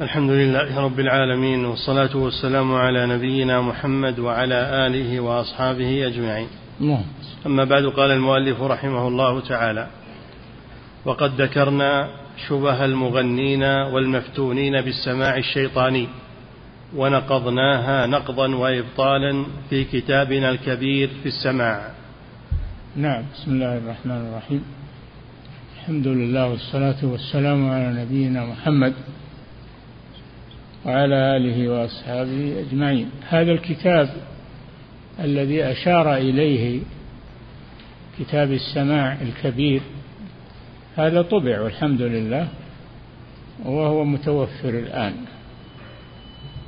الحمد 0.00 0.30
لله 0.30 0.80
رب 0.80 1.00
العالمين 1.00 1.64
والصلاة 1.64 2.16
والسلام 2.16 2.74
على 2.74 3.06
نبينا 3.06 3.60
محمد 3.60 4.18
وعلى 4.18 4.86
آله 4.86 5.20
وأصحابه 5.20 6.06
أجمعين. 6.06 6.48
نعم. 6.80 7.02
أما 7.46 7.64
بعد 7.64 7.84
قال 7.86 8.10
المؤلف 8.10 8.60
رحمه 8.60 9.08
الله 9.08 9.40
تعالى 9.40 9.86
وقد 11.04 11.40
ذكرنا 11.40 12.08
شبه 12.48 12.84
المغنين 12.84 13.62
والمفتونين 13.62 14.80
بالسماع 14.80 15.36
الشيطاني 15.36 16.08
ونقضناها 16.96 18.06
نقضا 18.06 18.54
وإبطالا 18.54 19.46
في 19.70 19.84
كتابنا 19.84 20.50
الكبير 20.50 21.10
في 21.22 21.28
السماع. 21.28 21.90
نعم 22.96 23.22
بسم 23.34 23.50
الله 23.50 23.78
الرحمن 23.78 24.28
الرحيم. 24.28 24.62
الحمد 25.80 26.06
لله 26.06 26.50
والصلاة 26.50 27.00
والسلام 27.02 27.70
على 27.70 28.02
نبينا 28.02 28.46
محمد 28.46 28.94
وعلى 30.86 31.36
آله 31.36 31.68
وأصحابه 31.68 32.60
أجمعين. 32.60 33.10
هذا 33.28 33.52
الكتاب 33.52 34.08
الذي 35.20 35.64
أشار 35.64 36.16
إليه 36.16 36.80
كتاب 38.18 38.52
السماع 38.52 39.16
الكبير 39.22 39.80
هذا 40.96 41.22
طبع 41.22 41.60
والحمد 41.60 42.02
لله 42.02 42.48
وهو 43.64 44.04
متوفر 44.04 44.68
الآن. 44.68 45.14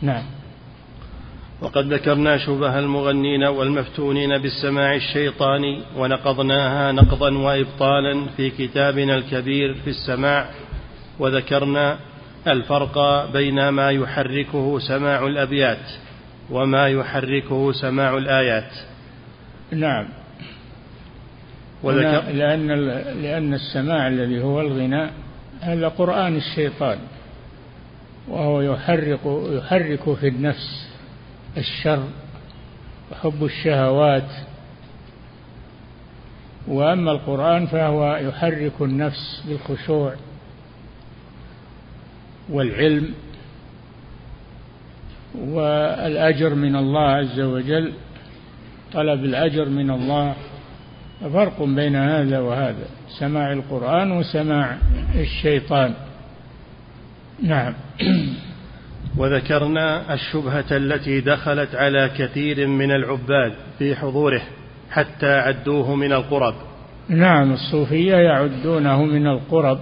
نعم. 0.02 0.24
وقد 1.62 1.92
ذكرنا 1.92 2.38
شبه 2.38 2.78
المغنين 2.78 3.44
والمفتونين 3.44 4.38
بالسماع 4.38 4.94
الشيطاني 4.94 5.82
ونقضناها 5.96 6.92
نقضا 6.92 7.38
وإبطالا 7.38 8.26
في 8.36 8.50
كتابنا 8.50 9.16
الكبير 9.16 9.74
في 9.74 9.90
السماع 9.90 10.50
وذكرنا 11.18 11.98
الفرق 12.46 13.26
بين 13.32 13.68
ما 13.68 13.90
يحركه 13.90 14.78
سماع 14.78 15.26
الأبيات 15.26 15.90
وما 16.50 16.88
يحركه 16.88 17.72
سماع 17.72 18.18
الآيات. 18.18 18.72
نعم. 19.72 20.08
وذكر 21.82 22.30
لأن 22.32 22.66
لأن 23.22 23.54
السماع 23.54 24.08
الذي 24.08 24.42
هو 24.42 24.60
الغناء 24.60 25.12
هذا 25.60 25.88
قرآن 25.88 26.36
الشيطان. 26.36 26.98
وهو 28.28 28.60
يحرك 28.60 29.20
يحرك 29.24 30.14
في 30.14 30.28
النفس 30.28 30.88
الشر 31.56 32.02
وحب 33.12 33.44
الشهوات. 33.44 34.30
وأما 36.68 37.12
القرآن 37.12 37.66
فهو 37.66 38.16
يحرك 38.16 38.72
النفس 38.80 39.44
بالخشوع. 39.48 40.14
والعلم 42.50 43.14
والأجر 45.34 46.54
من 46.54 46.76
الله 46.76 47.08
عز 47.10 47.40
وجل 47.40 47.92
طلب 48.92 49.24
الأجر 49.24 49.68
من 49.68 49.90
الله. 49.90 50.34
فرق 51.32 51.62
بين 51.62 51.96
هذا 51.96 52.38
وهذا 52.38 52.86
سماع 53.18 53.52
القرآن 53.52 54.12
وسماع 54.12 54.78
الشيطان. 55.14 55.94
نعم. 57.42 57.74
وذكرنا 59.18 60.14
الشبهة 60.14 60.64
التي 60.70 61.20
دخلت 61.20 61.74
على 61.74 62.10
كثير 62.18 62.66
من 62.66 62.90
العباد 62.90 63.52
في 63.78 63.96
حضوره 63.96 64.42
حتى 64.90 65.32
عدوه 65.32 65.94
من 65.94 66.12
القرب. 66.12 66.54
نعم 67.08 67.52
الصوفية 67.52 68.16
يعدونه 68.16 69.04
من 69.04 69.26
القرب. 69.26 69.78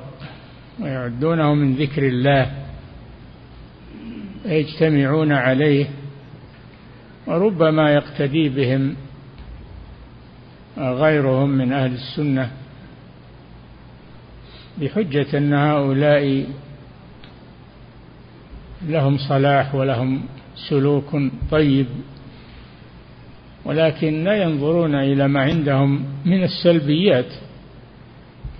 ويعدونه 0.80 1.54
من 1.54 1.74
ذكر 1.74 2.02
الله 2.08 2.52
يجتمعون 4.44 5.32
عليه 5.32 5.86
وربما 7.26 7.90
يقتدي 7.90 8.48
بهم 8.48 8.96
غيرهم 10.78 11.50
من 11.50 11.72
أهل 11.72 11.92
السنة 11.92 12.50
بحجة 14.80 15.38
أن 15.38 15.54
هؤلاء 15.54 16.46
لهم 18.82 19.18
صلاح 19.18 19.74
ولهم 19.74 20.22
سلوك 20.68 21.16
طيب 21.50 21.86
ولكن 23.64 24.24
لا 24.24 24.42
ينظرون 24.42 24.94
إلى 24.94 25.28
ما 25.28 25.40
عندهم 25.40 26.04
من 26.24 26.44
السلبيات. 26.44 27.32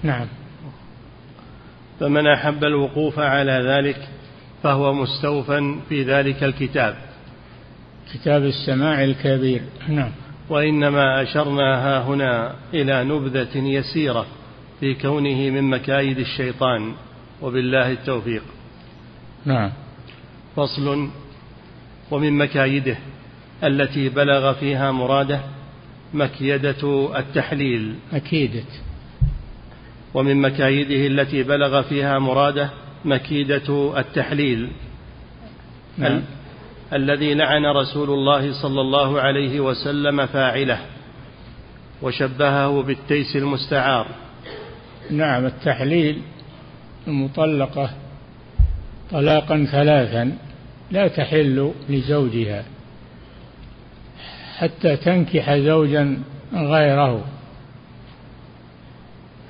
نعم. 0.02 0.26
فمن 2.00 2.26
أحب 2.26 2.64
الوقوف 2.64 3.18
على 3.18 3.52
ذلك 3.52 4.08
فهو 4.62 4.92
مستوفى 4.92 5.76
في 5.88 6.02
ذلك 6.02 6.44
الكتاب. 6.44 6.96
كتاب 8.14 8.44
السماع 8.44 9.04
الكبير. 9.04 9.62
نعم. 9.88 10.10
وإنما 10.48 11.22
أشرنا 11.22 11.74
ها 11.74 12.02
هنا 12.02 12.54
إلى 12.74 13.04
نبذة 13.04 13.56
يسيرة 13.56 14.26
في 14.80 14.94
كونه 14.94 15.50
من 15.50 15.70
مكايد 15.70 16.18
الشيطان 16.18 16.92
وبالله 17.42 17.92
التوفيق. 17.92 18.42
نعم. 19.44 19.72
فصل 20.56 21.08
ومن 22.10 22.32
مكايده 22.32 22.96
التي 23.64 24.08
بلغ 24.08 24.52
فيها 24.52 24.92
مراده 24.92 25.40
مكيدة 26.14 27.10
التحليل. 27.18 27.94
مكيدة. 28.12 28.64
ومن 30.16 30.40
مكايده 30.40 31.06
التي 31.06 31.42
بلغ 31.42 31.82
فيها 31.82 32.18
مراده 32.18 32.70
مكيدة 33.04 33.98
التحليل. 33.98 34.68
نعم. 35.98 36.12
ال- 36.12 36.22
الذي 36.92 37.34
لعن 37.34 37.66
رسول 37.66 38.10
الله 38.10 38.62
صلى 38.62 38.80
الله 38.80 39.20
عليه 39.20 39.60
وسلم 39.60 40.26
فاعله 40.26 40.78
وشبهه 42.02 42.82
بالتيس 42.82 43.36
المستعار. 43.36 44.06
نعم 45.10 45.46
التحليل 45.46 46.18
المطلقة 47.08 47.90
طلاقا 49.10 49.64
ثلاثا 49.72 50.32
لا 50.90 51.08
تحل 51.08 51.72
لزوجها 51.88 52.64
حتى 54.58 54.96
تنكح 54.96 55.54
زوجا 55.56 56.18
غيره. 56.54 57.24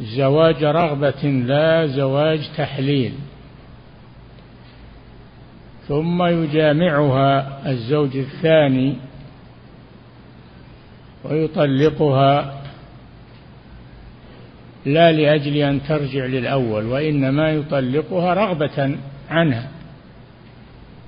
زواج 0.00 0.64
رغبة 0.64 1.24
لا 1.24 1.86
زواج 1.86 2.40
تحليل. 2.56 3.12
ثم 5.88 6.22
يجامعها 6.22 7.62
الزوج 7.70 8.16
الثاني 8.16 8.96
ويطلقها 11.24 12.62
لا 14.86 15.12
لأجل 15.12 15.56
أن 15.56 15.80
ترجع 15.88 16.24
للأول 16.24 16.86
وإنما 16.86 17.50
يطلقها 17.50 18.34
رغبة 18.34 18.96
عنها. 19.30 19.68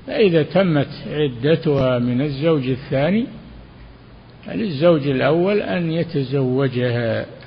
فإذا 0.06 0.42
تمت 0.42 0.88
عدتها 1.06 1.98
من 1.98 2.20
الزوج 2.20 2.68
الثاني 2.68 3.26
فللزوج 4.46 5.08
الأول 5.08 5.60
أن 5.62 5.92
يتزوجها. 5.92 7.37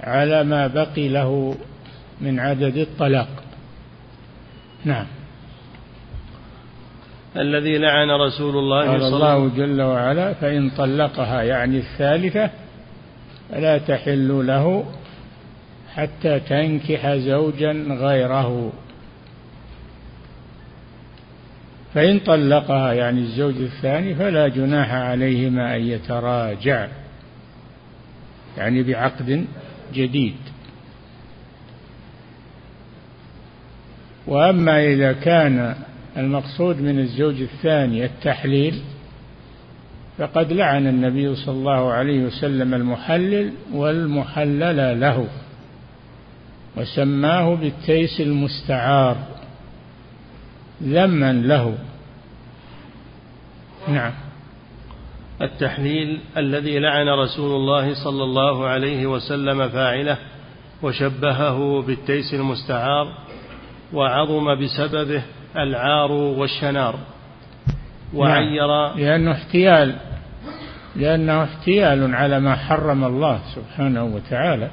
على 0.00 0.44
ما 0.44 0.66
بقي 0.66 1.08
له 1.08 1.54
من 2.20 2.40
عدد 2.40 2.76
الطلاق. 2.76 3.28
نعم. 4.84 5.06
الذي 7.36 7.78
لعن 7.78 8.10
رسول 8.10 8.56
الله 8.56 8.90
قال 8.90 9.02
الله 9.02 9.48
جل 9.48 9.82
وعلا 9.82 10.32
فإن 10.32 10.70
طلقها 10.70 11.42
يعني 11.42 11.78
الثالثة 11.78 12.50
فلا 13.50 13.78
تحل 13.78 14.46
له 14.46 14.84
حتى 15.94 16.40
تنكح 16.40 17.14
زوجا 17.14 17.72
غيره. 18.00 18.72
فإن 21.94 22.18
طلقها 22.18 22.92
يعني 22.92 23.20
الزوج 23.20 23.56
الثاني 23.56 24.14
فلا 24.14 24.48
جناح 24.48 24.92
عليهما 24.92 25.76
أن 25.76 25.80
يتراجع 25.80 26.88
يعني 28.58 28.82
بعقد 28.82 29.46
جديد. 29.94 30.36
وأما 34.26 34.84
إذا 34.84 35.12
كان 35.12 35.76
المقصود 36.16 36.80
من 36.80 36.98
الزوج 36.98 37.40
الثاني 37.40 38.04
التحليل 38.04 38.82
فقد 40.18 40.52
لعن 40.52 40.86
النبي 40.86 41.34
صلى 41.34 41.54
الله 41.54 41.92
عليه 41.92 42.24
وسلم 42.24 42.74
المحلل 42.74 43.52
والمحلل 43.72 45.00
له 45.00 45.26
وسماه 46.76 47.54
بالتيس 47.54 48.20
المستعار 48.20 49.16
ذما 50.82 51.32
له. 51.32 51.78
نعم. 53.88 54.12
التحليل 55.42 56.20
الذي 56.36 56.78
لعن 56.78 57.08
رسول 57.08 57.56
الله 57.56 58.04
صلى 58.04 58.24
الله 58.24 58.66
عليه 58.66 59.06
وسلم 59.06 59.68
فاعله 59.68 60.18
وشبهه 60.82 61.82
بالتيس 61.82 62.34
المستعار 62.34 63.12
وعظم 63.92 64.60
بسببه 64.60 65.22
العار 65.56 66.12
والشنار 66.12 66.98
وعير 68.14 68.66
نعم 68.66 68.98
لأنه 68.98 69.32
احتيال 69.32 69.96
لأنه 70.96 71.42
احتيال 71.42 72.14
على 72.14 72.40
ما 72.40 72.56
حرم 72.56 73.04
الله 73.04 73.40
سبحانه 73.54 74.04
وتعالى. 74.04 74.70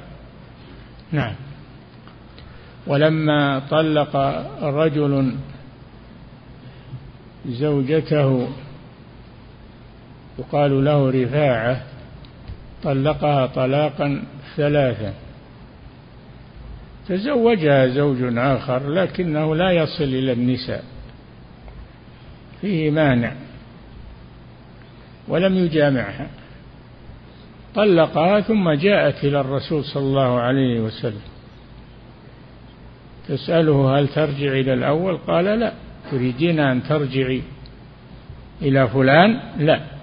نعم. 1.12 1.34
ولما 2.86 3.62
طلق 3.70 4.16
رجل 4.62 5.34
زوجته 7.46 8.48
يقال 10.38 10.84
له 10.84 11.10
رفاعة 11.10 11.82
طلقها 12.82 13.46
طلاقا 13.46 14.22
ثلاثا. 14.56 15.14
تزوجها 17.08 17.86
زوج 17.86 18.38
آخر 18.38 18.88
لكنه 18.88 19.56
لا 19.56 19.70
يصل 19.70 20.04
إلى 20.04 20.32
النساء. 20.32 20.84
فيه 22.60 22.90
مانع. 22.90 23.32
ولم 25.28 25.54
يجامعها. 25.54 26.26
طلقها 27.74 28.40
ثم 28.40 28.70
جاءت 28.70 29.24
إلى 29.24 29.40
الرسول 29.40 29.84
صلى 29.84 30.02
الله 30.02 30.40
عليه 30.40 30.80
وسلم. 30.80 31.22
تسأله 33.28 33.98
هل 33.98 34.08
ترجع 34.08 34.52
إلى 34.52 34.74
الأول؟ 34.74 35.16
قال 35.16 35.44
لا. 35.44 35.72
تريدين 36.10 36.60
أن 36.60 36.82
ترجعي 36.82 37.42
إلى 38.62 38.88
فلان؟ 38.88 39.40
لا. 39.58 39.93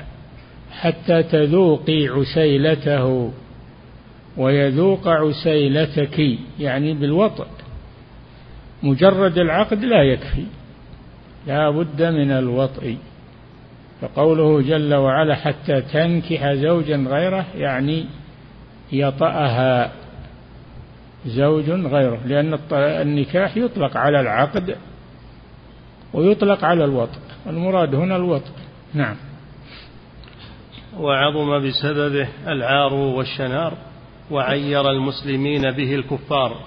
حتى 0.72 1.24
تذوقي 1.24 2.08
عسيلته 2.08 3.32
ويذوق 4.38 5.08
عسيلتك 5.08 6.38
يعني 6.60 6.94
بالوطء. 6.94 7.48
مجرد 8.84 9.38
العقد 9.38 9.84
لا 9.84 10.04
يكفي 10.04 10.46
لا 11.48 11.70
بد 11.70 12.04
من 12.04 12.32
الوطء. 12.32 12.98
فقوله 14.02 14.62
جل 14.62 14.94
وعلا 14.94 15.36
حتى 15.36 15.82
تنكح 15.82 16.54
زوجا 16.54 16.98
غيره 16.98 17.46
يعني 17.56 18.06
يطأها 18.92 19.92
زوج 21.26 21.70
غيره 21.70 22.20
لأن 22.26 22.60
النكاح 22.72 23.58
يطلق 23.58 23.98
على 23.98 24.20
العقد 24.20 24.76
ويطلق 26.14 26.64
على 26.66 26.86
الوطء. 26.86 27.20
المراد 27.48 27.96
هنا 27.96 28.16
الوطء. 28.16 28.52
نعم. 28.94 29.16
وعظم 31.00 31.68
بسببه 31.68 32.28
العار 32.48 32.94
والشنار 32.94 33.78
وعير 34.32 34.92
المسلمين 34.92 35.72
به 35.72 35.96
الكفار 35.96 36.66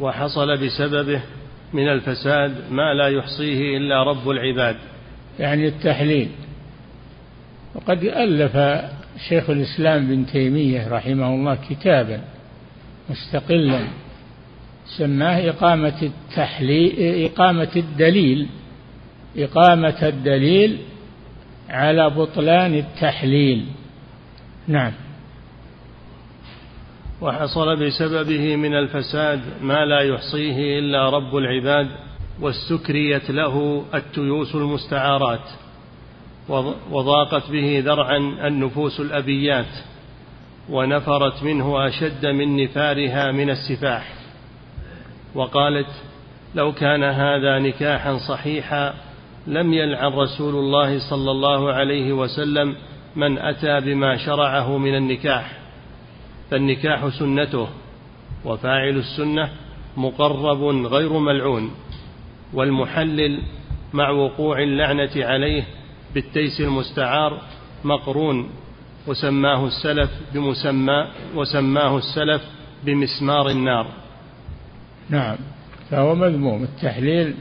وحصل 0.00 0.56
بسببه 0.56 1.20
من 1.72 1.88
الفساد 1.88 2.54
ما 2.70 2.94
لا 2.94 3.08
يحصيه 3.08 3.76
إلا 3.76 4.02
رب 4.02 4.30
العباد. 4.30 4.76
يعني 5.38 5.68
التحليل. 5.68 6.28
وقد 7.74 8.04
ألف 8.04 8.56
شيخ 9.28 9.50
الإسلام 9.50 10.06
بن 10.06 10.26
تيمية 10.26 10.88
رحمه 10.88 11.28
الله 11.28 11.58
كتابا 11.70 12.20
مستقلا 13.10 13.80
سماه 14.98 15.48
إقامة 15.50 16.02
التحليل 16.02 17.24
إقامة 17.24 17.68
الدليل 17.76 18.48
إقامة 19.36 20.08
الدليل 20.08 20.78
على 21.68 22.10
بطلان 22.10 22.74
التحليل. 22.74 23.66
نعم. 24.68 24.92
وحصل 27.20 27.76
بسببه 27.76 28.56
من 28.56 28.74
الفساد 28.74 29.40
ما 29.62 29.84
لا 29.84 30.00
يحصيه 30.00 30.78
إلا 30.78 31.10
رب 31.10 31.36
العباد 31.36 31.88
واستكريت 32.40 33.30
له 33.30 33.84
التيوس 33.94 34.54
المستعارات 34.54 35.50
وضاقت 36.90 37.50
به 37.50 37.82
ذرعا 37.86 38.16
النفوس 38.46 39.00
الأبيات 39.00 39.74
ونفرت 40.70 41.42
منه 41.42 41.88
أشد 41.88 42.26
من 42.26 42.64
نفارها 42.64 43.32
من 43.32 43.50
السفاح. 43.50 44.12
وقالت 45.34 45.90
لو 46.54 46.72
كان 46.72 47.04
هذا 47.04 47.58
نكاحا 47.58 48.16
صحيحا 48.16 48.94
لم 49.48 49.74
يلعن 49.74 50.12
رسول 50.12 50.54
الله 50.54 51.10
صلى 51.10 51.30
الله 51.30 51.72
عليه 51.72 52.12
وسلم 52.12 52.76
من 53.16 53.38
أتى 53.38 53.80
بما 53.80 54.16
شرعه 54.16 54.78
من 54.78 54.96
النكاح 54.96 55.58
فالنكاح 56.50 57.08
سنته 57.08 57.68
وفاعل 58.44 58.96
السنة 58.96 59.50
مقرب 59.96 60.62
غير 60.86 61.18
ملعون 61.18 61.70
والمحلل 62.54 63.42
مع 63.92 64.10
وقوع 64.10 64.62
اللعنة 64.62 65.10
عليه 65.16 65.64
بالتيس 66.14 66.60
المستعار 66.60 67.40
مقرون 67.84 68.50
وسماه 69.06 69.66
السلف 69.66 70.10
بمسمى 70.34 71.08
وسماه 71.34 71.98
السلف 71.98 72.42
بمسمار 72.84 73.50
النار. 73.50 73.86
نعم 75.10 75.36
فهو 75.90 76.14
مذموم 76.14 76.62
التحليل 76.62 77.34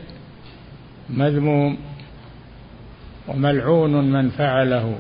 مذموم 1.10 1.78
وملعون 3.28 4.12
من 4.12 4.30
فعله. 4.30 5.00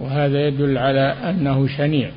وهذا 0.00 0.46
يدل 0.46 0.78
على 0.78 1.00
أنه 1.00 1.68
شنيع 1.68 2.10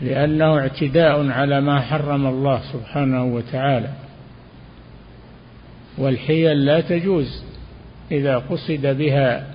لأنه 0.00 0.58
اعتداء 0.58 1.30
على 1.30 1.60
ما 1.60 1.80
حرم 1.80 2.26
الله 2.26 2.62
سبحانه 2.72 3.24
وتعالى. 3.24 3.90
والحيل 5.98 6.64
لا 6.64 6.80
تجوز 6.80 7.44
إذا 8.12 8.38
قصد 8.38 8.86
بها 8.86 9.46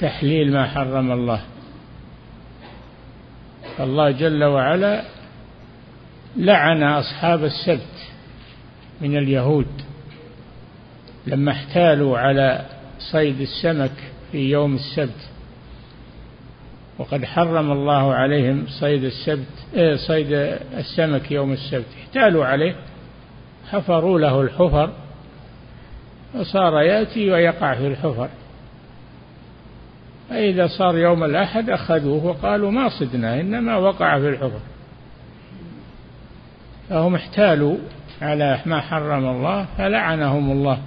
تحليل 0.00 0.52
ما 0.52 0.66
حرم 0.66 1.12
الله. 1.12 1.40
فالله 3.78 4.10
جل 4.10 4.44
وعلا 4.44 5.02
لعن 6.36 6.82
أصحاب 6.82 7.44
السبت 7.44 7.99
من 9.00 9.16
اليهود. 9.16 9.66
لما 11.26 11.52
احتالوا 11.52 12.18
على 12.18 12.66
صيد 12.98 13.40
السمك 13.40 13.92
في 14.32 14.50
يوم 14.50 14.74
السبت 14.74 15.28
وقد 16.98 17.24
حرم 17.24 17.72
الله 17.72 18.14
عليهم 18.14 18.66
صيد 18.66 19.04
السبت 19.04 19.66
إيه 19.74 19.96
صيد 19.96 20.32
السمك 20.76 21.30
يوم 21.30 21.52
السبت. 21.52 21.86
احتالوا 22.00 22.44
عليه 22.44 22.76
حفروا 23.70 24.18
له 24.18 24.40
الحفر 24.40 24.90
وصار 26.34 26.80
يأتي 26.80 27.30
ويقع 27.30 27.74
في 27.74 27.86
الحفر. 27.86 28.28
فإذا 30.30 30.66
صار 30.66 30.98
يوم 30.98 31.24
الأحد 31.24 31.70
أخذوه 31.70 32.26
وقالوا 32.26 32.70
ما 32.70 32.88
صدنا 32.88 33.40
إنما 33.40 33.76
وقع 33.76 34.18
في 34.18 34.28
الحفر. 34.28 34.60
فهم 36.88 37.14
احتالوا 37.14 37.76
على 38.20 38.60
ما 38.66 38.80
حرم 38.80 39.26
الله 39.26 39.66
فلعنهم 39.78 40.52
الله 40.52 40.78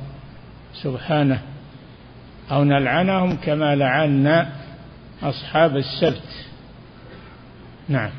سبحانه 0.73 1.41
أو 2.51 2.63
نلعنهم 2.63 3.35
كما 3.35 3.75
لعنا 3.75 4.49
أصحاب 5.23 5.77
السبت. 5.77 6.45
نعم. 7.89 8.11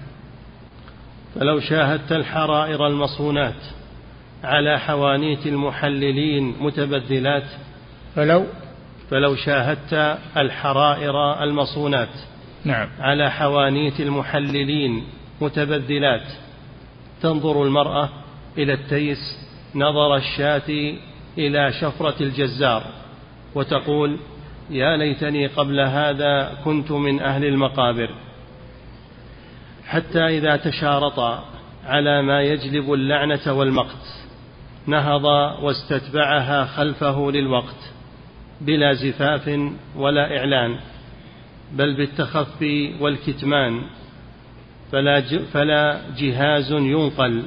فلو 1.35 1.61
شاهدت 1.61 2.13
الحرائر 2.13 2.87
المصونات 2.87 3.63
على 4.45 4.79
حوانيت 4.79 5.47
المحللين 5.47 6.55
متبذلات 6.61 7.45
فلو 8.15 8.47
فلو 9.11 9.37
شاهدت 9.37 10.19
الحرائر 10.37 11.43
المصونات 11.43 12.09
نعم. 12.65 12.89
على 13.01 13.31
حوانيت 13.31 14.01
المحللين 14.01 15.05
متبذلات 15.41 16.27
تنظر 17.23 17.63
المرأة 17.63 18.09
إلى 18.59 18.73
التيس 18.73 19.19
نظر 19.75 20.17
الشاة 20.17 20.97
إلى 21.39 21.73
شفرة 21.73 22.15
الجزار 22.21 22.85
وتقول 23.55 24.19
يا 24.71 24.97
ليتني 24.97 25.47
قبل 25.47 25.81
هذا 25.81 26.59
كنت 26.65 26.93
من 26.93 27.21
أهل 27.21 27.45
المقابر. 27.45 28.11
حتى 29.87 30.27
إذا 30.39 30.57
تشارطا 30.57 31.45
على 31.87 32.23
ما 32.23 32.43
يجلب 32.43 32.93
اللعنة 32.93 33.53
والمقت 33.53 34.25
نهض 34.87 35.25
واستتبعها 35.63 36.65
خلفه 36.65 37.31
للوقت 37.31 37.93
بلا 38.61 38.93
زفاف 38.93 39.71
ولا 39.97 40.39
إعلان 40.39 40.77
بل 41.73 41.95
بالتخفي 41.95 42.95
والكتمان 43.01 43.83
فلا 44.93 45.21
فلا 45.53 46.01
جهاز 46.17 46.73
ينقل. 46.73 47.43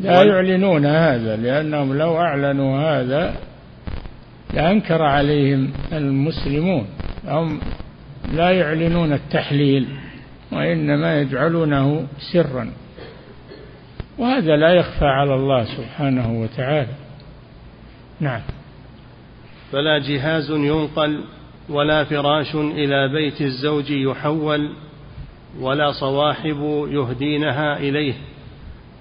لا 0.00 0.22
يعلنون 0.22 0.86
هذا 0.86 1.36
لأنهم 1.36 1.98
لو 1.98 2.18
أعلنوا 2.18 2.78
هذا 2.78 3.34
لأنكر 4.54 5.02
عليهم 5.02 5.72
المسلمون. 5.92 6.86
هم 7.26 7.60
لا 8.32 8.50
يعلنون 8.50 9.12
التحليل 9.12 9.86
وإنما 10.52 11.20
يجعلونه 11.20 12.06
سرا. 12.32 12.70
وهذا 14.18 14.56
لا 14.56 14.74
يخفى 14.74 15.04
على 15.04 15.34
الله 15.34 15.64
سبحانه 15.64 16.40
وتعالى. 16.40 16.92
نعم. 18.20 18.40
فلا 19.72 19.98
جهاز 19.98 20.50
ينقل 20.50 21.24
ولا 21.68 22.04
فراش 22.04 22.54
إلى 22.54 23.08
بيت 23.08 23.40
الزوج 23.40 23.90
يحول 23.90 24.70
ولا 25.60 25.92
صواحب 25.92 26.86
يهدينها 26.90 27.78
إليه. 27.78 28.14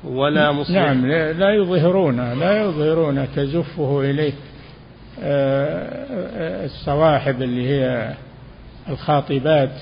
ولا 0.03 0.51
مصلح. 0.51 0.75
نعم 0.75 1.07
لا 1.07 1.53
يظهرون 1.53 2.39
لا 2.39 2.61
يظهرون 2.61 3.27
تزفه 3.35 4.01
إليه 4.01 4.33
آه، 5.21 6.65
الصواحب 6.65 7.41
اللي 7.41 7.69
هي 7.69 8.13
الخاطبات 8.89 9.81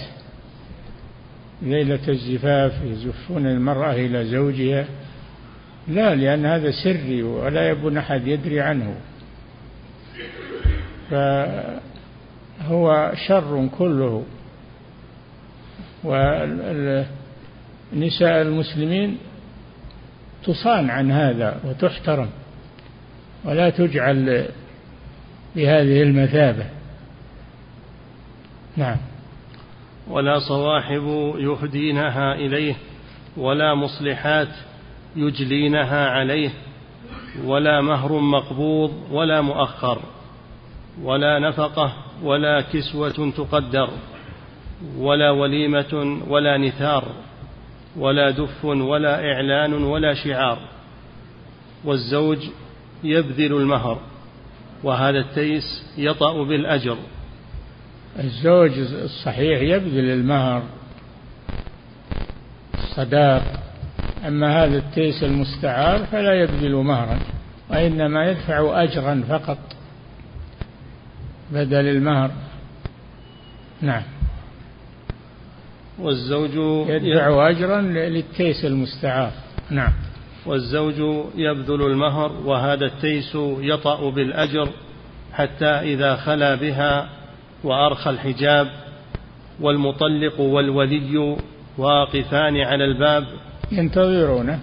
ليلة 1.61 2.07
الزفاف 2.07 2.73
يزفون 2.83 3.47
المرأة 3.47 3.93
إلى 3.93 4.25
زوجها. 4.25 4.85
لا 5.87 6.15
لأن 6.15 6.45
هذا 6.45 6.71
سري 6.71 7.23
ولا 7.23 7.69
يبون 7.69 7.97
أحد 7.97 8.27
يدري 8.27 8.61
عنه. 8.61 8.95
فهو 11.09 13.11
شر 13.27 13.69
كله. 13.77 14.23
ونساء 16.03 17.07
المسلمين 18.41 19.17
تصان 20.43 20.89
عن 20.89 21.11
هذا 21.11 21.59
وتحترم 21.65 22.29
ولا 23.45 23.69
تجعل 23.69 24.45
بهذه 25.55 26.01
المثابة. 26.01 26.65
نعم. 28.77 28.97
ولا 30.09 30.39
صواحب 30.39 31.33
يهدينها 31.37 32.33
إليه 32.33 32.75
ولا 33.37 33.75
مصلحات 33.75 34.47
يجلينها 35.15 36.09
عليه 36.09 36.49
ولا 37.45 37.81
مهر 37.81 38.19
مقبوض 38.19 38.93
ولا 39.11 39.41
مؤخر 39.41 40.01
ولا 41.03 41.39
نفقة 41.39 41.93
ولا 42.23 42.61
كسوة 42.61 43.31
تقدر 43.37 43.89
ولا 44.97 45.31
وليمة 45.31 46.21
ولا 46.27 46.57
نثار. 46.57 47.03
ولا 47.97 48.31
دف 48.31 48.65
ولا 48.65 49.33
إعلان 49.33 49.73
ولا 49.73 50.13
شعار 50.13 50.59
والزوج 51.83 52.37
يبذل 53.03 53.53
المهر 53.53 53.99
وهذا 54.83 55.19
التيس 55.19 55.83
يطأ 55.97 56.43
بالأجر. 56.43 56.97
الزوج 58.19 58.71
الصحيح 58.79 59.61
يبذل 59.61 60.09
المهر 60.09 60.63
الصداق 62.73 63.43
أما 64.27 64.63
هذا 64.63 64.77
التيس 64.77 65.23
المستعار 65.23 66.05
فلا 66.05 66.33
يبذل 66.33 66.75
مهرا 66.75 67.19
وإنما 67.69 68.25
يدفع 68.25 68.83
أجرا 68.83 69.23
فقط 69.29 69.57
بدل 71.51 71.87
المهر. 71.87 72.31
نعم. 73.81 74.03
والزوج 75.99 76.55
يدفع 76.89 77.49
أجرا 77.49 77.81
للتيس 77.81 78.65
المستعار. 78.65 79.31
نعم. 79.69 79.93
والزوج 80.45 81.25
يبذل 81.35 81.81
المهر 81.81 82.31
وهذا 82.45 82.85
التيس 82.85 83.35
يطأ 83.59 84.09
بالأجر 84.09 84.69
حتى 85.33 85.65
إذا 85.65 86.15
خلا 86.15 86.55
بها 86.55 87.09
وأرخى 87.63 88.09
الحجاب 88.09 88.67
والمطلق 89.61 90.39
والولي 90.39 91.37
واقفان 91.77 92.57
على 92.57 92.85
الباب. 92.85 93.25
ينتظرونه 93.71 94.59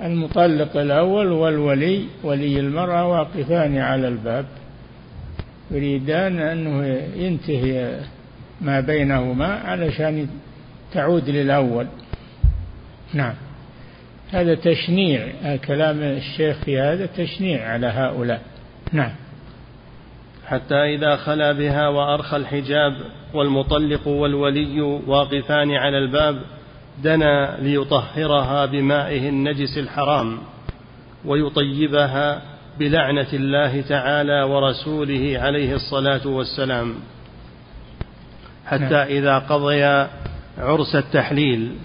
المطلق 0.00 0.76
الأول 0.76 1.32
والولي 1.32 2.04
ولي 2.24 2.60
المرأة 2.60 3.08
واقفان 3.08 3.78
على 3.78 4.08
الباب. 4.08 4.46
يريدان 5.70 6.38
أنه 6.38 6.86
ينتهي 7.16 8.00
ما 8.60 8.80
بينهما 8.80 9.46
علشان 9.46 10.28
تعود 10.92 11.30
للأول. 11.30 11.86
نعم. 13.14 13.34
هذا 14.30 14.54
تشنيع 14.54 15.26
كلام 15.56 16.02
الشيخ 16.02 16.56
في 16.64 16.80
هذا 16.80 17.06
تشنيع 17.06 17.68
على 17.68 17.86
هؤلاء. 17.86 18.42
نعم. 18.92 19.12
حتى 20.46 20.74
إذا 20.74 21.16
خلا 21.16 21.52
بها 21.52 21.88
وأرخى 21.88 22.36
الحجاب 22.36 22.96
والمطلق 23.34 24.08
والولي 24.08 24.80
واقفان 24.80 25.70
على 25.70 25.98
الباب 25.98 26.42
دنا 27.02 27.56
ليطهرها 27.60 28.66
بمائه 28.66 29.28
النجس 29.28 29.78
الحرام 29.78 30.38
ويطيبها 31.24 32.42
بلعنة 32.78 33.26
الله 33.32 33.80
تعالى 33.80 34.42
ورسوله 34.42 35.38
عليه 35.38 35.74
الصلاة 35.74 36.26
والسلام. 36.26 36.94
حتى 38.66 38.84
نعم. 38.84 39.06
إذا 39.08 39.38
قضيا 39.38 40.10
عرس 40.58 40.96
التحليل 40.96 41.76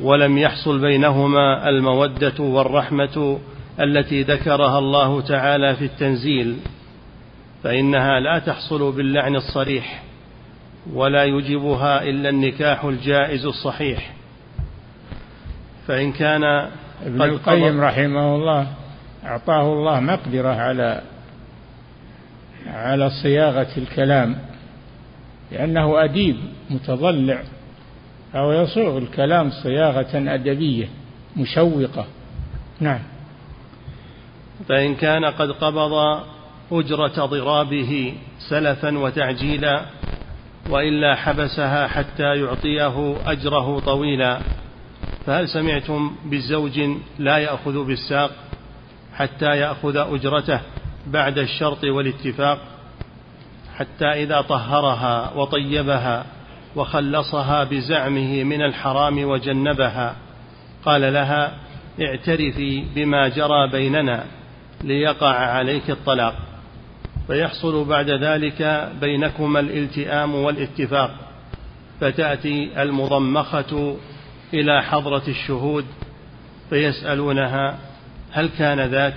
ولم 0.00 0.38
يحصل 0.38 0.80
بينهما 0.80 1.68
المودة 1.68 2.44
والرحمة 2.44 3.38
التي 3.80 4.22
ذكرها 4.22 4.78
الله 4.78 5.20
تعالى 5.20 5.76
في 5.76 5.84
التنزيل 5.84 6.56
فإنها 7.62 8.20
لا 8.20 8.38
تحصل 8.38 8.92
باللعن 8.92 9.36
الصريح 9.36 10.02
ولا 10.92 11.24
يجبها 11.24 12.02
إلا 12.02 12.28
النكاح 12.28 12.84
الجائز 12.84 13.46
الصحيح 13.46 14.12
فإن 15.86 16.12
كان 16.12 16.44
ابن 17.06 17.22
القيم 17.22 17.80
رحمه 17.80 18.34
الله 18.34 18.66
أعطاه 19.24 19.72
الله 19.72 20.00
مقدرة 20.00 20.48
على 20.48 21.02
على 22.66 23.10
صياغة 23.22 23.68
الكلام 23.76 24.36
لأنه 25.52 26.04
أديب 26.04 26.36
متضلع 26.70 27.42
فهو 28.32 28.52
يصوغ 28.52 28.98
الكلام 28.98 29.50
صياغة 29.50 30.34
أدبية 30.34 30.88
مشوقة. 31.36 32.06
نعم. 32.80 33.00
فإن 34.68 34.94
كان 34.94 35.24
قد 35.24 35.50
قبض 35.50 36.22
أجرة 36.72 37.26
ضرابه 37.26 38.14
سلفا 38.48 38.98
وتعجيلا 38.98 39.86
وإلا 40.70 41.14
حبسها 41.14 41.86
حتى 41.86 42.22
يعطيه 42.22 43.16
أجره 43.26 43.80
طويلا. 43.80 44.40
فهل 45.26 45.48
سمعتم 45.48 46.16
بزوج 46.24 46.80
لا 47.18 47.38
يأخذ 47.38 47.84
بالساق 47.84 48.30
حتى 49.14 49.58
يأخذ 49.58 49.96
أجرته 49.96 50.60
بعد 51.06 51.38
الشرط 51.38 51.84
والاتفاق؟ 51.84 52.75
حتى 53.76 54.06
إذا 54.06 54.40
طهرها 54.40 55.32
وطيبها 55.34 56.26
وخلصها 56.76 57.64
بزعمه 57.64 58.44
من 58.44 58.62
الحرام 58.62 59.24
وجنبها 59.24 60.16
قال 60.84 61.12
لها 61.12 61.52
اعترفي 62.00 62.84
بما 62.94 63.28
جرى 63.28 63.70
بيننا 63.72 64.24
ليقع 64.84 65.34
عليك 65.34 65.90
الطلاق 65.90 66.34
فيحصل 67.26 67.84
بعد 67.84 68.10
ذلك 68.10 68.90
بينكما 69.00 69.60
الالتئام 69.60 70.34
والاتفاق 70.34 71.10
فتأتي 72.00 72.82
المضمخة 72.82 73.96
إلى 74.54 74.82
حضرة 74.82 75.22
الشهود 75.28 75.84
فيسألونها 76.70 77.78
هل 78.32 78.48
كان 78.58 78.80
ذاك؟ 78.80 79.16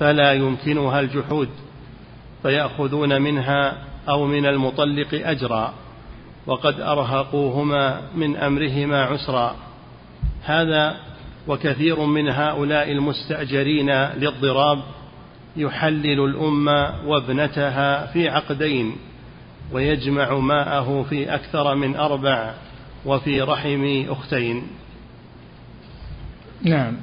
فلا 0.00 0.32
يمكنها 0.32 1.00
الجحود. 1.00 1.48
فيأخذون 2.44 3.22
منها 3.22 3.76
أو 4.08 4.26
من 4.26 4.46
المطلق 4.46 5.08
أجرا 5.12 5.74
وقد 6.46 6.80
أرهقوهما 6.80 8.00
من 8.14 8.36
أمرهما 8.36 9.02
عسرا. 9.02 9.56
هذا 10.42 10.96
وكثير 11.48 12.00
من 12.00 12.28
هؤلاء 12.28 12.92
المستأجرين 12.92 13.90
للضراب 13.90 14.78
يحلل 15.56 16.24
الأم 16.24 16.68
وابنتها 17.06 18.06
في 18.06 18.28
عقدين 18.28 18.96
ويجمع 19.72 20.38
ماءه 20.38 21.06
في 21.10 21.34
أكثر 21.34 21.74
من 21.74 21.96
أربع 21.96 22.54
وفي 23.06 23.40
رحم 23.40 24.04
أختين. 24.08 24.66
نعم. 26.62 26.96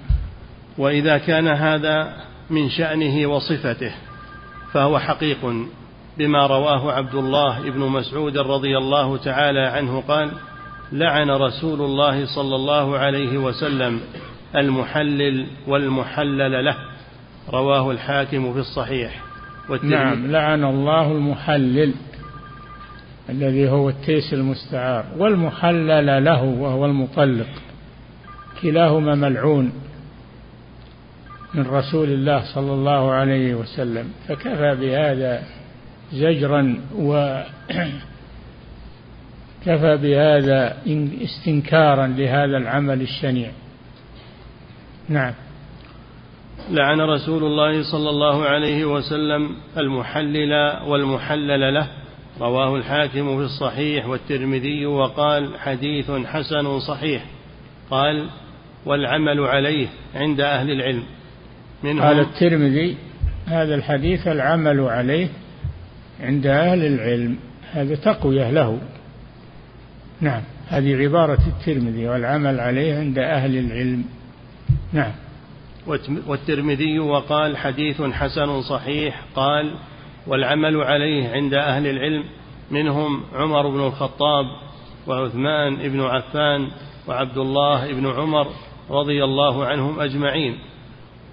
وإذا 0.77 1.17
كان 1.17 1.47
هذا 1.47 2.13
من 2.49 2.69
شأنه 2.69 3.27
وصفته 3.27 3.91
فهو 4.73 4.99
حقيق 4.99 5.67
بما 6.17 6.47
رواه 6.47 6.91
عبد 6.91 7.15
الله 7.15 7.69
بن 7.69 7.79
مسعود 7.79 8.37
رضي 8.37 8.77
الله 8.77 9.17
تعالى 9.17 9.59
عنه 9.59 10.03
قال 10.07 10.31
لعن 10.91 11.29
رسول 11.29 11.81
الله 11.81 12.25
صلى 12.35 12.55
الله 12.55 12.97
عليه 12.97 13.37
وسلم 13.37 13.99
المحلل 14.55 15.47
والمحلل 15.67 16.65
له. 16.65 16.75
رواه 17.53 17.91
الحاكم 17.91 18.53
في 18.53 18.59
الصحيح. 18.59 19.21
نعم 19.83 20.31
لعن 20.31 20.63
الله 20.63 21.11
المحلل 21.11 21.93
الذي 23.29 23.69
هو 23.69 23.89
التيس 23.89 24.33
المستعار 24.33 25.05
والمحلل 25.17 26.25
له 26.25 26.43
وهو 26.43 26.85
المطلق. 26.85 27.49
كلاهما 28.61 29.15
ملعون. 29.15 29.73
من 31.53 31.67
رسول 31.67 32.09
الله 32.09 32.53
صلى 32.55 32.73
الله 32.73 33.11
عليه 33.11 33.55
وسلم 33.55 34.11
فكفى 34.27 34.75
بهذا 34.75 35.43
زجرا 36.13 36.81
و 36.95 37.41
كفى 39.65 39.97
بهذا 39.97 40.77
استنكارا 41.21 42.07
لهذا 42.07 42.57
العمل 42.57 43.01
الشنيع. 43.01 43.51
نعم. 45.09 45.33
لعن 46.69 47.01
رسول 47.01 47.43
الله 47.43 47.91
صلى 47.91 48.09
الله 48.09 48.45
عليه 48.45 48.85
وسلم 48.85 49.55
المحلل 49.77 50.79
والمحلل 50.87 51.73
له 51.73 51.87
رواه 52.39 52.75
الحاكم 52.75 53.37
في 53.37 53.43
الصحيح 53.43 54.05
والترمذي 54.05 54.85
وقال 54.85 55.59
حديث 55.59 56.11
حسن 56.11 56.79
صحيح. 56.79 57.25
قال 57.91 58.25
والعمل 58.85 59.39
عليه 59.39 59.87
عند 60.15 60.41
أهل 60.41 60.71
العلم. 60.71 61.03
منهم 61.83 62.01
قال 62.01 62.19
الترمذي 62.19 62.97
هذا 63.45 63.75
الحديث 63.75 64.27
العمل 64.27 64.79
عليه 64.79 65.27
عند 66.21 66.47
أهل 66.47 66.85
العلم 66.85 67.37
هذا 67.71 67.95
تقوية 67.95 68.51
له. 68.51 68.79
نعم 70.21 70.41
هذه 70.67 70.95
عبارة 70.95 71.39
الترمذي 71.47 72.07
والعمل 72.07 72.59
عليه 72.59 72.99
عند 72.99 73.19
أهل 73.19 73.57
العلم. 73.57 74.03
نعم. 74.93 75.11
والترمذي 76.27 76.99
وقال 76.99 77.57
حديث 77.57 78.01
حسن 78.01 78.61
صحيح 78.61 79.21
قال 79.35 79.73
والعمل 80.27 80.81
عليه 80.81 81.29
عند 81.29 81.53
أهل 81.53 81.87
العلم 81.87 82.23
منهم 82.71 83.23
عمر 83.33 83.69
بن 83.69 83.79
الخطاب 83.79 84.45
وعثمان 85.07 85.75
بن 85.75 86.01
عفان 86.01 86.67
وعبد 87.07 87.37
الله 87.37 87.93
بن 87.93 88.07
عمر 88.07 88.47
رضي 88.89 89.23
الله 89.23 89.65
عنهم 89.65 89.99
أجمعين. 89.99 90.57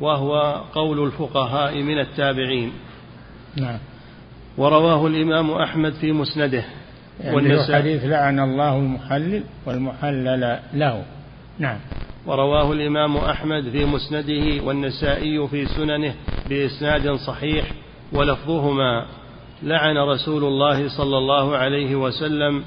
وهو 0.00 0.62
قول 0.74 1.04
الفقهاء 1.04 1.82
من 1.82 1.98
التابعين. 1.98 2.72
نعم. 3.56 3.78
ورواه 4.58 5.06
الإمام 5.06 5.50
أحمد 5.50 5.92
في 5.92 6.12
مسنده. 6.12 6.64
يعني 7.20 7.62
حديث 7.74 8.04
لعن 8.04 8.40
الله 8.40 8.76
المحلل 8.76 9.42
والمحلل 9.66 10.58
له. 10.74 11.04
نعم. 11.58 11.78
ورواه 12.26 12.72
الإمام 12.72 13.16
أحمد 13.16 13.68
في 13.68 13.84
مسنده 13.84 14.64
والنسائي 14.64 15.48
في 15.48 15.66
سننه 15.66 16.14
بإسناد 16.48 17.12
صحيح. 17.12 17.72
ولفظهما 18.12 19.06
لعن 19.62 19.96
رسول 19.96 20.44
الله 20.44 20.88
صلى 20.88 21.18
الله 21.18 21.56
عليه 21.56 21.96
وسلم 21.96 22.64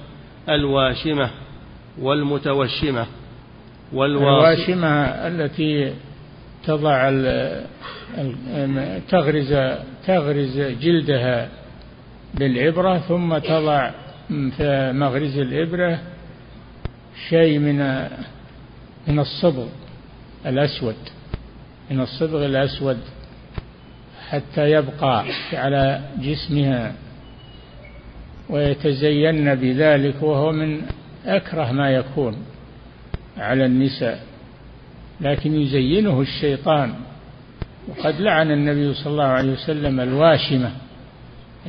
الواشمة 0.50 1.30
والمتوشمة. 2.02 3.06
الواشمة 3.94 5.06
التي 5.06 5.94
تضع 6.66 7.10
تغرز 9.10 9.54
تغرز 10.08 10.60
جلدها 10.60 11.50
بالإبرة 12.34 12.98
ثم 12.98 13.38
تضع 13.38 13.92
في 14.30 14.92
مغرز 14.96 15.38
الإبرة 15.38 16.00
شيء 17.30 17.60
من 17.60 18.08
من 19.08 19.20
الصبغ 19.20 19.66
الأسود 20.46 20.96
من 21.92 22.00
الصبغ 22.00 22.46
الأسود 22.46 22.98
حتى 24.30 24.72
يبقى 24.72 25.26
على 25.54 26.02
جسمها 26.20 26.94
ويتزين 28.50 29.56
بذلك 29.56 30.24
وهو 30.24 30.52
من 30.52 30.82
أكره 31.26 31.72
ما 31.72 31.92
يكون 31.92 32.36
على 33.38 33.66
النساء. 33.66 34.20
لكن 35.22 35.62
يزينه 35.62 36.22
الشيطان. 36.22 36.94
وقد 37.88 38.22
لعن 38.22 38.52
النبي 38.52 38.94
صلى 38.94 39.12
الله 39.12 39.24
عليه 39.24 39.52
وسلم 39.52 40.00
الواشمة 40.00 40.72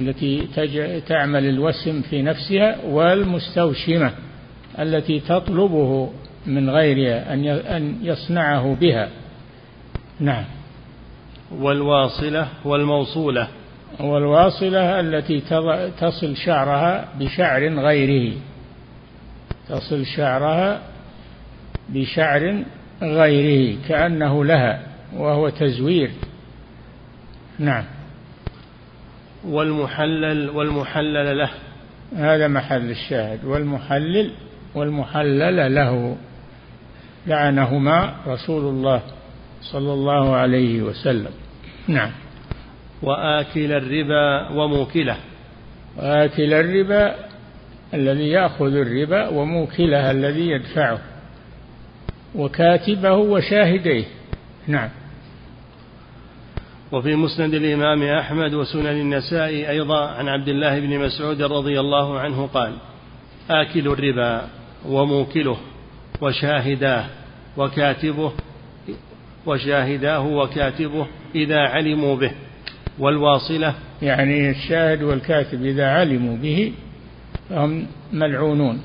التي 0.00 0.48
تعمل 1.06 1.44
الوسم 1.44 2.02
في 2.02 2.22
نفسها 2.22 2.76
والمستوشمة 2.84 4.12
التي 4.78 5.20
تطلبه 5.20 6.10
من 6.46 6.70
غيرها 6.70 7.34
أن 7.76 7.96
يصنعه 8.02 8.74
بها. 8.80 9.08
نعم. 10.20 10.44
والواصلة 11.58 12.48
والموصولة. 12.64 13.48
والواصلة 14.00 15.00
التي 15.00 15.40
تصل 16.00 16.36
شعرها 16.36 17.08
بشعر 17.20 17.68
غيره. 17.68 18.36
تصل 19.68 20.06
شعرها 20.06 20.82
بشعر 21.88 22.64
غيره 23.02 23.78
كأنه 23.88 24.44
لها 24.44 24.82
وهو 25.16 25.48
تزوير. 25.48 26.10
نعم. 27.58 27.84
والمحلل 29.44 30.50
والمحلل 30.50 31.38
له. 31.38 31.50
هذا 32.16 32.48
محل 32.48 32.90
الشاهد. 32.90 33.44
والمحلل 33.44 34.30
والمحلل 34.74 35.74
له. 35.74 36.16
لعنهما 37.26 38.14
رسول 38.26 38.64
الله 38.64 39.02
صلى 39.60 39.92
الله 39.92 40.36
عليه 40.36 40.82
وسلم. 40.82 41.30
نعم. 41.88 42.10
وآكل 43.02 43.72
الربا 43.72 44.48
وموكله. 44.48 45.16
وآكل 45.96 46.54
الربا 46.54 47.14
الذي 47.94 48.28
يأخذ 48.28 48.74
الربا 48.76 49.28
وموكله 49.28 50.10
الذي 50.10 50.50
يدفعه. 50.50 51.11
وكاتبه 52.34 53.14
وشاهديه. 53.14 54.04
نعم. 54.66 54.88
وفي 56.92 57.14
مسند 57.16 57.54
الإمام 57.54 58.02
أحمد 58.02 58.54
وسنن 58.54 58.86
النساء 58.86 59.48
أيضا 59.48 60.08
عن 60.08 60.28
عبد 60.28 60.48
الله 60.48 60.80
بن 60.80 60.98
مسعود 60.98 61.42
رضي 61.42 61.80
الله 61.80 62.18
عنه 62.18 62.46
قال 62.46 62.72
آكل 63.50 63.88
الربا 63.88 64.48
وموكله 64.88 65.56
وشاهداه 66.20 67.06
وكاتبه 67.56 68.32
وشاهداه 69.46 70.26
وكاتبه 70.26 71.06
إذا 71.34 71.60
علموا 71.60 72.16
به 72.16 72.32
والواصلة 72.98 73.74
يعني 74.02 74.50
الشاهد 74.50 75.02
والكاتب 75.02 75.64
إذا 75.64 75.86
علموا 75.86 76.36
به 76.36 76.72
فهم 77.48 77.86
ملعونون. 78.12 78.80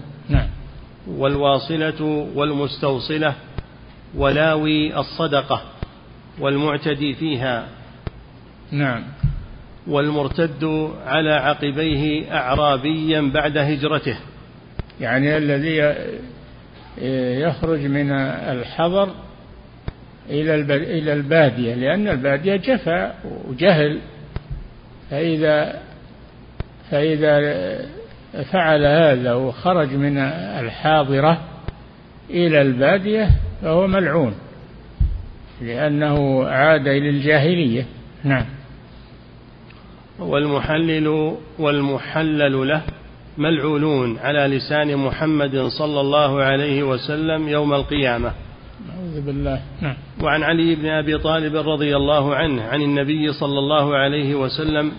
والواصلة 1.08 2.28
والمستوصلة 2.36 3.36
ولاوي 4.16 5.00
الصدقة 5.00 5.62
والمعتدي 6.40 7.14
فيها. 7.14 7.68
نعم. 8.72 9.04
والمرتد 9.88 10.92
على 11.06 11.34
عقبيه 11.34 12.34
أعرابيا 12.34 13.22
بعد 13.34 13.58
هجرته. 13.58 14.18
يعني 15.02 15.38
الذي 15.38 15.96
يخرج 17.42 17.80
من 17.80 18.12
الحضر 18.12 19.10
إلى 20.30 20.56
إلى 20.76 21.14
البادية 21.14 21.74
لأن 21.74 22.08
البادية 22.08 22.56
جفا 22.56 23.14
وجهل. 23.48 24.00
فإذا 25.10 25.82
فإذا 26.92 27.40
فعل 28.44 28.86
هذا 28.86 29.34
وخرج 29.34 29.94
من 29.94 30.18
الحاضرة 30.60 31.42
إلى 32.30 32.62
البادية 32.62 33.30
فهو 33.62 33.88
ملعون 33.88 34.34
لأنه 35.62 36.46
عاد 36.46 36.88
إلى 36.88 37.10
الجاهلية. 37.10 37.86
نعم. 38.24 38.46
والمحلل 40.20 41.38
والمحلل 41.60 42.68
له 42.68 42.82
ملعونون 43.38 44.18
على 44.20 44.58
لسان 44.58 44.98
محمد 44.98 45.58
صلى 45.80 46.02
الله 46.02 46.44
عليه 46.44 46.84
وسلم 46.84 47.48
يوم 47.48 47.74
القيامة. 47.74 48.32
أعوذ 48.96 49.26
بالله. 49.26 49.62
نعم. 49.82 49.96
وعن 50.24 50.44
علي 50.44 50.76
بن 50.76 50.86
أبي 50.86 51.18
طالب 51.18 51.56
رضي 51.56 51.96
الله 51.96 52.36
عنه 52.36 52.64
عن 52.64 52.82
النبي 52.82 53.34
صلى 53.34 53.60
الله 53.60 53.96
عليه 53.96 54.36
وسلم 54.36 54.92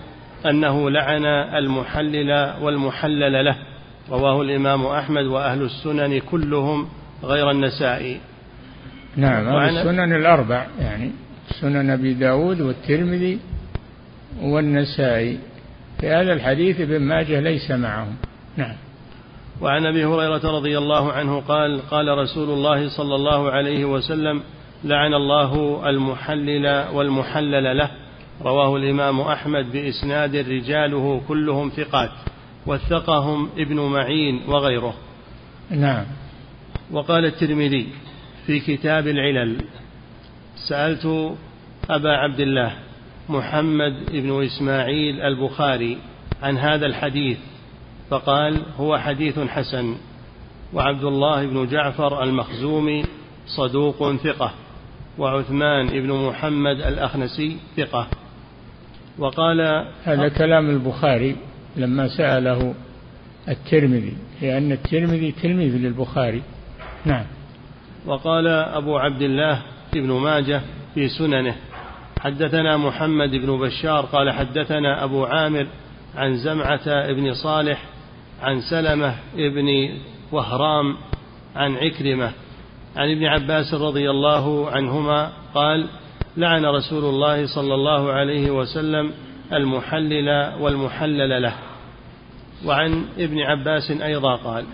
أنه 0.45 0.89
لعن 0.89 1.25
المحلل 1.25 2.53
والمحلل 2.61 3.45
له. 3.45 3.55
رواه 4.09 4.41
الإمام 4.41 4.85
أحمد 4.85 5.25
وأهل 5.25 5.61
السنن 5.61 6.19
كلهم 6.19 6.87
غير 7.23 7.51
النسائي. 7.51 8.19
نعم 9.15 9.47
وعن 9.47 9.77
السنن 9.77 10.15
الأربع 10.15 10.67
يعني 10.79 11.11
سنن 11.61 11.89
أبي 11.89 12.13
داود 12.13 12.61
والترمذي 12.61 13.39
والنسائي. 14.41 15.39
في 15.99 16.07
هذا 16.07 16.33
الحديث 16.33 16.81
ابن 16.81 16.99
ماجه 16.99 17.39
ليس 17.39 17.71
معهم. 17.71 18.15
نعم. 18.57 18.75
وعن 19.61 19.85
أبي 19.85 20.05
هريرة 20.05 20.57
رضي 20.57 20.77
الله 20.77 21.11
عنه 21.11 21.39
قال 21.39 21.81
قال 21.91 22.17
رسول 22.17 22.49
الله 22.49 22.89
صلى 22.97 23.15
الله 23.15 23.51
عليه 23.51 23.85
وسلم 23.85 24.41
لعن 24.83 25.13
الله 25.13 25.81
المحلل 25.89 26.85
والمحلل 26.93 27.77
له. 27.77 27.91
رواه 28.41 28.75
الإمام 28.75 29.21
أحمد 29.21 29.71
بإسناد 29.71 30.35
رجاله 30.35 31.21
كلهم 31.27 31.69
ثقات 31.69 32.11
وثقهم 32.67 33.49
ابن 33.57 33.79
معين 33.79 34.41
وغيره. 34.47 34.93
نعم. 35.69 36.05
وقال 36.91 37.25
الترمذي 37.25 37.87
في 38.45 38.59
كتاب 38.59 39.07
العلل 39.07 39.57
سألت 40.69 41.35
أبا 41.89 42.09
عبد 42.09 42.39
الله 42.39 42.73
محمد 43.29 44.11
بن 44.11 44.43
إسماعيل 44.43 45.21
البخاري 45.21 45.97
عن 46.41 46.57
هذا 46.57 46.85
الحديث 46.85 47.37
فقال 48.09 48.61
هو 48.77 48.97
حديث 48.97 49.39
حسن 49.39 49.95
وعبد 50.73 51.03
الله 51.03 51.45
بن 51.45 51.67
جعفر 51.67 52.23
المخزومي 52.23 53.05
صدوق 53.47 54.15
ثقة 54.15 54.51
وعثمان 55.17 55.87
بن 55.87 56.27
محمد 56.27 56.81
الأخنسي 56.81 57.57
ثقة. 57.77 58.07
وقال 59.19 59.85
هذا 60.03 60.29
كلام 60.29 60.69
البخاري 60.69 61.35
لما 61.75 62.07
سأله 62.17 62.73
الترمذي 63.47 64.13
لأن 64.41 64.71
الترمذي 64.71 65.31
تلميذ 65.31 65.75
للبخاري. 65.75 66.41
نعم. 67.05 67.25
وقال 68.05 68.47
أبو 68.47 68.97
عبد 68.97 69.21
الله 69.21 69.61
ابن 69.95 70.11
ماجه 70.11 70.61
في 70.93 71.09
سننه 71.09 71.55
حدثنا 72.19 72.77
محمد 72.77 73.29
بن 73.29 73.59
بشار 73.59 74.05
قال 74.05 74.31
حدثنا 74.31 75.03
أبو 75.03 75.25
عامر 75.25 75.67
عن 76.15 76.37
زمعة 76.37 77.11
بن 77.13 77.33
صالح 77.33 77.83
عن 78.41 78.61
سلمة 78.61 79.15
بن 79.35 79.89
وهرام 80.31 80.97
عن 81.55 81.75
عكرمة 81.75 82.31
عن 82.95 83.11
ابن 83.11 83.25
عباس 83.25 83.73
رضي 83.73 84.09
الله 84.09 84.71
عنهما 84.71 85.31
قال 85.53 85.87
لعن 86.39 86.65
رسول 86.65 87.05
الله 87.05 87.47
صلى 87.55 87.73
الله 87.73 88.11
عليه 88.11 88.51
وسلم 88.51 89.11
المحلل 89.53 90.53
والمحلل 90.59 91.41
له. 91.41 91.53
وعن 92.65 93.05
ابن 93.17 93.39
عباس 93.39 93.91
أيضا 93.91 94.35
قال 94.35 94.65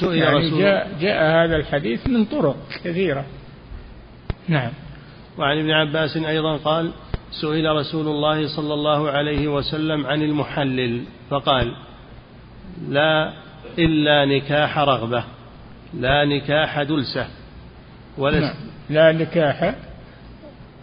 سئل 0.00 0.14
يعني 0.14 0.36
رسول 0.36 0.58
جاء, 0.58 0.90
جاء 1.00 1.24
هذا 1.24 1.56
الحديث 1.56 2.06
من 2.06 2.24
طرق 2.24 2.56
كثيرة. 2.84 3.24
نعم. 4.48 4.70
وعن 5.38 5.58
ابن 5.58 5.70
عباس 5.70 6.16
أيضا 6.16 6.56
قال 6.56 6.90
سئل 7.40 7.76
رسول 7.76 8.06
الله 8.06 8.56
صلى 8.56 8.74
الله 8.74 9.10
عليه 9.10 9.48
وسلم 9.48 10.06
عن 10.06 10.22
المحلل 10.22 11.02
فقال 11.30 11.74
لا 12.88 13.32
إلا 13.78 14.24
نكاح 14.24 14.78
رغبة 14.78 15.24
لا 15.94 16.24
نكاح 16.24 16.82
دلسة 16.82 17.26
ولا 18.18 18.40
نعم. 18.40 18.54
لا 18.90 19.12
نكاح 19.12 19.74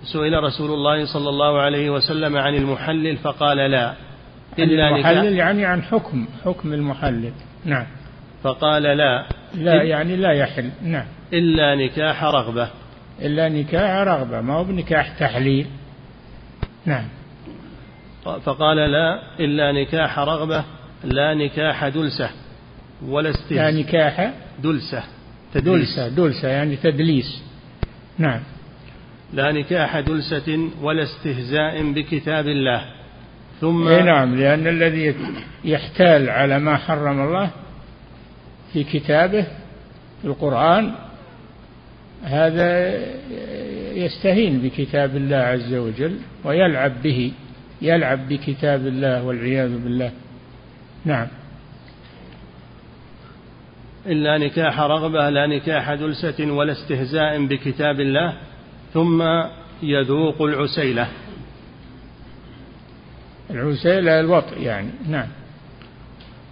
سئل 0.03 0.43
رسول 0.43 0.71
الله 0.71 1.05
صلى 1.13 1.29
الله 1.29 1.61
عليه 1.61 1.89
وسلم 1.89 2.37
عن 2.37 2.55
المحلل 2.55 3.17
فقال 3.17 3.57
لا. 3.57 3.93
إلا 4.59 4.89
المحلل 4.89 5.35
يعني 5.35 5.65
عن 5.65 5.83
حكم 5.83 6.27
حكم 6.45 6.73
المحلل. 6.73 7.31
نعم. 7.65 7.85
فقال 8.43 8.83
لا. 8.83 9.25
لا 9.53 9.83
يعني 9.83 10.15
لا 10.15 10.31
يحل. 10.31 10.69
نعم. 10.83 11.05
إلا 11.33 11.75
نكاح 11.75 12.23
رغبة. 12.23 12.69
إلا 13.21 13.49
نكاح 13.49 14.07
رغبة 14.07 14.41
ما 14.41 14.53
هو 14.53 14.63
بنكاح 14.63 15.19
تحليل. 15.19 15.67
نعم. 16.85 17.05
فقال 18.23 18.77
لا. 18.77 19.21
إلا 19.39 19.71
نكاح 19.71 20.19
رغبة 20.19 20.63
لا 21.03 21.33
نكاح 21.33 21.87
دلسة. 21.87 22.29
ولا 23.05 23.29
استهزاء. 23.29 23.71
لا 23.71 23.79
نكاح 23.79 24.33
دلسة. 24.63 25.03
تدليس. 25.53 25.99
دلسة 25.99 26.07
دلسة 26.07 26.47
يعني 26.47 26.75
تدليس. 26.75 27.43
نعم. 28.17 28.41
لا 29.33 29.51
نكاح 29.51 29.99
دلسة 29.99 30.69
ولا 30.81 31.03
استهزاء 31.03 31.91
بكتاب 31.91 32.47
الله. 32.47 32.85
ثم 33.61 33.87
إيه 33.87 34.01
نعم 34.01 34.35
لأن 34.35 34.67
الذي 34.67 35.15
يحتال 35.65 36.29
على 36.29 36.59
ما 36.59 36.77
حرم 36.77 37.21
الله 37.21 37.49
في 38.73 38.83
كتابه 38.83 39.41
في 40.21 40.27
القرآن 40.27 40.91
هذا 42.23 42.99
يستهين 43.93 44.61
بكتاب 44.61 45.15
الله 45.15 45.37
عز 45.37 45.73
وجل 45.73 46.17
ويلعب 46.43 47.01
به 47.03 47.31
يلعب 47.81 48.29
بكتاب 48.29 48.87
الله 48.87 49.23
والعياذ 49.23 49.77
بالله. 49.77 50.11
نعم. 51.05 51.27
إلا 54.05 54.37
نكاح 54.37 54.79
رغبة 54.79 55.29
لا 55.29 55.47
نكاح 55.47 55.93
دلسة 55.93 56.51
ولا 56.51 56.71
استهزاء 56.71 57.45
بكتاب 57.45 57.99
الله. 57.99 58.33
ثم 58.93 59.23
يذوق 59.83 60.41
العسيلة. 60.41 61.07
العسيلة 63.49 64.19
الوطء 64.19 64.61
يعني 64.61 64.89
نعم. 65.09 65.27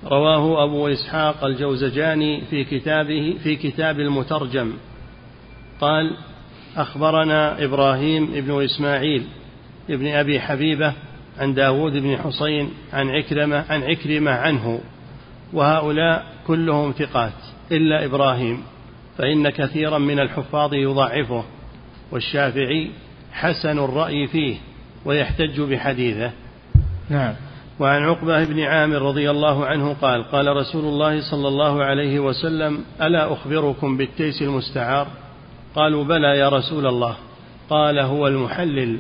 رواه 0.06 0.63
أبو 0.63 0.88
إسحاق 0.88 1.45
الجوزجاني 1.45 2.41
في 2.41 2.63
كتابه 2.63 3.38
في 3.43 3.56
كتاب 3.56 3.99
المترجم. 3.99 4.73
قال 5.82 6.17
أخبرنا 6.78 7.63
إبراهيم 7.63 8.25
بن 8.25 8.63
إسماعيل 8.63 9.23
ابن 9.89 10.08
أبي 10.08 10.39
حبيبة 10.39 10.93
عن 11.39 11.54
داود 11.54 11.91
بن 11.91 12.17
حسين 12.17 12.69
عن 12.93 13.10
عكرمة 13.10 13.65
عن 13.69 13.84
عكرمة 13.84 14.32
عنه 14.32 14.82
وهؤلاء 15.54 16.25
كلهم 16.47 16.91
ثقات 16.91 17.34
إلا 17.71 18.06
إبراهيم 18.06 18.63
فإن 19.17 19.49
كثيرا 19.49 19.97
من 19.97 20.19
الحفاظ 20.19 20.73
يضعفه. 20.73 21.43
والشافعي 22.12 22.91
حسن 23.32 23.80
الرأي 23.80 24.28
فيه 24.28 24.56
ويحتج 25.06 25.62
بحديثه. 25.62 26.32
نعم. 27.10 27.34
وعن 27.80 28.04
عقبة 28.04 28.43
بن 28.43 28.60
عامر 28.60 29.02
رضي 29.02 29.32
الله 29.32 29.65
عنه 29.65 29.93
قال 29.93 30.24
قال 30.24 30.48
رسول 30.48 30.86
الله 30.86 31.32
صلى 31.32 31.48
الله 31.48 31.84
عليه 31.84 32.19
وسلم 32.19 32.80
ألا 33.02 33.34
أخبركم 33.34 33.98
بالتيس 33.98 34.41
المستعار؟ 34.41 35.08
قالوا 35.76 36.04
بلى 36.04 36.38
يا 36.38 36.50
رسول 36.50 36.88
الله. 36.88 37.15
قال 37.69 38.00
هو 38.00 38.28
المحلل. 38.28 38.98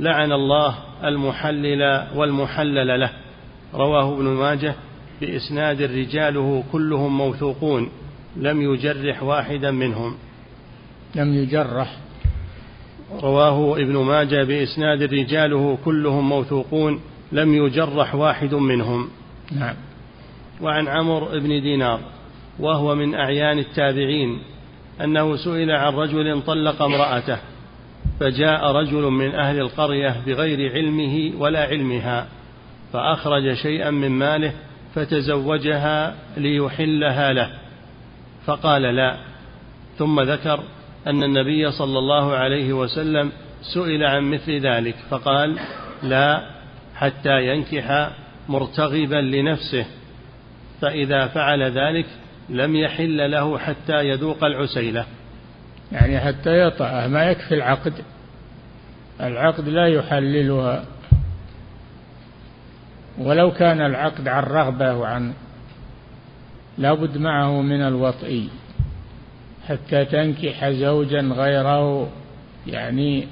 لعن 0.00 0.32
الله 0.32 0.74
المحلل 1.04 2.06
والمحلل 2.14 3.00
له. 3.00 3.10
رواه 3.74 4.14
ابن 4.14 4.24
ماجه 4.24 4.74
بإسناد 5.20 5.82
رجاله 5.82 6.64
كلهم 6.72 7.18
موثوقون 7.18 7.88
لم 8.36 8.62
يجرح 8.62 9.22
واحدا 9.22 9.70
منهم. 9.70 10.14
لم 11.14 11.34
يجرح. 11.34 11.96
رواه 13.22 13.80
ابن 13.80 13.96
ماجه 13.96 14.44
بإسناد 14.44 15.02
رجاله 15.02 15.78
كلهم 15.84 16.28
موثوقون 16.28 17.00
لم 17.32 17.54
يجرح 17.54 18.14
واحد 18.14 18.54
منهم. 18.54 19.08
نعم. 19.52 19.74
وعن 20.60 20.88
عمرو 20.88 21.26
بن 21.26 21.48
دينار 21.48 22.00
وهو 22.58 22.94
من 22.94 23.14
أعيان 23.14 23.58
التابعين 23.58 24.38
أنه 25.04 25.36
سئل 25.36 25.70
عن 25.70 25.92
رجل 25.92 26.42
طلق 26.42 26.82
امرأته 26.82 27.38
فجاء 28.20 28.72
رجل 28.72 29.02
من 29.02 29.34
أهل 29.34 29.60
القرية 29.60 30.16
بغير 30.26 30.72
علمه 30.72 31.32
ولا 31.38 31.62
علمها 31.64 32.26
فأخرج 32.92 33.54
شيئا 33.54 33.90
من 33.90 34.08
ماله 34.08 34.52
فتزوجها 34.94 36.14
ليحلها 36.36 37.32
له 37.32 37.50
فقال 38.46 38.82
لا 38.82 39.16
ثم 39.98 40.20
ذكر 40.20 40.60
أن 41.08 41.22
النبي 41.22 41.70
صلى 41.70 41.98
الله 41.98 42.36
عليه 42.36 42.72
وسلم 42.72 43.32
سئل 43.74 44.04
عن 44.04 44.22
مثل 44.22 44.52
ذلك 44.66 44.96
فقال 45.10 45.58
لا 46.02 46.50
حتى 46.94 47.46
ينكح 47.46 48.10
مرتغبا 48.48 49.16
لنفسه 49.16 49.86
فإذا 50.80 51.26
فعل 51.26 51.62
ذلك 51.62 52.06
لم 52.48 52.76
يحل 52.76 53.30
له 53.30 53.58
حتى 53.58 54.08
يذوق 54.08 54.44
العسيلة. 54.44 55.06
يعني 55.92 56.20
حتى 56.20 56.66
يطأ 56.66 57.06
ما 57.06 57.24
يكفي 57.24 57.54
العقد. 57.54 57.92
العقد 59.20 59.68
لا 59.68 59.86
يحللها. 59.86 60.84
ولو 63.18 63.50
كان 63.50 63.80
العقد 63.80 64.28
عن 64.28 64.42
رغبة 64.42 64.94
وعن 64.94 65.32
لابد 66.78 67.18
معه 67.18 67.62
من 67.62 67.82
الوطئ. 67.82 68.42
حتى 69.68 70.04
تنكح 70.04 70.68
زوجا 70.70 71.20
غيره 71.20 72.08
يعني 72.66 73.26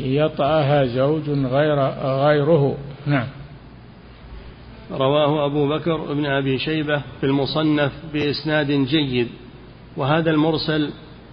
يطأها 0.00 0.84
زوج 0.84 1.30
غير 1.30 1.80
غيره. 2.04 2.76
نعم. 3.06 3.26
رواه 4.92 5.46
أبو 5.46 5.68
بكر 5.68 6.12
بن 6.14 6.26
أبي 6.26 6.58
شيبة 6.58 7.02
في 7.20 7.26
المصنف 7.26 7.92
بإسناد 8.12 8.70
جيد 8.70 9.28
وهذا 9.96 10.30
المرسل 10.30 10.90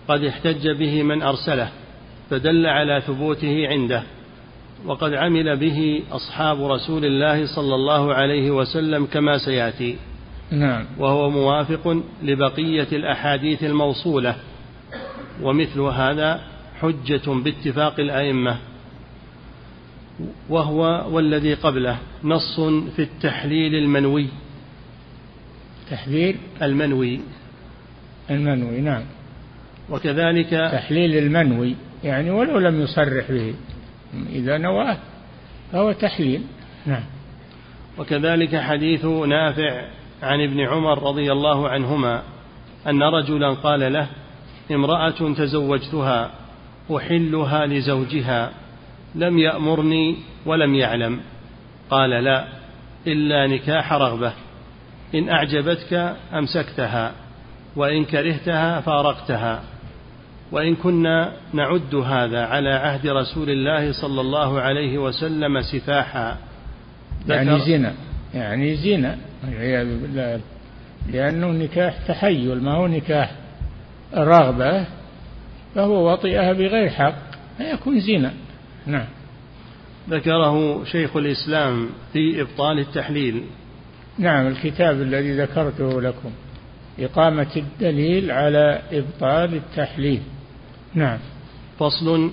قد 0.07 0.23
احتج 0.23 0.69
به 0.69 1.03
من 1.03 1.21
أرسله 1.21 1.69
فدل 2.29 2.65
على 2.65 3.01
ثبوته 3.01 3.67
عنده 3.67 4.03
وقد 4.85 5.13
عمل 5.13 5.57
به 5.57 6.03
أصحاب 6.11 6.63
رسول 6.65 7.05
الله 7.05 7.55
صلى 7.55 7.75
الله 7.75 8.13
عليه 8.13 8.51
وسلم 8.51 9.05
كما 9.05 9.37
سيأتي. 9.37 9.97
نعم. 10.53 10.85
وهو 10.97 11.29
موافق 11.29 12.03
لبقية 12.23 12.87
الأحاديث 12.91 13.63
الموصولة 13.63 14.35
ومثل 15.41 15.79
هذا 15.79 16.41
حجة 16.81 17.31
باتفاق 17.31 17.99
الأئمة 17.99 18.57
وهو 20.49 21.05
والذي 21.11 21.53
قبله 21.53 21.97
نص 22.23 22.59
في 22.95 23.01
التحليل 23.01 23.75
المنوي. 23.75 24.27
تحليل؟ 25.91 26.37
المنوي. 26.61 27.19
المنوي 28.29 28.81
نعم. 28.81 29.03
وكذلك 29.89 30.49
تحليل 30.49 31.17
المنوي 31.17 31.75
يعني 32.03 32.31
ولو 32.31 32.59
لم 32.59 32.81
يصرح 32.81 33.31
به 33.31 33.53
إذا 34.29 34.57
نواه 34.57 34.97
فهو 35.71 35.91
تحليل. 35.91 36.41
نعم. 36.85 37.03
وكذلك 37.97 38.55
حديث 38.55 39.05
نافع 39.05 39.85
عن 40.23 40.41
ابن 40.41 40.59
عمر 40.59 41.03
رضي 41.03 41.31
الله 41.31 41.69
عنهما 41.69 42.21
أن 42.87 43.03
رجلا 43.03 43.49
قال 43.53 43.93
له 43.93 44.07
امرأة 44.71 45.33
تزوجتها 45.37 46.31
أحلها 46.95 47.65
لزوجها 47.65 48.51
لم 49.15 49.39
يأمرني 49.39 50.17
ولم 50.45 50.75
يعلم. 50.75 51.19
قال 51.89 52.09
لا 52.09 52.47
إلا 53.07 53.47
نكاح 53.47 53.93
رغبة 53.93 54.33
إن 55.15 55.29
أعجبتك 55.29 56.15
أمسكتها 56.33 57.11
وإن 57.75 58.05
كرهتها 58.05 58.81
فارقتها. 58.81 59.63
وإن 60.51 60.75
كنا 60.75 61.33
نعد 61.53 61.95
هذا 61.95 62.45
على 62.45 62.69
عهد 62.69 63.07
رسول 63.07 63.49
الله 63.49 63.91
صلى 63.91 64.21
الله 64.21 64.61
عليه 64.61 64.97
وسلم 64.97 65.61
سفاحا. 65.61 66.37
يعني 67.27 67.59
زنا. 67.59 67.93
يعني 68.33 68.75
زنا 68.75 69.17
والعياذ 69.43 70.01
بالله. 70.01 70.39
لأنه 71.11 71.47
نكاح 71.47 71.97
تحيل 72.07 72.63
ما 72.63 72.71
هو 72.71 72.87
نكاح 72.87 73.31
رغبة 74.15 74.85
فهو 75.75 76.11
وطئها 76.11 76.53
بغير 76.53 76.89
حق 76.89 77.15
فيكون 77.57 77.99
زنا. 77.99 78.33
نعم. 78.85 79.07
ذكره 80.09 80.83
شيخ 80.83 81.15
الإسلام 81.15 81.89
في 82.13 82.41
إبطال 82.41 82.79
التحليل. 82.79 83.43
نعم 84.19 84.47
الكتاب 84.47 85.01
الذي 85.01 85.37
ذكرته 85.37 86.01
لكم. 86.01 86.31
إقامة 86.99 87.47
الدليل 87.55 88.31
على 88.31 88.81
إبطال 88.91 89.53
التحليل. 89.53 90.21
نعم. 90.93 91.19
فصل 91.79 92.31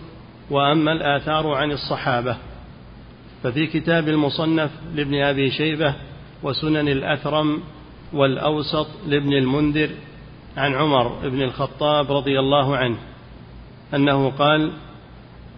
وأما 0.50 0.92
الآثار 0.92 1.54
عن 1.54 1.70
الصحابة. 1.70 2.36
ففي 3.42 3.66
كتاب 3.66 4.08
المصنف 4.08 4.70
لابن 4.94 5.22
أبي 5.22 5.50
شيبة 5.50 5.94
وسنن 6.42 6.88
الأثرم 6.88 7.60
والأوسط 8.12 8.86
لابن 9.06 9.32
المنذر 9.32 9.90
عن 10.56 10.74
عمر 10.74 11.28
بن 11.28 11.42
الخطاب 11.42 12.12
رضي 12.12 12.38
الله 12.38 12.76
عنه 12.76 12.96
أنه 13.94 14.30
قال 14.30 14.72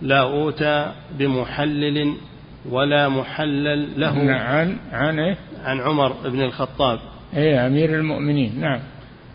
لا 0.03 0.21
أوتى 0.21 0.93
بمحلل 1.19 2.15
ولا 2.71 3.09
محلل 3.09 4.01
له 4.01 4.33
عن 4.33 4.77
عن 4.93 5.19
إيه؟ 5.19 5.37
عن 5.65 5.81
عمر 5.81 6.13
بن 6.25 6.43
الخطاب 6.43 6.99
إيه 7.35 7.67
أمير 7.67 7.95
المؤمنين 7.95 8.61
نعم 8.61 8.81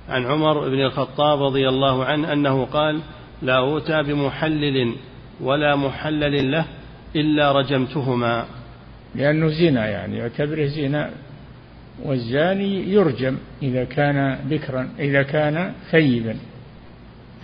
عن 0.10 0.26
عمر 0.26 0.70
بن 0.70 0.82
الخطاب 0.82 1.44
رضي 1.44 1.70
الله 1.70 2.06
عنه 2.06 2.34
أنه 2.34 2.66
قال 2.66 3.00
لا 3.42 3.58
أوتى 3.58 4.04
بمحلل 4.04 4.96
ولا 5.42 5.76
محلل 5.76 6.52
له 6.52 6.66
إلا 7.16 7.52
رجمتهما. 7.52 8.46
لأنه 9.16 9.48
زنا 9.48 9.88
يعني 9.88 10.18
يعتبره 10.18 10.66
زنا 10.66 11.12
والزاني 12.04 12.94
يرجم 12.94 13.38
إذا 13.64 13.84
كان 13.84 14.40
بكرا 14.50 14.90
إذا 15.00 15.24
كان 15.24 15.74
ثيبا. 15.92 16.36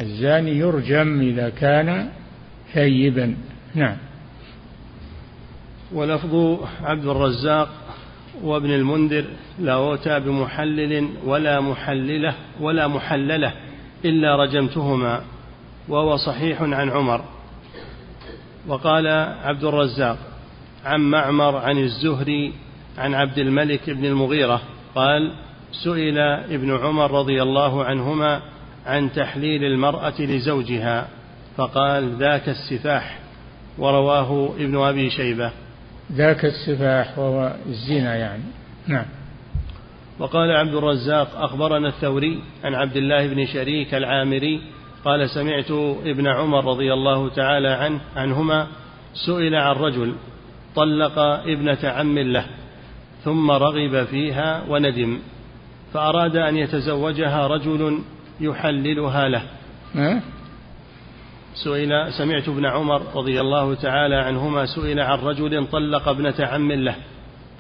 الزاني 0.01 0.51
يرجم 0.51 1.21
إذا 1.21 1.49
كان 1.49 2.09
ثيبا. 2.73 3.35
نعم. 3.75 3.97
ولفظ 5.93 6.59
عبد 6.83 7.05
الرزاق 7.05 7.69
وابن 8.43 8.69
المنذر 8.69 9.25
لا 9.59 9.73
أوتى 9.73 10.19
بمحلل 10.19 11.09
ولا 11.25 11.61
محللة 11.61 12.33
ولا 12.59 12.87
محللة 12.87 13.53
إلا 14.05 14.35
رجمتهما 14.35 15.21
وهو 15.87 16.17
صحيح 16.17 16.61
عن 16.61 16.89
عمر. 16.89 17.25
وقال 18.67 19.07
عبد 19.43 19.63
الرزاق 19.63 20.17
عن 20.85 20.99
معمر 20.99 21.57
عن 21.57 21.77
الزهري 21.77 22.53
عن 22.97 23.13
عبد 23.13 23.37
الملك 23.37 23.89
بن 23.89 24.05
المغيرة 24.05 24.61
قال 24.95 25.33
سئل 25.83 26.17
ابن 26.49 26.77
عمر 26.77 27.11
رضي 27.11 27.41
الله 27.41 27.83
عنهما 27.83 28.41
عن 28.85 29.11
تحليل 29.11 29.63
المرأة 29.63 30.21
لزوجها 30.21 31.07
فقال 31.57 32.15
ذاك 32.15 32.49
السفاح 32.49 33.19
ورواه 33.77 34.55
ابن 34.59 34.77
أبي 34.77 35.09
شيبة. 35.09 35.51
ذاك 36.11 36.45
السفاح 36.45 37.19
وهو 37.19 37.55
الزنا 37.65 38.15
يعني. 38.15 38.43
نعم. 38.87 39.05
وقال 40.19 40.51
عبد 40.51 40.73
الرزاق 40.73 41.35
أخبرنا 41.35 41.87
الثوري 41.87 42.43
عن 42.63 42.75
عبد 42.75 42.97
الله 42.97 43.27
بن 43.27 43.45
شريك 43.45 43.93
العامري 43.93 44.61
قال 45.05 45.29
سمعت 45.29 45.71
ابن 46.05 46.27
عمر 46.27 46.65
رضي 46.65 46.93
الله 46.93 47.29
تعالى 47.29 47.69
عنه 47.69 47.99
عنهما 48.15 48.67
سئل 49.25 49.55
عن 49.55 49.75
رجل 49.75 50.15
طلق 50.75 51.19
ابنة 51.19 51.77
عم 51.83 52.19
له 52.19 52.45
ثم 53.23 53.51
رغب 53.51 54.03
فيها 54.03 54.63
وندم 54.69 55.19
فأراد 55.93 56.35
أن 56.35 56.57
يتزوجها 56.57 57.47
رجل 57.47 57.99
يحللها 58.39 59.29
له. 59.29 59.43
سئل 61.63 62.13
سمعت 62.17 62.49
ابن 62.49 62.65
عمر 62.65 63.01
رضي 63.15 63.41
الله 63.41 63.75
تعالى 63.75 64.15
عنهما 64.15 64.65
سئل 64.65 64.99
عن 64.99 65.19
رجل 65.19 65.67
طلق 65.67 66.07
ابنة 66.07 66.35
عم 66.39 66.71
له 66.71 66.95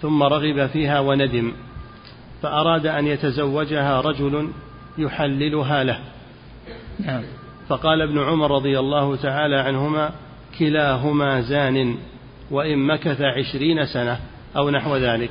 ثم 0.01 0.23
رغب 0.23 0.67
فيها 0.67 0.99
وندم 0.99 1.51
فأراد 2.41 2.87
أن 2.87 3.07
يتزوجها 3.07 4.01
رجل 4.01 4.49
يحللها 4.97 5.83
له. 5.83 5.99
نعم. 6.99 7.23
فقال 7.67 8.01
ابن 8.01 8.19
عمر 8.19 8.51
رضي 8.51 8.79
الله 8.79 9.15
تعالى 9.15 9.55
عنهما 9.55 10.11
كلاهما 10.59 11.41
زان 11.41 11.95
وإن 12.51 12.77
مكث 12.77 13.21
عشرين 13.21 13.85
سنة 13.85 14.19
أو 14.57 14.69
نحو 14.69 14.97
ذلك. 14.97 15.29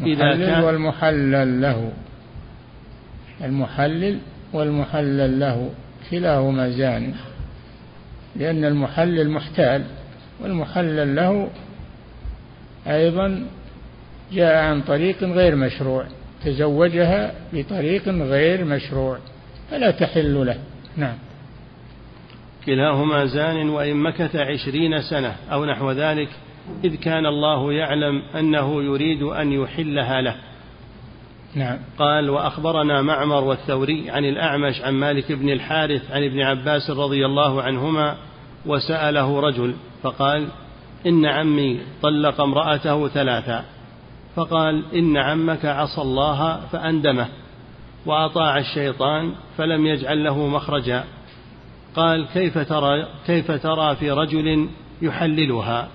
إذا 0.00 0.36
كان 0.36 0.64
والمحلل 0.64 1.62
له. 1.62 1.92
المحلل 3.44 4.18
والمحلل 4.52 5.40
له. 5.40 5.70
كلاهما 6.10 6.70
زان. 6.70 7.14
لأن 8.36 8.64
المحلل 8.64 9.30
محتال 9.30 9.84
والمحلل 10.40 11.16
له 11.16 11.48
أيضا 12.86 13.46
جاء 14.32 14.64
عن 14.64 14.82
طريق 14.82 15.24
غير 15.24 15.56
مشروع 15.56 16.06
تزوجها 16.44 17.34
بطريق 17.52 18.08
غير 18.08 18.64
مشروع 18.64 19.18
فلا 19.70 19.90
تحل 19.90 20.46
له. 20.46 20.58
نعم. 20.96 21.14
كلاهما 22.66 23.24
زان 23.24 23.68
وإن 23.68 23.96
مكث 23.96 24.36
عشرين 24.36 25.02
سنة 25.02 25.36
أو 25.52 25.64
نحو 25.64 25.90
ذلك 25.90 26.28
إذ 26.84 26.94
كان 26.94 27.26
الله 27.26 27.72
يعلم 27.72 28.22
أنه 28.38 28.82
يريد 28.82 29.22
أن 29.22 29.52
يحلها 29.52 30.20
له. 30.20 30.36
نعم. 31.54 31.78
قال 31.98 32.30
وأخبرنا 32.30 33.02
معمر 33.02 33.44
والثوري 33.44 34.10
عن 34.10 34.24
الأعمش 34.24 34.80
عن 34.80 34.94
مالك 34.94 35.32
بن 35.32 35.50
الحارث 35.50 36.10
عن 36.10 36.24
ابن 36.24 36.40
عباس 36.40 36.90
رضي 36.90 37.26
الله 37.26 37.62
عنهما 37.62 38.16
وسأله 38.66 39.40
رجل 39.40 39.74
فقال 40.02 40.48
إن 41.06 41.26
عمي 41.26 41.80
طلق 42.02 42.40
امرأته 42.40 43.08
ثلاثا. 43.08 43.64
فقال 44.36 44.82
إن 44.94 45.16
عمك 45.16 45.64
عصى 45.64 46.02
الله 46.02 46.60
فأندمه. 46.72 47.28
وأطاع 48.06 48.58
الشيطان 48.58 49.32
فلم 49.56 49.86
يجعل 49.86 50.24
له 50.24 50.46
مخرجا. 50.46 51.04
قال 51.96 52.26
كيف 52.26 52.58
ترى 52.58 53.06
كيف 53.26 53.50
ترى 53.50 53.96
في 53.96 54.10
رجل 54.10 54.68
يحللها؟ 55.02 55.88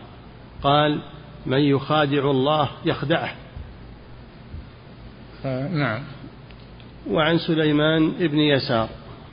قال 0.63 1.00
من 1.46 1.60
يخادع 1.60 2.32
الله 2.32 2.70
يخدعه. 2.86 3.32
نعم. 5.72 6.04
وعن 7.10 7.38
سليمان 7.38 8.12
بن 8.20 8.39
يسار 8.39 8.89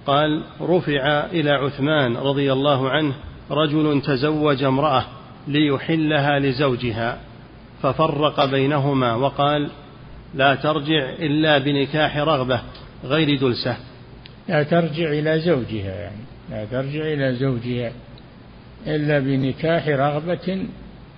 قال 0.06 0.42
رفع 0.60 1.26
إلى 1.32 1.50
عثمان 1.50 2.16
رضي 2.16 2.52
الله 2.52 2.90
عنه 2.90 3.14
رجل 3.50 4.02
تزوج 4.02 4.62
امرأة 4.62 5.04
ليحلها 5.48 6.38
لزوجها 6.38 7.18
ففرق 7.82 8.44
بينهما 8.44 9.14
وقال 9.14 9.70
لا 10.34 10.54
ترجع 10.54 11.10
إلا 11.10 11.58
بنكاح 11.58 12.16
رغبة 12.16 12.60
غير 13.04 13.40
دلسة 13.40 13.76
لا 14.48 14.62
ترجع 14.62 15.08
إلى 15.08 15.40
زوجها 15.40 15.94
يعني. 15.94 16.24
لا 16.50 16.64
ترجع 16.64 17.00
إلى 17.00 17.34
زوجها 17.34 17.92
إلا 18.86 19.18
بنكاح 19.18 19.88
رغبة 19.88 20.66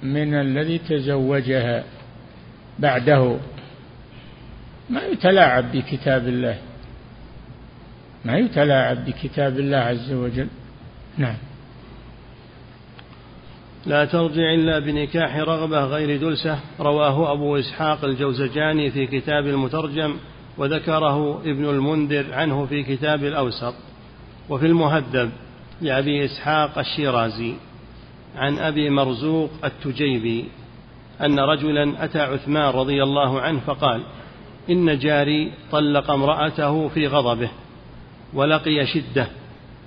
من 0.02 0.34
الذي 0.34 0.78
تزوجها 0.78 1.84
بعده. 2.78 3.36
ما 4.90 5.02
يتلاعب 5.02 5.72
بكتاب 5.72 6.28
الله. 6.28 6.58
ما 8.24 8.38
يتلاعب 8.38 9.04
بكتاب 9.04 9.58
الله 9.58 9.76
عز 9.76 10.12
وجل. 10.12 10.48
نعم. 11.18 11.36
لا 13.86 14.04
ترجع 14.04 14.54
إلا 14.54 14.78
بنكاح 14.78 15.36
رغبة 15.36 15.84
غير 15.84 16.20
دلسة 16.20 16.58
رواه 16.80 17.32
أبو 17.32 17.56
إسحاق 17.56 18.04
الجوزجاني 18.04 18.90
في 18.90 19.06
كتاب 19.06 19.46
المترجم 19.46 20.16
وذكره 20.58 21.40
ابن 21.40 21.64
المنذر 21.64 22.34
عنه 22.34 22.66
في 22.66 22.82
كتاب 22.82 23.24
الأوسط. 23.24 23.74
وفي 24.48 24.66
المهذب 24.66 25.30
لأبي 25.80 26.24
إسحاق 26.24 26.78
الشيرازي 26.78 27.54
عن 28.36 28.58
أبي 28.58 28.90
مرزوق 28.90 29.50
التجيبي 29.64 30.44
أن 31.20 31.38
رجلا 31.38 32.04
أتى 32.04 32.20
عثمان 32.20 32.70
رضي 32.70 33.02
الله 33.02 33.40
عنه 33.40 33.60
فقال 33.60 34.02
إن 34.70 34.98
جاري 34.98 35.52
طلق 35.72 36.10
امرأته 36.10 36.88
في 36.88 37.06
غضبه 37.06 37.50
ولقي 38.34 38.86
شدة 38.86 39.26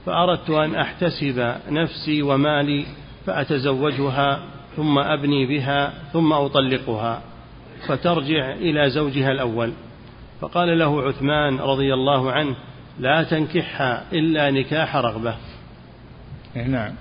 فأردت 0.05 0.49
أن 0.49 0.75
أحتسب 0.75 1.55
نفسي 1.69 2.21
ومالي 2.21 2.85
فأتزوجها 3.25 4.39
ثم 4.75 4.99
أبني 4.99 5.45
بها 5.45 5.93
ثم 6.13 6.34
أطلقها 6.34 7.21
فترجع 7.88 8.51
إلى 8.51 8.89
زوجها 8.89 9.32
الأول. 9.32 9.73
فقال 10.41 10.79
له 10.79 11.01
عثمان 11.01 11.58
رضي 11.58 11.93
الله 11.93 12.32
عنه 12.32 12.55
لا 12.99 13.23
تنكحها 13.23 14.03
إلا 14.13 14.51
نكاح 14.51 14.95
رغبة. 14.95 15.36
نعم. 16.55 16.93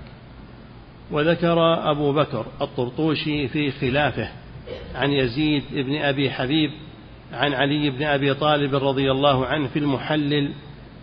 وذكر 1.11 1.91
أبو 1.91 2.13
بكر 2.13 2.45
الطرطوشي 2.61 3.47
في 3.47 3.71
خلافه 3.71 4.29
عن 4.95 5.11
يزيد 5.11 5.63
بن 5.71 5.95
أبي 5.95 6.31
حبيب 6.31 6.71
عن 7.33 7.53
علي 7.53 7.89
بن 7.89 8.03
أبي 8.03 8.33
طالب 8.33 8.75
رضي 8.75 9.11
الله 9.11 9.45
عنه 9.45 9.67
في 9.67 9.79
المحلل 9.79 10.51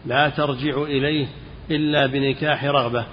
لا 0.06 0.28
ترجع 0.28 0.82
إليه 0.82 1.26
إلا 1.70 2.06
بنكاح 2.06 2.64
رغبة. 2.64 3.06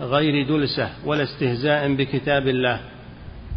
غير 0.00 0.48
دلسة 0.48 0.90
ولا 1.04 1.22
استهزاء 1.22 1.94
بكتاب 1.94 2.48
الله. 2.48 2.80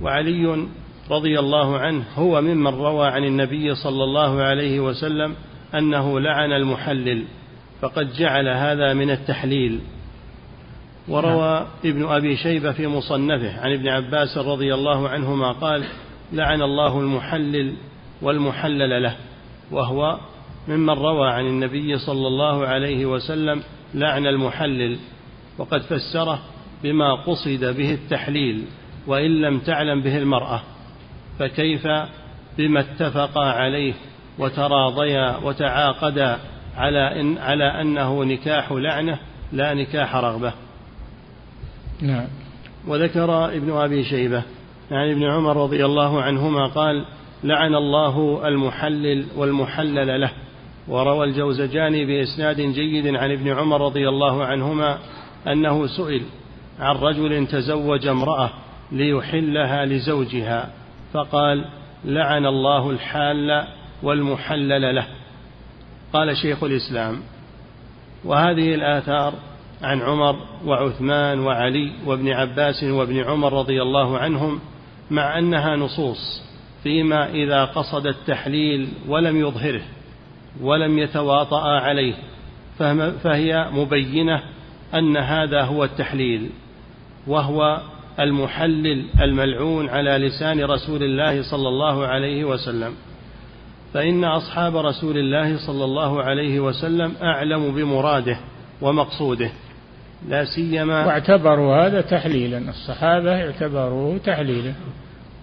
وعلي 0.02 0.68
رضي 1.12 1.40
الله 1.40 1.78
عنه 1.78 2.04
هو 2.16 2.42
ممن 2.42 2.68
روى 2.68 3.08
عن 3.08 3.24
النبي 3.24 3.76
صلى 3.76 4.04
الله 4.04 4.42
عليه 4.42 4.80
وسلم 4.80 5.36
أنه 5.76 6.20
لعن 6.20 6.52
المحلل 6.52 7.24
فقد 7.82 8.14
جعل 8.14 8.48
هذا 8.48 8.94
من 8.94 9.12
التحليل. 9.12 9.80
وروى 11.08 11.68
ابن 11.86 12.06
أبي 12.06 12.36
شيبة 12.36 12.72
في 12.72 12.88
مصنفه 12.88 13.62
عن 13.62 13.74
ابن 13.74 13.88
عباس 13.88 14.38
رضي 14.38 14.74
الله 14.74 15.10
عنهما 15.10 15.52
قال 15.52 15.84
لعن 16.34 16.62
الله 16.62 17.00
المحلل 17.00 17.74
والمحلل 18.22 19.04
له. 19.04 19.16
وهو 19.72 20.20
ممن 20.68 20.90
روى 20.90 21.30
عن 21.30 21.46
النبي 21.48 21.98
صلى 21.98 22.28
الله 22.28 22.66
عليه 22.68 23.06
وسلم 23.06 23.64
لعن 23.94 24.28
المحلل. 24.28 24.98
وقد 25.60 25.82
فسره 25.82 26.40
بما 26.84 27.16
قصد 27.16 27.66
به 27.78 27.94
التحليل 27.94 28.66
وإن 29.08 29.42
لم 29.42 29.60
تعلم 29.60 30.02
به 30.02 30.18
المرأة 30.18 30.62
فكيف 31.40 31.88
بما 32.58 32.80
اتفقا 32.80 33.46
عليه 33.46 33.94
وتراضيا 34.40 35.38
وتعاقدا 35.38 36.40
على 36.78 37.22
إن 37.22 37.38
على 37.38 37.82
أنه 37.82 38.24
نكاح 38.24 38.72
لعنة 38.72 39.20
لا 39.52 39.74
نكاح 39.74 40.16
رغبة. 40.16 40.54
نعم. 42.02 42.28
وذكر 42.88 43.46
ابن 43.46 43.72
أبي 43.72 44.04
شيبة 44.04 44.44
عن 44.92 45.12
ابن 45.12 45.24
عمر 45.24 45.58
رضي 45.64 45.86
الله 45.86 46.22
عنهما 46.22 46.66
قال 46.68 47.06
لعن 47.44 47.76
الله 47.76 48.48
المحلل 48.48 49.26
والمحلل 49.36 50.22
له. 50.22 50.32
وروى 50.88 51.26
الجوزجاني 51.26 52.06
بإسناد 52.06 52.62
جيد 52.62 53.16
عن 53.16 53.32
ابن 53.32 53.48
عمر 53.48 53.82
رضي 53.82 54.10
الله 54.10 54.46
عنهما 54.46 54.98
أنه 55.48 55.88
سئل 55.88 56.22
عن 56.80 56.96
رجل 56.96 57.48
تزوج 57.48 58.08
امرأة 58.08 58.50
ليحلها 58.92 59.86
لزوجها 59.86 60.70
فقال 61.14 61.66
لعن 62.06 62.46
الله 62.46 62.90
الحال 62.90 63.68
والمحلل 64.04 64.96
له. 64.96 65.08
قال 66.14 66.38
شيخ 66.38 66.64
الإسلام 66.64 67.20
وهذه 68.26 68.76
الآثار 68.76 69.34
عن 69.82 70.02
عمر 70.02 70.36
وعثمان 70.66 71.40
وعلي 71.40 71.92
وابن 72.06 72.30
عباس 72.30 72.84
وابن 72.84 73.24
عمر 73.24 73.54
رضي 73.54 73.82
الله 73.82 74.18
عنهم 74.18 74.60
مع 75.12 75.40
أنها 75.40 75.76
نصوص 75.76 76.44
فيما 76.84 77.30
إذا 77.30 77.66
قصد 77.66 78.08
التحليل 78.08 78.90
ولم 79.08 79.38
يظهره 79.38 79.82
ولم 80.62 81.00
يتواطأ 81.00 81.62
عليه 81.62 82.14
فهي 83.24 83.70
مبينة 83.72 84.44
أن 84.94 85.18
هذا 85.18 85.62
هو 85.62 85.84
التحليل 85.84 86.50
وهو 87.28 87.82
المحلل 88.20 89.06
الملعون 89.22 89.90
على 89.90 90.12
لسان 90.28 90.64
رسول 90.64 91.04
الله 91.04 91.44
صلى 91.52 91.68
الله 91.68 92.08
عليه 92.08 92.44
وسلم. 92.44 92.94
فإن 93.94 94.24
أصحاب 94.24 94.78
رسول 94.78 95.18
الله 95.18 95.58
صلى 95.68 95.84
الله 95.84 96.24
عليه 96.24 96.60
وسلم 96.60 97.14
أعلم 97.22 97.76
بمراده 97.76 98.38
ومقصوده 98.82 99.52
لا 100.30 100.46
سيما 100.46 101.06
واعتبروا 101.06 101.76
هذا 101.76 102.02
تحليلا. 102.02 102.70
الصحابة 102.70 103.46
اعتبروه 103.46 104.18
تحليلا 104.18 104.74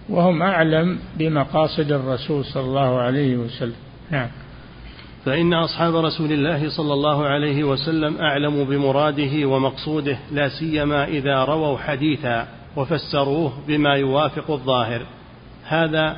وهم 0.09 0.41
أعلم 0.41 0.99
بمقاصد 1.17 1.91
الرسول 1.91 2.45
صلى 2.45 2.63
الله 2.63 2.99
عليه 2.99 3.37
وسلم. 3.37 3.75
نعم. 4.11 4.27
فإن 5.27 5.53
أصحاب 5.53 5.95
رسول 5.95 6.31
الله 6.31 6.69
صلى 6.69 6.93
الله 6.93 7.25
عليه 7.25 7.63
وسلم 7.63 8.17
أعلم 8.17 8.63
بمراده 8.63 9.45
ومقصوده 9.45 10.17
لا 10.31 10.49
سيما 10.49 11.07
إذا 11.07 11.43
رووا 11.43 11.77
حديثا 11.77 12.47
وفسروه 12.75 13.53
بما 13.67 13.93
يوافق 13.93 14.51
الظاهر. 14.51 15.05
هذا 15.63 16.17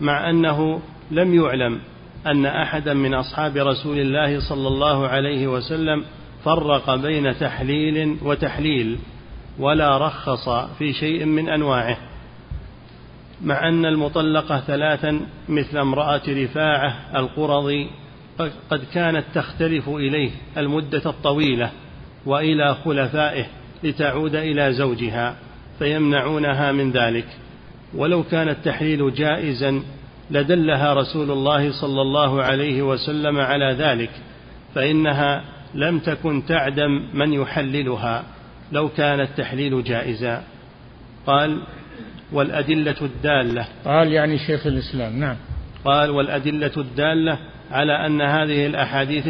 مع 0.00 0.30
أنه 0.30 0.80
لم 1.10 1.34
يعلم 1.34 1.80
أن 2.26 2.46
أحدا 2.46 2.94
من 2.94 3.14
أصحاب 3.14 3.56
رسول 3.56 3.98
الله 3.98 4.48
صلى 4.48 4.68
الله 4.68 5.08
عليه 5.08 5.46
وسلم 5.46 6.04
فرق 6.44 6.94
بين 6.94 7.38
تحليل 7.38 8.16
وتحليل 8.22 8.98
ولا 9.58 10.06
رخص 10.06 10.48
في 10.48 10.92
شيء 10.92 11.24
من 11.24 11.48
أنواعه. 11.48 11.96
مع 13.42 13.68
أن 13.68 13.84
المطلقة 13.84 14.60
ثلاثا 14.60 15.20
مثل 15.48 15.78
امرأة 15.78 16.22
رفاعة 16.28 16.94
القرظي 17.16 17.88
قد 18.70 18.80
كانت 18.94 19.24
تختلف 19.34 19.88
إليه 19.88 20.30
المدة 20.56 21.02
الطويلة 21.06 21.70
وإلى 22.26 22.74
خلفائه 22.84 23.46
لتعود 23.84 24.34
إلى 24.34 24.72
زوجها 24.72 25.36
فيمنعونها 25.78 26.72
من 26.72 26.90
ذلك. 26.90 27.26
ولو 27.94 28.22
كان 28.22 28.48
التحليل 28.48 29.14
جائزا 29.14 29.82
لدلها 30.30 30.94
رسول 30.94 31.30
الله 31.30 31.72
صلى 31.72 32.02
الله 32.02 32.42
عليه 32.42 32.82
وسلم 32.82 33.38
على 33.38 33.74
ذلك 33.78 34.10
فإنها 34.74 35.44
لم 35.74 35.98
تكن 35.98 36.46
تعدم 36.46 37.02
من 37.14 37.32
يحللها 37.32 38.24
لو 38.72 38.88
كان 38.88 39.20
التحليل 39.20 39.84
جائزا. 39.84 40.42
قال 41.26 41.62
والأدلة 42.32 42.96
الدالة. 43.02 43.66
قال 43.84 44.12
يعني 44.12 44.38
شيخ 44.38 44.66
الإسلام 44.66 45.18
نعم. 45.20 45.36
قال 45.84 46.10
والأدلة 46.10 46.72
الدالة 46.76 47.38
على 47.70 48.06
أن 48.06 48.20
هذه 48.20 48.66
الأحاديث 48.66 49.28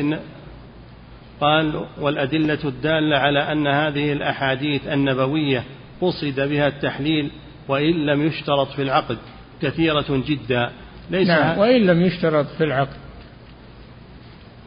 قال 1.40 1.85
والأدلة 2.01 2.59
الدالة 2.64 3.16
على 3.16 3.53
أن 3.53 3.66
هذه 3.66 4.12
الأحاديث 4.12 4.87
النبوية 4.87 5.64
قصد 6.01 6.40
بها 6.40 6.68
التحليل 6.68 7.31
وإن 7.68 8.07
لم 8.07 8.27
يشترط 8.27 8.68
في 8.68 8.83
العقد 8.83 9.18
كثيرة 9.62 10.22
جدا. 10.27 10.70
ليس 11.11 11.29
نعم 11.29 11.59
وإن 11.59 11.87
لم 11.87 12.03
يشترط 12.03 12.46
في 12.46 12.64
العقد. 12.64 12.96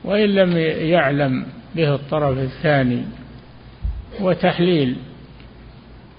وإن 0.03 0.29
لم 0.29 0.57
يعلم 0.89 1.45
به 1.75 1.95
الطرف 1.95 2.38
الثاني. 2.38 3.03
وتحليل 4.21 4.95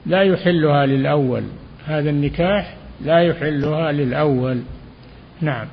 لا 0.07 0.23
يحلها 0.23 0.87
للأول. 0.87 1.43
هذا 1.87 2.11
النكاح 2.11 2.77
لا 3.05 3.19
يحلها 3.19 3.93
للأول. 3.93 4.63
نعم. 5.41 5.67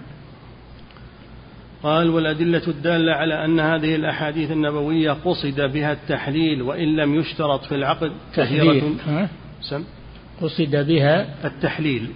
قال 1.83 2.09
والأدلة 2.09 2.67
الدالة 2.67 3.13
على 3.13 3.45
أن 3.45 3.59
هذه 3.59 3.95
الأحاديث 3.95 4.51
النبوية 4.51 5.11
قصد 5.11 5.61
بها 5.61 5.91
التحليل 5.91 6.61
وإن 6.61 6.95
لم 6.95 7.15
يشترط 7.15 7.65
في 7.65 7.75
العقد 7.75 8.11
كثيرة. 8.36 8.95
سم. 9.61 9.84
قصد 10.41 10.75
بها 10.75 11.47
التحليل. 11.47 12.09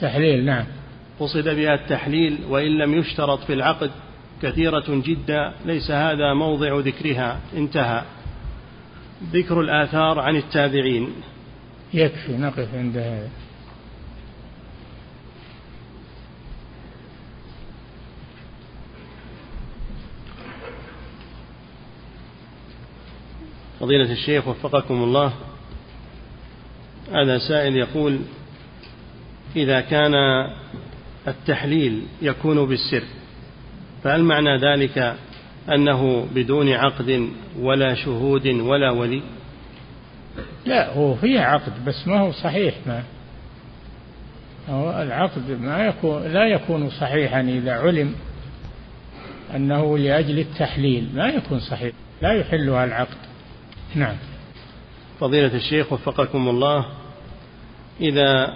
تحليل 0.00 0.44
نعم. 0.44 0.64
قصد 1.20 1.48
بها 1.48 1.74
التحليل 1.74 2.38
وإن 2.48 2.78
لم 2.78 2.94
يشترط 2.94 3.38
في 3.38 3.52
العقد 3.52 3.90
كثيرة 4.42 4.84
جدا 4.88 5.52
ليس 5.66 5.90
هذا 5.90 6.34
موضع 6.34 6.78
ذكرها. 6.78 7.40
انتهى. 7.56 8.02
ذكر 9.32 9.60
الآثار 9.60 10.18
عن 10.18 10.36
التابعين. 10.36 11.08
يكفي 11.94 12.36
نقف 12.36 12.74
عند 12.74 12.96
هذا. 12.96 13.28
فضيلة 23.80 24.12
الشيخ 24.12 24.48
وفقكم 24.48 25.02
الله. 25.02 25.32
هذا 27.12 27.38
سائل 27.38 27.76
يقول 27.76 28.18
إذا 29.56 29.80
كان 29.80 30.14
التحليل 31.28 32.02
يكون 32.22 32.66
بالسر 32.66 33.02
فهل 34.04 34.24
معنى 34.24 34.56
ذلك 34.56 35.16
أنه 35.68 36.28
بدون 36.34 36.72
عقد 36.72 37.28
ولا 37.58 37.94
شهود 37.94 38.46
ولا 38.46 38.90
ولي؟ 38.90 39.22
لا 40.66 40.92
هو 40.92 41.14
فيه 41.14 41.40
عقد 41.40 41.84
بس 41.84 42.08
ما 42.08 42.20
هو 42.20 42.32
صحيح. 42.32 42.74
ما 42.86 43.02
هو 44.68 45.02
العقد 45.02 45.50
ما 45.60 45.86
يكون 45.86 46.22
لا 46.22 46.46
يكون 46.46 46.90
صحيحا 46.90 47.40
إذا 47.40 47.72
علم 47.72 48.14
أنه 49.56 49.98
لأجل 49.98 50.38
التحليل 50.38 51.08
ما 51.14 51.28
يكون 51.28 51.60
صحيح 51.60 51.92
لا 52.22 52.32
يحلها 52.32 52.84
العقد. 52.84 53.33
نعم. 53.94 54.16
فضيلة 55.20 55.54
الشيخ 55.54 55.92
وفقكم 55.92 56.48
الله 56.48 56.86
إذا 58.00 58.54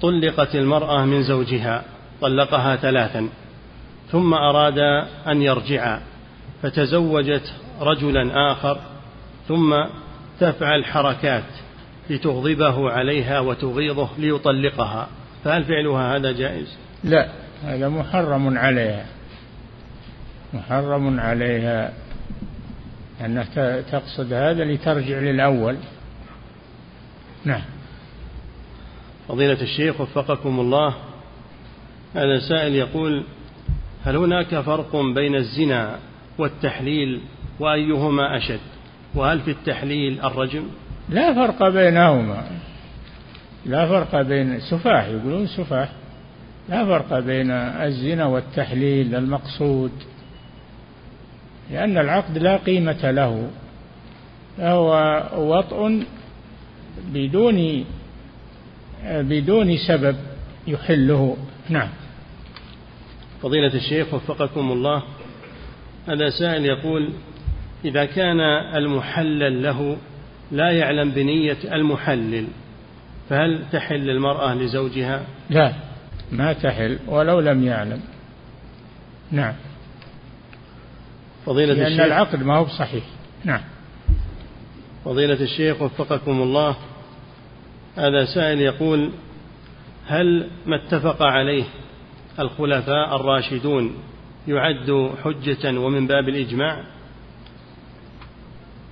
طلقت 0.00 0.54
المرأة 0.54 1.04
من 1.04 1.22
زوجها 1.22 1.84
طلقها 2.20 2.76
ثلاثا 2.76 3.28
ثم 4.12 4.34
أراد 4.34 4.78
أن 5.26 5.42
يرجع 5.42 5.98
فتزوجت 6.62 7.52
رجلا 7.80 8.52
آخر 8.52 8.78
ثم 9.48 9.74
تفعل 10.40 10.84
حركات 10.84 11.44
لتغضبه 12.10 12.90
عليها 12.90 13.40
وتغيظه 13.40 14.08
ليطلقها 14.18 15.08
فهل 15.44 15.64
فعلها 15.64 16.16
هذا 16.16 16.32
جائز؟ 16.32 16.76
لا 17.04 17.28
هذا 17.64 17.88
محرم 17.88 18.58
عليها. 18.58 19.06
محرم 20.54 21.20
عليها. 21.20 21.92
أنها 23.26 23.80
تقصد 23.80 24.32
هذا 24.32 24.64
لترجع 24.64 25.18
للأول. 25.18 25.76
نعم. 27.44 27.62
فضيلة 29.28 29.62
الشيخ 29.62 30.00
وفقكم 30.00 30.60
الله 30.60 30.94
هذا 32.14 32.38
سائل 32.48 32.74
يقول 32.74 33.24
هل 34.04 34.16
هناك 34.16 34.60
فرق 34.60 34.96
بين 34.96 35.34
الزنا 35.34 35.98
والتحليل 36.38 37.20
وأيهما 37.60 38.36
أشد؟ 38.36 38.60
وهل 39.14 39.40
في 39.40 39.50
التحليل 39.50 40.20
الرجم؟ 40.20 40.64
لا 41.08 41.34
فرق 41.34 41.68
بينهما. 41.68 42.44
لا 43.66 43.86
فرق 43.88 44.22
بين 44.22 44.60
سفاح 44.60 45.06
يقولون 45.06 45.46
سفاح. 45.46 45.92
لا 46.68 46.84
فرق 46.84 47.18
بين 47.18 47.50
الزنا 47.50 48.26
والتحليل 48.26 49.14
المقصود 49.14 49.92
لأن 51.70 51.98
العقد 51.98 52.38
لا 52.38 52.56
قيمة 52.56 53.10
له 53.10 53.50
فهو 54.58 55.22
وطء 55.36 56.04
بدون 57.12 57.84
بدون 59.04 59.76
سبب 59.76 60.16
يحله. 60.66 61.36
نعم. 61.68 61.88
فضيلة 63.42 63.74
الشيخ 63.74 64.14
وفقكم 64.14 64.72
الله 64.72 65.02
هذا 66.08 66.30
سائل 66.30 66.66
يقول 66.66 67.10
إذا 67.84 68.04
كان 68.04 68.40
المحلل 68.76 69.62
له 69.62 69.96
لا 70.52 70.70
يعلم 70.70 71.10
بنية 71.10 71.56
المحلل 71.72 72.46
فهل 73.28 73.64
تحل 73.72 74.10
المرأة 74.10 74.54
لزوجها؟ 74.54 75.22
لا 75.50 75.72
ما 76.32 76.52
تحل 76.52 76.98
ولو 77.06 77.40
لم 77.40 77.64
يعلم. 77.64 78.00
نعم. 79.32 79.54
فضيلة 81.46 81.74
لأن 81.74 81.86
الشيخ. 81.86 82.04
العقد 82.04 82.42
ما 82.42 82.56
هو 82.56 82.64
بصحيح. 82.64 83.04
نعم. 83.44 83.60
فضيلة 85.04 85.40
الشيخ 85.40 85.82
وفقكم 85.82 86.42
الله 86.42 86.76
هذا 87.96 88.24
سائل 88.34 88.60
يقول 88.60 89.10
هل 90.06 90.50
ما 90.66 90.76
اتفق 90.76 91.22
عليه 91.22 91.64
الخلفاء 92.38 93.16
الراشدون 93.16 93.94
يعد 94.48 95.10
حجة 95.24 95.80
ومن 95.80 96.06
باب 96.06 96.28
الإجماع؟ 96.28 96.84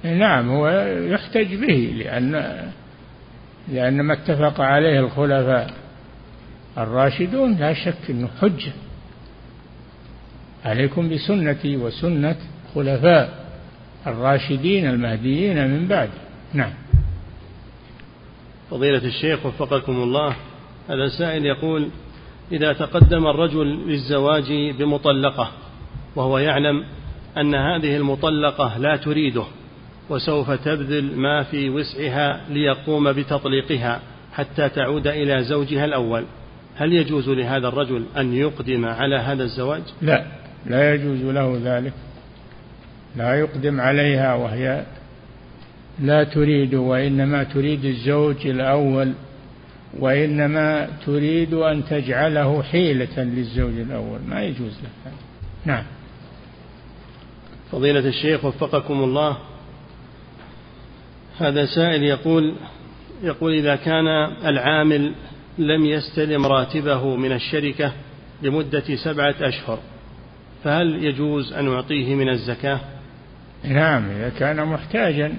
نعم 0.04 0.48
هو 0.50 0.68
يحتج 1.10 1.54
به 1.54 1.94
لأن 1.96 2.32
لأن 3.68 4.00
ما 4.02 4.12
اتفق 4.12 4.60
عليه 4.60 5.00
الخلفاء 5.00 5.70
الراشدون 6.78 7.56
لا 7.56 7.72
شك 7.72 8.10
أنه 8.10 8.28
حجة. 8.40 8.72
عليكم 10.64 11.08
بسنتي 11.08 11.76
وسنة 11.76 12.36
خلفاء 12.74 13.46
الراشدين 14.06 14.86
المهديين 14.86 15.70
من 15.70 15.88
بعد. 15.88 16.10
نعم. 16.54 16.72
فضيلة 18.70 19.04
الشيخ 19.04 19.46
وفقكم 19.46 20.02
الله 20.02 20.36
هذا 20.88 21.08
سائل 21.18 21.46
يقول 21.46 21.88
إذا 22.52 22.72
تقدم 22.72 23.26
الرجل 23.26 23.66
للزواج 23.66 24.52
بمطلقة 24.78 25.50
وهو 26.16 26.38
يعلم 26.38 26.84
أن 27.36 27.54
هذه 27.54 27.96
المطلقة 27.96 28.78
لا 28.78 28.96
تريده 28.96 29.44
وسوف 30.10 30.50
تبذل 30.50 31.16
ما 31.16 31.42
في 31.42 31.70
وسعها 31.70 32.40
ليقوم 32.50 33.12
بتطليقها 33.12 34.00
حتى 34.32 34.68
تعود 34.68 35.06
إلى 35.06 35.44
زوجها 35.44 35.84
الأول 35.84 36.24
هل 36.76 36.92
يجوز 36.92 37.28
لهذا 37.28 37.68
الرجل 37.68 38.04
أن 38.16 38.34
يقدم 38.34 38.84
على 38.84 39.16
هذا 39.16 39.42
الزواج؟ 39.42 39.82
لا. 40.02 40.41
لا 40.66 40.94
يجوز 40.94 41.22
له 41.22 41.60
ذلك. 41.64 41.92
لا 43.16 43.34
يقدم 43.34 43.80
عليها 43.80 44.34
وهي 44.34 44.84
لا 46.00 46.24
تريد 46.24 46.74
وإنما 46.74 47.44
تريد 47.44 47.84
الزوج 47.84 48.46
الأول 48.46 49.12
وإنما 49.98 50.88
تريد 51.06 51.54
أن 51.54 51.84
تجعله 51.84 52.62
حيلة 52.62 53.22
للزوج 53.22 53.78
الأول. 53.78 54.20
ما 54.28 54.42
يجوز 54.42 54.72
له. 54.82 55.12
نعم. 55.64 55.84
فضيلة 57.72 58.08
الشيخ 58.08 58.44
وفقكم 58.44 59.04
الله. 59.04 59.36
هذا 61.38 61.66
سائل 61.66 62.02
يقول 62.02 62.54
يقول 63.22 63.54
إذا 63.54 63.76
كان 63.76 64.06
العامل 64.44 65.12
لم 65.58 65.86
يستلم 65.86 66.46
راتبه 66.46 67.16
من 67.16 67.32
الشركة 67.32 67.92
لمدة 68.42 68.96
سبعة 69.04 69.34
أشهر 69.40 69.78
فهل 70.64 71.04
يجوز 71.04 71.52
أن 71.52 71.68
أعطيه 71.68 72.14
من 72.14 72.28
الزكاة؟ 72.28 72.80
نعم 73.64 74.10
إذا 74.10 74.28
كان 74.28 74.66
محتاجا 74.66 75.34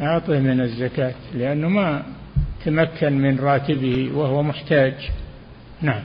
أعطه 0.00 0.38
من 0.38 0.60
الزكاة 0.60 1.14
لأنه 1.34 1.68
ما 1.68 2.02
تمكن 2.64 3.12
من 3.12 3.40
راتبه 3.40 4.10
وهو 4.14 4.42
محتاج. 4.42 4.94
نعم. 5.82 6.02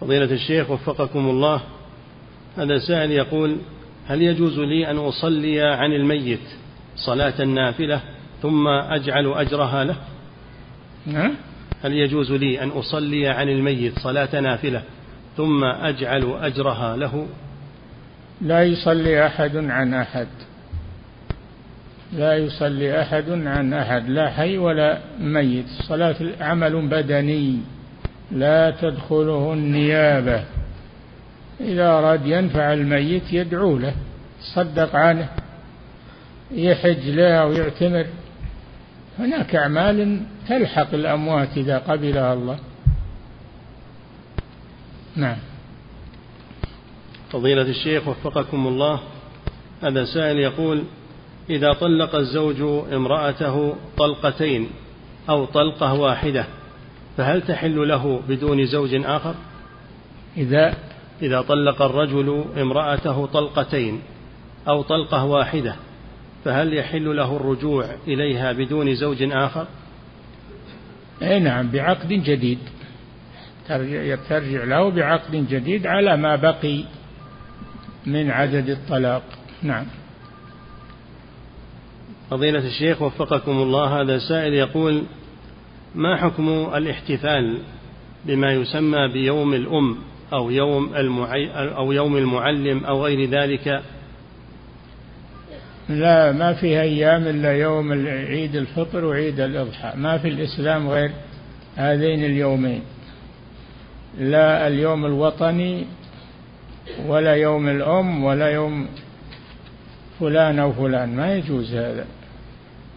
فضيلة 0.00 0.32
الشيخ 0.32 0.70
وفقكم 0.70 1.30
الله 1.30 1.60
هذا 2.56 2.78
سائل 2.78 3.10
يقول 3.10 3.56
هل 4.06 4.22
يجوز 4.22 4.58
لي 4.58 4.90
أن 4.90 4.96
أصلي 4.96 5.60
عن 5.60 5.92
الميت 5.92 6.40
صلاة 6.96 7.42
النافلة 7.42 8.00
ثم 8.42 8.68
أجعل 8.68 9.32
أجرها 9.32 9.84
له؟ 9.84 9.96
نعم. 11.06 11.34
هل 11.82 11.92
يجوز 11.92 12.32
لي 12.32 12.62
أن 12.62 12.68
أصلي 12.68 13.28
عن 13.28 13.48
الميت 13.48 13.98
صلاة 13.98 14.40
نافلة 14.40 14.82
ثم 15.36 15.64
أجعل 15.64 16.36
أجرها 16.40 16.96
له. 16.96 17.26
لا 18.40 18.62
يصلي 18.62 19.26
أحد 19.26 19.56
عن 19.56 19.94
أحد. 19.94 20.26
لا 22.12 22.36
يصلي 22.36 23.02
أحد 23.02 23.30
عن 23.30 23.74
أحد. 23.74 24.08
لا 24.08 24.30
حي 24.30 24.58
ولا 24.58 24.98
ميت. 25.20 25.66
الصلاة 25.80 26.16
عمل 26.40 26.88
بدني. 26.88 27.58
لا 28.32 28.70
تدخله 28.70 29.52
النيابة. 29.52 30.44
إذا 31.60 31.88
أراد 31.88 32.26
ينفع 32.26 32.72
الميت 32.72 33.32
يدعو 33.32 33.78
له. 33.78 33.94
صدق 34.54 34.96
عنه. 34.96 35.28
يحج 36.50 37.08
له 37.08 37.34
أو 37.34 37.52
يعتمر 37.52 38.06
هناك 39.18 39.54
أعمال 39.54 40.20
تلحق 40.48 40.94
الأموات 40.94 41.56
إذا 41.56 41.78
قبلها 41.78 42.32
الله. 42.32 42.58
نعم 45.16 45.36
فضيلة 47.30 47.62
الشيخ 47.62 48.08
وفقكم 48.08 48.66
الله 48.66 49.00
هذا 49.82 50.04
سائل 50.04 50.38
يقول 50.38 50.84
إذا 51.50 51.72
طلق 51.72 52.14
الزوج 52.14 52.62
امرأته 52.92 53.74
طلقتين 53.96 54.68
أو 55.28 55.44
طلقة 55.44 55.94
واحدة 55.94 56.46
فهل 57.16 57.42
تحل 57.42 57.88
له 57.88 58.20
بدون 58.28 58.66
زوج 58.66 58.94
آخر؟ 58.94 59.34
إذا 60.36 60.74
إذا 61.22 61.40
طلق 61.40 61.82
الرجل 61.82 62.44
امرأته 62.56 63.26
طلقتين 63.26 64.00
أو 64.68 64.82
طلقة 64.82 65.24
واحدة 65.24 65.76
فهل 66.44 66.74
يحل 66.74 67.16
له 67.16 67.36
الرجوع 67.36 67.86
إليها 68.06 68.52
بدون 68.52 68.94
زوج 68.94 69.22
آخر؟ 69.22 69.66
أي 71.22 71.40
نعم 71.40 71.68
بعقد 71.68 72.08
جديد 72.08 72.58
ترجع, 73.68 74.64
له 74.64 74.90
بعقد 74.90 75.48
جديد 75.50 75.86
على 75.86 76.16
ما 76.16 76.36
بقي 76.36 76.84
من 78.06 78.30
عدد 78.30 78.68
الطلاق. 78.68 79.22
نعم. 79.62 79.86
فضيلة 82.30 82.66
الشيخ 82.66 83.02
وفقكم 83.02 83.52
الله 83.52 84.00
هذا 84.00 84.18
سائل 84.18 84.54
يقول 84.54 85.02
ما 85.94 86.16
حكم 86.16 86.48
الاحتفال 86.74 87.58
بما 88.26 88.52
يسمى 88.52 89.08
بيوم 89.12 89.54
الأم 89.54 89.98
أو 90.32 90.50
يوم 90.50 90.96
المعي 90.96 91.50
أو 91.52 91.92
يوم 91.92 92.16
المعلم 92.16 92.84
أو 92.84 93.04
غير 93.04 93.28
ذلك؟ 93.30 93.82
لا 95.88 96.32
ما 96.32 96.52
في 96.52 96.80
أيام 96.80 97.22
إلا 97.22 97.52
يوم 97.52 97.92
عيد 98.06 98.56
الفطر 98.56 99.04
وعيد 99.04 99.40
الأضحى. 99.40 99.92
ما 99.96 100.18
في 100.18 100.28
الإسلام 100.28 100.88
غير 100.88 101.10
هذين 101.76 102.24
اليومين. 102.24 102.82
لا 104.18 104.66
اليوم 104.66 105.06
الوطني 105.06 105.86
ولا 107.06 107.34
يوم 107.34 107.68
الأم 107.68 108.24
ولا 108.24 108.50
يوم 108.50 108.88
فلان 110.20 110.58
أو 110.58 110.72
فلان. 110.72 111.16
ما 111.16 111.34
يجوز 111.34 111.74
هذا. 111.74 112.06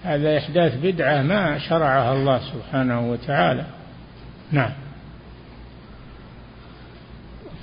هذا 0.03 0.37
إحداث 0.37 0.79
بدعة 0.83 1.21
ما 1.21 1.57
شرعها 1.57 2.13
الله 2.13 2.39
سبحانه 2.39 3.11
وتعالى. 3.11 3.65
نعم. 4.51 4.71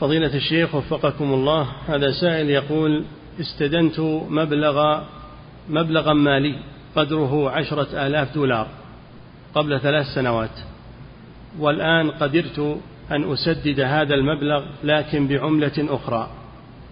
فضيلة 0.00 0.34
الشيخ 0.34 0.74
وفقكم 0.74 1.34
الله 1.34 1.68
هذا 1.88 2.10
سائل 2.10 2.50
يقول 2.50 3.04
استدنت 3.40 4.00
مبلغ 4.28 5.02
مبلغا 5.68 6.12
مالي 6.12 6.56
قدره 6.96 7.50
عشرة 7.50 8.06
آلاف 8.06 8.34
دولار 8.34 8.66
قبل 9.54 9.80
ثلاث 9.80 10.06
سنوات 10.06 10.58
والآن 11.58 12.10
قدرت 12.10 12.80
أن 13.12 13.32
أسدد 13.32 13.80
هذا 13.80 14.14
المبلغ 14.14 14.64
لكن 14.84 15.28
بعملة 15.28 15.72
أخرى. 15.78 16.30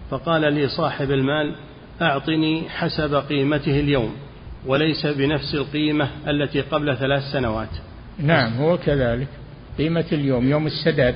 فقال 0.09 0.53
لي 0.53 0.67
صاحب 0.67 1.11
المال 1.11 1.55
أعطني 2.01 2.69
حسب 2.69 3.15
قيمته 3.15 3.79
اليوم 3.79 4.15
وليس 4.65 5.05
بنفس 5.05 5.55
القيمة 5.55 6.09
التي 6.27 6.61
قبل 6.61 6.97
ثلاث 6.97 7.23
سنوات. 7.23 7.69
نعم 8.19 8.53
هو 8.53 8.77
كذلك. 8.77 9.27
قيمة 9.77 10.05
اليوم 10.11 10.49
يوم 10.49 10.67
السداد. 10.67 11.15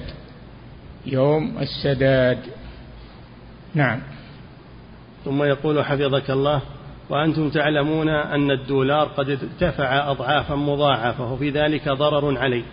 يوم 1.05 1.57
السداد. 1.61 2.39
نعم. 3.75 3.99
ثم 5.25 5.43
يقول 5.43 5.85
حفظك 5.85 6.29
الله 6.29 6.61
وأنتم 7.09 7.49
تعلمون 7.49 8.09
أن 8.09 8.51
الدولار 8.51 9.07
قد 9.07 9.29
ارتفع 9.29 10.11
أضعافا 10.11 10.55
مضاعفة 10.55 11.33
وفي 11.33 11.49
ذلك 11.49 11.89
ضرر 11.89 12.37
علي 12.37 12.63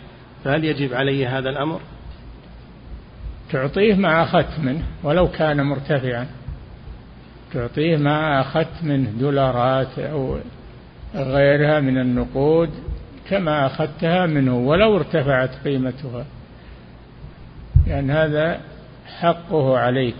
فهل 0.44 0.64
يجب 0.64 0.94
علي 0.94 1.26
هذا 1.26 1.50
الأمر؟ 1.50 1.80
تعطيه 3.52 3.94
ما 3.94 4.22
أخذت 4.22 4.58
منه 4.58 4.82
ولو 5.02 5.28
كان 5.28 5.62
مرتفعا. 5.62 6.26
تعطيه 7.52 7.96
ما 7.96 8.40
أخذت 8.40 8.82
منه 8.82 9.10
دولارات 9.10 9.98
أو 9.98 10.38
غيرها 11.14 11.80
من 11.80 11.98
النقود 11.98 12.70
كما 13.28 13.66
أخذتها 13.66 14.26
منه 14.26 14.58
ولو 14.58 14.96
ارتفعت 14.96 15.50
قيمتها. 15.64 16.26
لأن 17.86 18.10
هذا 18.10 18.60
حقه 19.20 19.78
عليك 19.78 20.16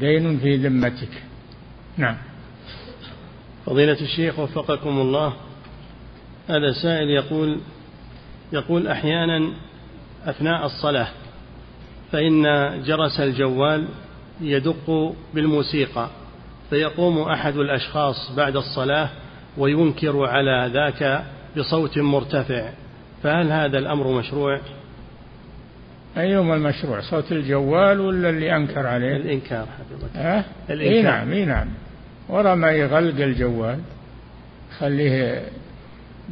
دين 0.00 0.38
في 0.38 0.56
ذمتك. 0.56 1.22
نعم. 1.96 2.16
فضيلة 3.66 4.00
الشيخ 4.00 4.38
وفقكم 4.38 5.00
الله 5.00 5.34
هذا 6.48 6.72
سائل 6.82 7.10
يقول 7.10 7.60
يقول 8.52 8.88
أحيانا 8.88 9.52
أثناء 10.26 10.66
الصلاة 10.66 11.08
فإن 12.14 12.42
جرس 12.82 13.20
الجوال 13.20 13.84
يدق 14.40 15.14
بالموسيقى 15.34 16.08
فيقوم 16.70 17.18
أحد 17.18 17.56
الأشخاص 17.56 18.32
بعد 18.36 18.56
الصلاة 18.56 19.08
وينكر 19.58 20.26
على 20.26 20.70
ذاك 20.72 21.24
بصوت 21.56 21.98
مرتفع 21.98 22.70
فهل 23.22 23.52
هذا 23.52 23.78
الأمر 23.78 24.18
مشروع؟ 24.18 24.60
أيهما 26.16 26.54
المشروع 26.54 27.00
صوت 27.00 27.32
الجوال 27.32 28.00
ولا 28.00 28.30
اللي 28.30 28.56
أنكر 28.56 28.86
عليه 28.86 29.16
الإنكار 29.16 29.66
حفظك 29.66 30.16
أه؟ 30.16 30.44
الإنكار. 30.70 30.92
إيه 30.92 31.02
نعم 31.02 31.32
إيه 31.32 31.44
نعم 31.44 31.68
ورا 32.28 32.54
ما 32.54 32.70
يغلق 32.70 33.24
الجوال 33.24 33.78
خليه 34.78 35.42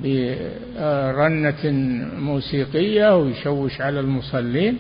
برنة 0.03 1.71
موسيقية 2.19 3.17
ويشوش 3.17 3.81
على 3.81 4.01
المصلين 4.01 4.79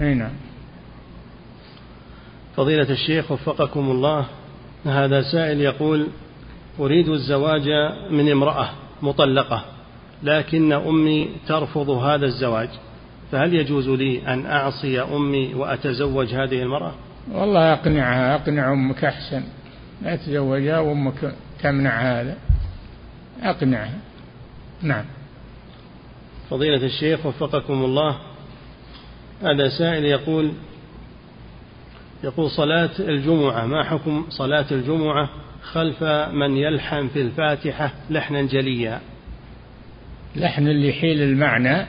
هنا 0.00 0.14
نعم. 0.14 0.30
فضيلة 2.56 2.90
الشيخ 2.90 3.32
وفقكم 3.32 3.90
الله 3.90 4.26
هذا 4.86 5.22
سائل 5.22 5.60
يقول 5.60 6.06
أريد 6.80 7.08
الزواج 7.08 7.68
من 8.10 8.30
امرأة 8.30 8.70
مطلقة 9.02 9.64
لكن 10.22 10.72
أمي 10.72 11.30
ترفض 11.46 11.90
هذا 11.90 12.26
الزواج 12.26 12.68
فهل 13.32 13.54
يجوز 13.54 13.88
لي 13.88 14.28
أن 14.28 14.46
أعصي 14.46 15.00
أمي 15.00 15.54
وأتزوج 15.54 16.34
هذه 16.34 16.62
المرأة؟ 16.62 16.92
والله 17.32 17.72
أقنعها 17.72 18.34
أقنع 18.34 18.72
أمك 18.72 19.04
أحسن. 19.04 19.42
لا 20.02 20.16
تزوجها 20.16 20.78
وأمك 20.78 21.34
تمنع 21.62 21.90
هذا. 21.90 22.36
أقنعها. 23.42 23.98
نعم. 24.82 25.04
فضيلة 26.50 26.86
الشيخ 26.86 27.26
وفقكم 27.26 27.84
الله 27.84 28.16
هذا 29.42 29.68
سائل 29.68 30.04
يقول 30.04 30.52
يقول 32.24 32.50
صلاة 32.50 32.90
الجمعة 32.98 33.66
ما 33.66 33.84
حكم 33.84 34.26
صلاة 34.30 34.66
الجمعة 34.70 35.30
خلف 35.62 36.02
من 36.32 36.56
يلحن 36.56 37.08
في 37.08 37.22
الفاتحة 37.22 37.92
لحنا 38.10 38.42
جليا؟ 38.42 39.00
لحن 40.36 40.68
اللي 40.68 40.88
يحيل 40.88 41.22
المعنى 41.22 41.86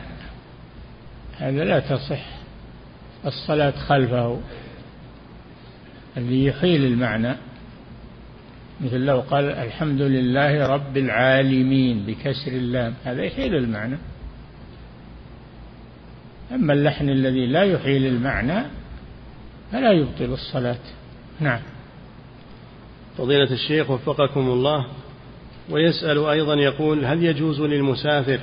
هذا 1.38 1.64
لا 1.64 1.80
تصح. 1.80 2.26
الصلاة 3.26 3.72
خلفه 3.72 4.40
اللي 6.18 6.46
يحيل 6.46 6.86
المعنى. 6.86 7.36
مثل 8.82 8.98
لو 8.98 9.20
قال 9.20 9.46
الحمد 9.46 10.02
لله 10.02 10.68
رب 10.68 10.98
العالمين 10.98 12.04
بكسر 12.06 12.52
اللام 12.52 12.94
هذا 13.04 13.24
يحيل 13.24 13.56
المعنى. 13.56 13.98
أما 16.52 16.74
اللحن 16.74 17.10
الذي 17.10 17.46
لا 17.46 17.64
يحيل 17.64 18.06
المعنى 18.06 18.64
فلا 19.72 19.92
يبطل 19.92 20.34
الصلاة. 20.34 20.80
نعم. 21.40 21.60
فضيلة 23.18 23.52
الشيخ 23.52 23.90
وفقكم 23.90 24.40
الله 24.40 24.86
ويسأل 25.70 26.26
أيضا 26.26 26.56
يقول 26.56 27.06
هل 27.06 27.24
يجوز 27.24 27.62
للمسافر 27.62 28.40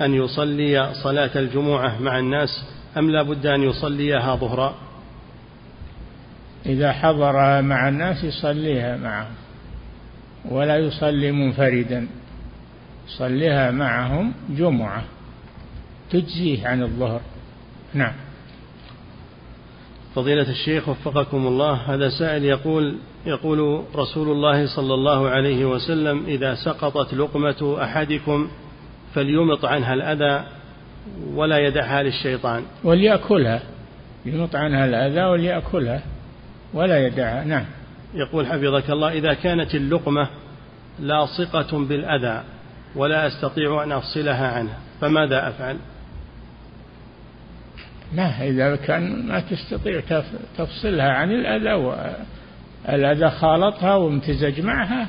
أن 0.00 0.14
يصلي 0.14 0.94
صلاة 1.02 1.30
الجمعة 1.36 1.98
مع 2.02 2.18
الناس 2.18 2.64
أم 2.96 3.10
لا 3.10 3.22
بد 3.22 3.46
أن 3.46 3.62
يصليها 3.62 4.36
ظهرا 4.36 4.74
إذا 6.66 6.92
حضر 6.92 7.62
مع 7.62 7.88
الناس 7.88 8.24
يصليها 8.24 8.96
معهم 8.96 9.34
ولا 10.50 10.78
يصلي 10.78 11.32
منفردا 11.32 12.08
يصليها 13.08 13.70
معهم 13.70 14.32
جمعة 14.50 15.04
تجزيه 16.10 16.68
عن 16.68 16.82
الظهر. 16.82 17.20
نعم. 17.94 18.12
فضيلة 20.14 20.50
الشيخ 20.50 20.88
وفقكم 20.88 21.46
الله 21.46 21.72
هذا 21.72 22.08
سائل 22.08 22.44
يقول 22.44 22.96
يقول 23.26 23.84
رسول 23.96 24.28
الله 24.28 24.76
صلى 24.76 24.94
الله 24.94 25.28
عليه 25.28 25.64
وسلم 25.64 26.24
إذا 26.26 26.54
سقطت 26.54 27.14
لقمة 27.14 27.76
أحدكم 27.82 28.48
فليمط 29.14 29.64
عنها 29.64 29.94
الأذى 29.94 30.44
ولا 31.34 31.58
يدعها 31.58 32.02
للشيطان. 32.02 32.62
وليأكلها. 32.84 33.62
يمط 34.26 34.56
عنها 34.56 34.84
الأذى 34.84 35.24
وليأكلها 35.24 36.02
ولا 36.74 37.06
يدعها. 37.06 37.44
نعم. 37.44 37.64
يقول 38.14 38.46
حفظك 38.46 38.90
الله 38.90 39.12
إذا 39.12 39.34
كانت 39.34 39.74
اللقمة 39.74 40.28
لاصقة 41.00 41.78
بالأذى 41.78 42.42
ولا 42.96 43.26
أستطيع 43.26 43.82
أن 43.82 43.92
أفصلها 43.92 44.48
عنها 44.52 44.78
فماذا 45.00 45.48
أفعل؟ 45.48 45.76
لا 48.14 48.48
إذا 48.48 48.76
كان 48.76 49.26
ما 49.26 49.40
تستطيع 49.40 50.02
تفصلها 50.58 51.10
عن 51.12 51.30
الأذى 51.30 51.96
الأذى 52.88 53.30
خالطها 53.30 53.94
وامتزج 53.94 54.60
معها 54.60 55.06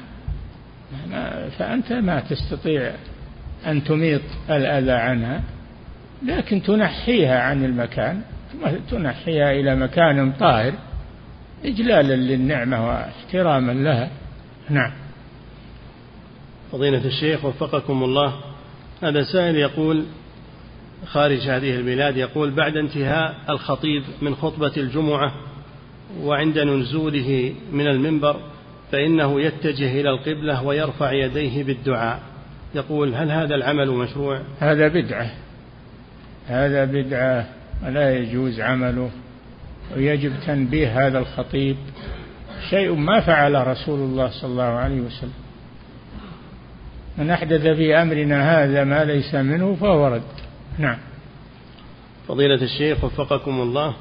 فأنت 1.57 1.93
ما 1.93 2.19
تستطيع 2.19 2.91
أن 3.67 3.83
تميط 3.83 4.21
الأذى 4.49 4.91
عنها 4.91 5.41
لكن 6.25 6.61
تنحيها 6.61 7.39
عن 7.39 7.65
المكان 7.65 8.21
تنحيها 8.91 9.51
إلى 9.51 9.75
مكان 9.75 10.31
طاهر 10.31 10.73
إجلالا 11.65 12.13
للنعمة 12.13 12.87
واحتراما 12.87 13.71
لها. 13.71 14.09
نعم. 14.69 14.91
فضيلة 16.71 17.05
الشيخ 17.05 17.45
وفقكم 17.45 18.03
الله 18.03 18.33
هذا 19.03 19.23
سائل 19.23 19.55
يقول 19.55 20.05
خارج 21.07 21.39
هذه 21.39 21.75
البلاد 21.75 22.17
يقول 22.17 22.51
بعد 22.51 22.77
انتهاء 22.77 23.35
الخطيب 23.49 24.03
من 24.21 24.35
خطبة 24.35 24.71
الجمعة 24.77 25.33
وعند 26.21 26.59
نزوله 26.59 27.53
من 27.71 27.87
المنبر 27.87 28.35
فإنه 28.91 29.41
يتجه 29.41 30.01
إلى 30.01 30.09
القبلة 30.09 30.63
ويرفع 30.63 31.11
يديه 31.11 31.63
بالدعاء. 31.63 32.19
يقول 32.75 33.15
هل 33.15 33.31
هذا 33.31 33.55
العمل 33.55 33.91
مشروع؟ 33.91 34.41
هذا 34.59 34.87
بدعة. 34.87 35.31
هذا 36.47 36.85
بدعة 36.85 37.45
ولا 37.85 38.17
يجوز 38.17 38.59
عمله. 38.59 39.09
ويجب 39.95 40.31
تنبيه 40.47 41.07
هذا 41.07 41.19
الخطيب. 41.19 41.75
شيء 42.69 42.95
ما 42.95 43.19
فعل 43.19 43.67
رسول 43.67 43.99
الله 43.99 44.29
صلى 44.29 44.51
الله 44.51 44.63
عليه 44.63 45.01
وسلم. 45.01 45.33
من 47.17 47.29
أحدث 47.29 47.61
في 47.61 47.95
أمرنا 48.01 48.63
هذا 48.63 48.83
ما 48.83 49.03
ليس 49.03 49.35
منه 49.35 49.75
فهو 49.75 50.07
رد. 50.07 50.42
نعم. 50.77 50.97
فضيلة 52.27 52.63
الشيخ 52.63 53.03
وفقكم 53.03 53.61
الله 53.61 53.93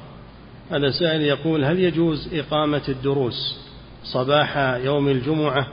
هذا 0.71 0.91
سائل 0.99 1.21
يقول 1.21 1.65
هل 1.65 1.79
يجوز 1.79 2.33
إقامة 2.33 2.81
الدروس 2.89 3.59
صباح 4.03 4.57
يوم 4.57 5.07
الجمعة؟ 5.07 5.67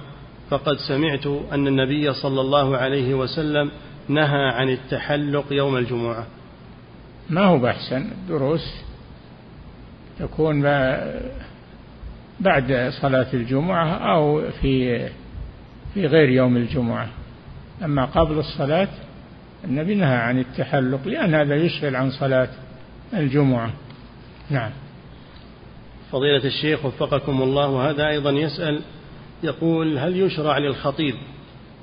فقد 0.50 0.76
سمعت 0.88 1.26
أن 1.26 1.66
النبي 1.66 2.12
صلى 2.12 2.40
الله 2.40 2.76
عليه 2.76 3.14
وسلم 3.14 3.70
نهى 4.08 4.50
عن 4.52 4.68
التحلق 4.68 5.44
يوم 5.50 5.76
الجمعة. 5.76 6.26
ما 7.30 7.44
هو 7.44 7.58
بأحسن 7.58 8.10
الدروس 8.12 8.74
تكون 10.18 10.62
بعد 12.40 12.92
صلاة 13.02 13.26
الجمعة 13.34 13.88
أو 13.88 14.42
في 14.62 15.08
في 15.94 16.06
غير 16.06 16.28
يوم 16.28 16.56
الجمعة. 16.56 17.08
أما 17.84 18.04
قبل 18.04 18.38
الصلاة 18.38 18.88
النبي 19.64 19.94
نهى 19.94 20.16
عن 20.16 20.38
التحلق 20.38 21.08
لأن 21.08 21.34
هذا 21.34 21.54
يشغل 21.54 21.96
عن 21.96 22.10
صلاة 22.10 22.48
الجمعة. 23.14 23.72
نعم. 24.50 24.70
فضيلة 26.12 26.44
الشيخ 26.44 26.84
وفقكم 26.84 27.42
الله 27.42 27.68
وهذا 27.68 28.08
أيضا 28.08 28.30
يسأل 28.30 28.80
يقول 29.42 29.98
هل 29.98 30.20
يشرع 30.20 30.58
للخطيب 30.58 31.14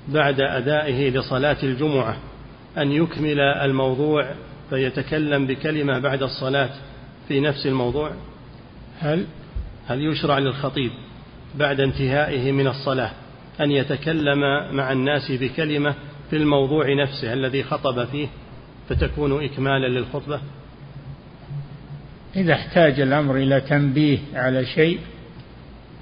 بعد 0.07 0.41
أدائه 0.41 1.09
لصلاة 1.09 1.57
الجمعة 1.63 2.17
أن 2.77 2.91
يكمل 2.91 3.39
الموضوع 3.39 4.29
فيتكلم 4.69 5.47
بكلمة 5.47 5.99
بعد 5.99 6.23
الصلاة 6.23 6.69
في 7.27 7.39
نفس 7.39 7.65
الموضوع؟ 7.65 8.11
هل؟ 8.99 9.25
هل 9.87 10.01
يشرع 10.01 10.39
للخطيب 10.39 10.91
بعد 11.55 11.79
انتهائه 11.79 12.51
من 12.51 12.67
الصلاة 12.67 13.11
أن 13.61 13.71
يتكلم 13.71 14.39
مع 14.71 14.91
الناس 14.91 15.31
بكلمة 15.31 15.95
في 16.29 16.35
الموضوع 16.35 16.93
نفسه 16.93 17.33
الذي 17.33 17.63
خطب 17.63 18.05
فيه 18.05 18.27
فتكون 18.89 19.43
إكمالا 19.43 19.87
للخطبة؟ 19.87 20.39
إذا 22.35 22.53
احتاج 22.53 22.99
الأمر 22.99 23.35
إلى 23.35 23.61
تنبيه 23.61 24.19
على 24.33 24.65
شيء 24.65 24.99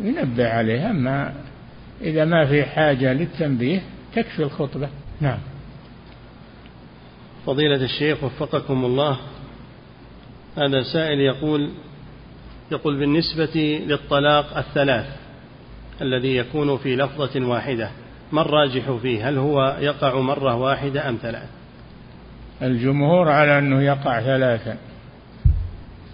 ينبه 0.01 0.49
عليه 0.49 0.89
أما 0.89 1.34
إذا 2.01 2.26
ما 2.26 2.45
في 2.45 2.63
حاجة 2.63 3.13
للتنبيه 3.13 3.82
تكفي 4.15 4.43
الخطبة. 4.43 4.89
نعم. 5.21 5.39
فضيلة 7.45 7.84
الشيخ 7.84 8.23
وفقكم 8.23 8.86
الله 8.86 9.17
هذا 10.57 10.84
سائل 10.93 11.19
يقول 11.19 11.69
يقول 12.71 12.99
بالنسبة 12.99 13.82
للطلاق 13.88 14.57
الثلاث 14.57 15.05
الذي 16.01 16.36
يكون 16.36 16.78
في 16.78 16.95
لفظة 16.95 17.45
واحدة 17.45 17.89
ما 18.36 18.41
الراجح 18.41 18.91
فيه؟ 18.91 19.29
هل 19.29 19.38
هو 19.38 19.77
يقع 19.79 20.19
مرة 20.19 20.55
واحدة 20.55 21.09
أم 21.09 21.17
ثلاث 21.21 21.49
الجمهور 22.61 23.29
على 23.29 23.59
أنه 23.59 23.81
يقع 23.81 24.21
ثلاثا. 24.21 24.77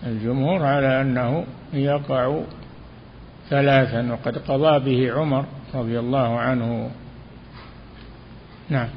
الجمهور 0.07 0.63
على 0.63 1.01
أنه 1.01 1.45
يقع 1.74 2.41
ثلاثا 3.49 4.11
وقد 4.13 4.38
قضى 4.38 4.80
به 4.80 5.13
عمر 5.13 5.45
رضي 5.74 5.99
الله 5.99 6.39
عنه. 6.39 6.91
نعم. 8.69 8.89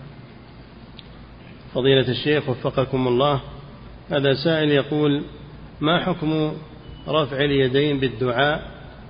فضيلة 1.74 2.08
الشيخ 2.08 2.48
وفقكم 2.48 3.08
الله 3.08 3.40
هذا 4.10 4.34
سائل 4.34 4.70
يقول 4.70 5.24
ما 5.80 6.04
حكم 6.04 6.52
رفع 7.08 7.36
اليدين 7.36 8.00
بالدعاء 8.00 8.62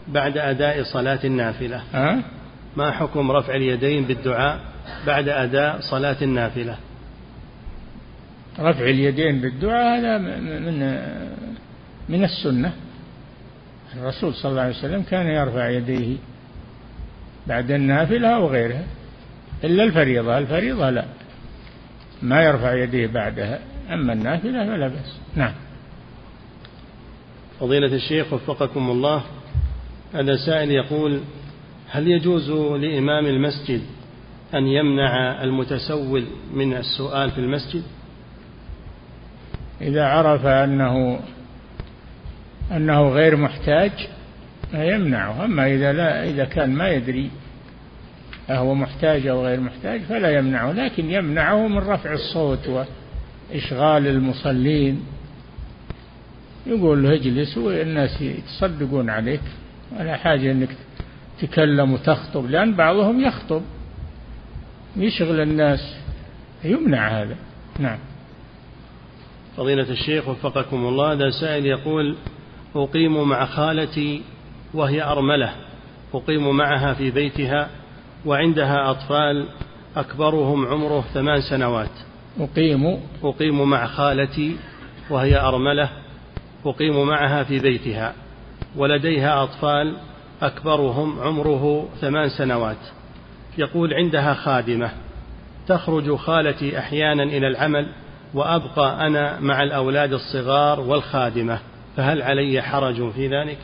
بعد 0.08 0.38
أداء 0.38 0.82
صلاة 0.82 1.20
النافلة؟ 1.24 1.82
أه؟ 1.94 2.18
ما 2.76 2.90
حكم 2.90 3.30
رفع 3.30 3.54
اليدين 3.54 4.04
بالدعاء 4.04 4.60
بعد 5.06 5.28
أداء 5.28 5.80
صلاة 5.80 6.16
النافلة؟ 6.22 6.76
رفع 8.58 8.84
اليدين 8.84 9.40
بالدعاء 9.40 9.98
هذا 9.98 10.18
من 10.18 10.80
من 12.08 12.24
السنة. 12.24 12.72
الرسول 13.96 14.34
صلى 14.34 14.50
الله 14.50 14.62
عليه 14.62 14.76
وسلم 14.76 15.02
كان 15.02 15.26
يرفع 15.26 15.68
يديه 15.68 16.16
بعد 17.46 17.70
النافلة 17.70 18.28
أو 18.28 18.46
غيرها 18.46 18.84
إلا 19.64 19.84
الفريضة. 19.84 20.38
الفريضة 20.38 20.90
لا. 20.90 21.04
ما 22.22 22.42
يرفع 22.42 22.74
يديه 22.74 23.06
بعدها 23.06 23.58
أما 23.90 24.12
النافلة 24.12 24.66
فلا 24.66 24.88
بأس. 24.88 25.18
نعم. 25.36 25.52
فضيلة 27.60 27.94
الشيخ 27.94 28.32
وفقكم 28.32 28.90
الله 28.90 29.22
هذا 30.14 30.36
سائل 30.36 30.70
يقول 30.70 31.20
هل 31.90 32.08
يجوز 32.08 32.50
لإمام 32.80 33.26
المسجد 33.26 33.82
أن 34.54 34.66
يمنع 34.66 35.42
المتسول 35.44 36.24
من 36.54 36.74
السؤال 36.74 37.30
في 37.30 37.38
المسجد؟ 37.38 37.82
إذا 39.80 40.04
عرف 40.04 40.46
أنه 40.46 41.20
أنه 42.72 43.08
غير 43.08 43.36
محتاج 43.36 43.90
فيمنعه 44.70 45.44
أما 45.44 45.66
إذا 45.66 45.92
لا 45.92 46.24
إذا 46.24 46.44
كان 46.44 46.70
ما 46.70 46.88
يدري 46.88 47.30
أهو 48.50 48.74
محتاج 48.74 49.26
أو 49.26 49.46
غير 49.46 49.60
محتاج 49.60 50.00
فلا 50.00 50.38
يمنعه. 50.38 50.72
لكن 50.72 51.10
يمنعه 51.10 51.68
من 51.68 51.78
رفع 51.78 52.12
الصوت 52.12 52.68
وإشغال 52.68 54.06
المصلين. 54.06 55.02
يقول 56.66 57.02
له 57.02 57.14
اجلس 57.14 57.58
والناس 57.58 58.20
يتصدقون 58.20 59.10
عليك 59.10 59.40
ولا 59.98 60.16
حاجة 60.16 60.52
أنك 60.52 60.68
تتكلم 61.40 61.92
وتخطب 61.92 62.50
لأن 62.50 62.74
بعضهم 62.74 63.20
يخطب. 63.20 63.62
يشغل 64.96 65.40
الناس؟ 65.40 65.96
يمنع 66.64 67.08
هذا. 67.08 67.36
نعم. 67.78 67.98
فضيلة 69.56 69.90
الشيخ 69.90 70.28
وفقكم 70.28 70.76
الله 70.86 71.12
هذا 71.12 71.30
سائل 71.30 71.66
يقول 71.66 72.16
أقيم 72.76 73.28
مع 73.28 73.44
خالتي 73.44 74.22
وهي 74.74 75.02
أرملة. 75.02 75.52
أقيم 76.14 76.56
معها 76.56 76.94
في 76.94 77.10
بيتها 77.10 77.68
وعندها 78.26 78.90
أطفال 78.90 79.48
أكبرهم 79.96 80.66
عمره 80.66 81.04
ثمان 81.14 81.40
سنوات. 81.40 81.90
أقيم. 82.40 82.98
أقيم 83.22 83.70
مع 83.70 83.86
خالتي 83.86 84.56
وهي 85.10 85.40
أرملة. 85.40 85.90
أقيم 86.66 87.06
معها 87.06 87.44
في 87.44 87.58
بيتها. 87.58 88.14
ولديها 88.76 89.42
أطفال 89.42 89.96
أكبرهم 90.42 91.20
عمره 91.20 91.88
ثمان 92.00 92.28
سنوات. 92.28 92.76
يقول 93.58 93.94
عندها 93.94 94.34
خادمة 94.34 94.90
تخرج 95.68 96.14
خالتي 96.14 96.78
أحيانا 96.78 97.22
إلى 97.22 97.48
العمل 97.48 97.86
وأبقى 98.34 99.06
أنا 99.06 99.40
مع 99.40 99.62
الأولاد 99.62 100.12
الصغار 100.12 100.80
والخادمة 100.80 101.58
فهل 101.96 102.22
علي 102.22 102.62
حرج 102.62 103.10
في 103.10 103.28
ذلك؟ 103.28 103.58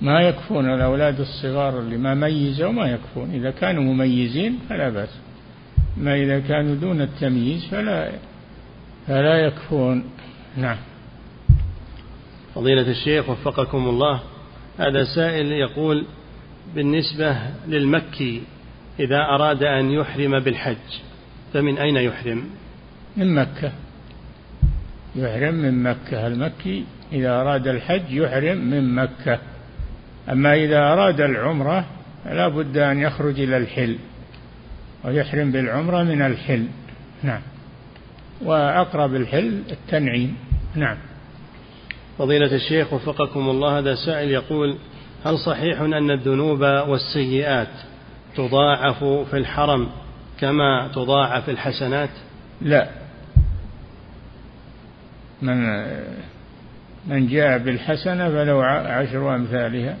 ما 0.00 0.20
يكفون 0.20 0.74
الأولاد 0.74 1.20
الصغار 1.20 1.78
اللي 1.78 1.96
ما 1.96 2.14
ميزوا 2.14 2.72
ما 2.72 2.90
يكفون. 2.90 3.30
إذا 3.30 3.50
كانوا 3.50 3.82
مميزين 3.82 4.58
فلا 4.68 4.88
بأس 4.88 5.18
ما 5.96 6.14
إذا 6.14 6.40
كانوا 6.40 6.74
دون 6.74 7.00
التمييز 7.00 7.64
فلا 7.64 8.10
فلا 9.06 9.46
يكفون. 9.46 10.04
نعم. 10.56 10.76
فضيلة 12.54 12.90
الشيخ 12.90 13.28
وفقكم 13.28 13.88
الله 13.88 14.20
هذا 14.78 15.04
سائل 15.04 15.52
يقول 15.52 16.04
بالنسبة 16.74 17.36
للمكي 17.68 18.42
إذا 19.00 19.18
أراد 19.18 19.62
أن 19.62 19.90
يحرم 19.90 20.38
بالحج 20.40 21.00
فمن 21.52 21.78
أين 21.78 21.96
يحرم؟ 21.96 22.44
من 23.16 23.34
مكة. 23.34 23.72
يحرم 25.16 25.54
من 25.54 25.82
مكة. 25.82 26.26
المكي 26.26 26.84
إذا 27.12 27.40
أراد 27.40 27.66
الحج 27.66 28.10
يحرم 28.10 28.56
من 28.56 28.94
مكة. 28.94 29.38
أما 30.32 30.54
إذا 30.54 30.78
أراد 30.78 31.20
العمرة 31.20 31.84
لا 32.26 32.48
بد 32.48 32.76
أن 32.76 32.98
يخرج 32.98 33.40
إلى 33.40 33.56
الحل 33.56 33.98
ويحرم 35.04 35.50
بالعمرة 35.52 36.02
من 36.02 36.22
الحل. 36.22 36.66
نعم. 37.22 37.40
وأقرب 38.42 39.14
الحل 39.14 39.62
التنعيم. 39.70 40.36
نعم. 40.74 40.96
فضيلة 42.18 42.54
الشيخ 42.54 42.92
وفقكم 42.92 43.48
الله 43.48 43.78
هذا 43.78 43.94
سائل 43.94 44.30
يقول 44.30 44.76
هل 45.24 45.38
صحيح 45.38 45.80
أن 45.80 46.10
الذنوب 46.10 46.60
والسيئات 46.60 47.68
تضاعف 48.36 49.04
في 49.04 49.36
الحرم 49.38 49.88
كما 50.40 50.88
تضاعف 50.94 51.50
الحسنات؟ 51.50 52.10
لا. 52.62 52.88
من 55.42 55.84
من 57.06 57.28
جاء 57.28 57.58
بالحسنة 57.58 58.28
فله 58.28 58.64
عشر 58.64 59.34
أمثالها 59.34 59.96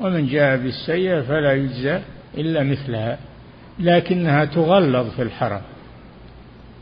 ومن 0.00 0.26
جاء 0.26 0.56
بالسيئة 0.56 1.20
فلا 1.20 1.52
يجزى 1.52 2.00
إلا 2.38 2.62
مثلها 2.62 3.18
لكنها 3.78 4.44
تغلظ 4.44 5.10
في 5.10 5.22
الحرم. 5.22 5.60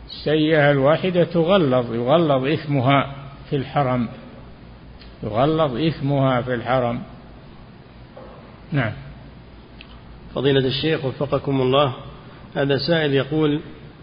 السيئة 0.07 0.71
الواحدة 0.71 1.25
تغلظ 1.25 1.95
يغلظ 1.95 2.45
إثمها 2.45 3.15
في 3.51 3.57
الحرم. 3.57 4.09
يغلظ 5.23 5.77
إثمها 5.77 6.41
في 6.41 6.55
الحرم. 6.55 7.03
نعم. 8.73 8.93
فضيلة 10.35 10.67
الشيخ 10.67 11.05
وفقكم 11.05 11.61
الله 11.61 11.95
هذا 12.57 12.79
سائل 12.79 13.15
يقول 13.15 13.61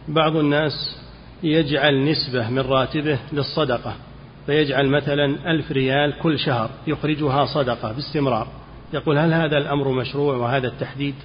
بعض 0.08 0.36
الناس 0.36 0.98
يجعل 1.44 2.06
نسبة 2.06 2.50
من 2.50 2.60
راتبه 2.60 3.20
للصدقة 3.34 3.96
فيجعل 4.46 4.90
مثلا 4.90 5.52
ألف 5.52 5.72
ريال 5.72 6.14
كل 6.22 6.40
شهر 6.40 6.70
يخرجها 6.88 7.46
صدقة 7.46 7.92
باستمرار. 7.92 8.48
يقول 8.94 9.18
هل 9.18 9.34
هذا 9.34 9.58
الأمر 9.58 9.92
مشروع 9.92 10.36
وهذا 10.36 10.68
التحديد؟ 10.68 11.16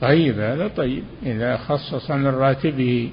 طيب 0.00 0.38
هذا 0.38 0.68
طيب. 0.68 1.04
إذا 1.26 1.56
خصص 1.56 2.10
من 2.10 2.26
راتبه 2.26 3.10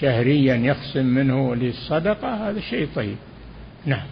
شهريا 0.00 0.54
يقسم 0.54 1.06
منه 1.06 1.54
للصدقة 1.54 2.50
هذا 2.50 2.60
شيء 2.60 2.88
طيب. 2.94 3.16
نعم. 3.86 4.06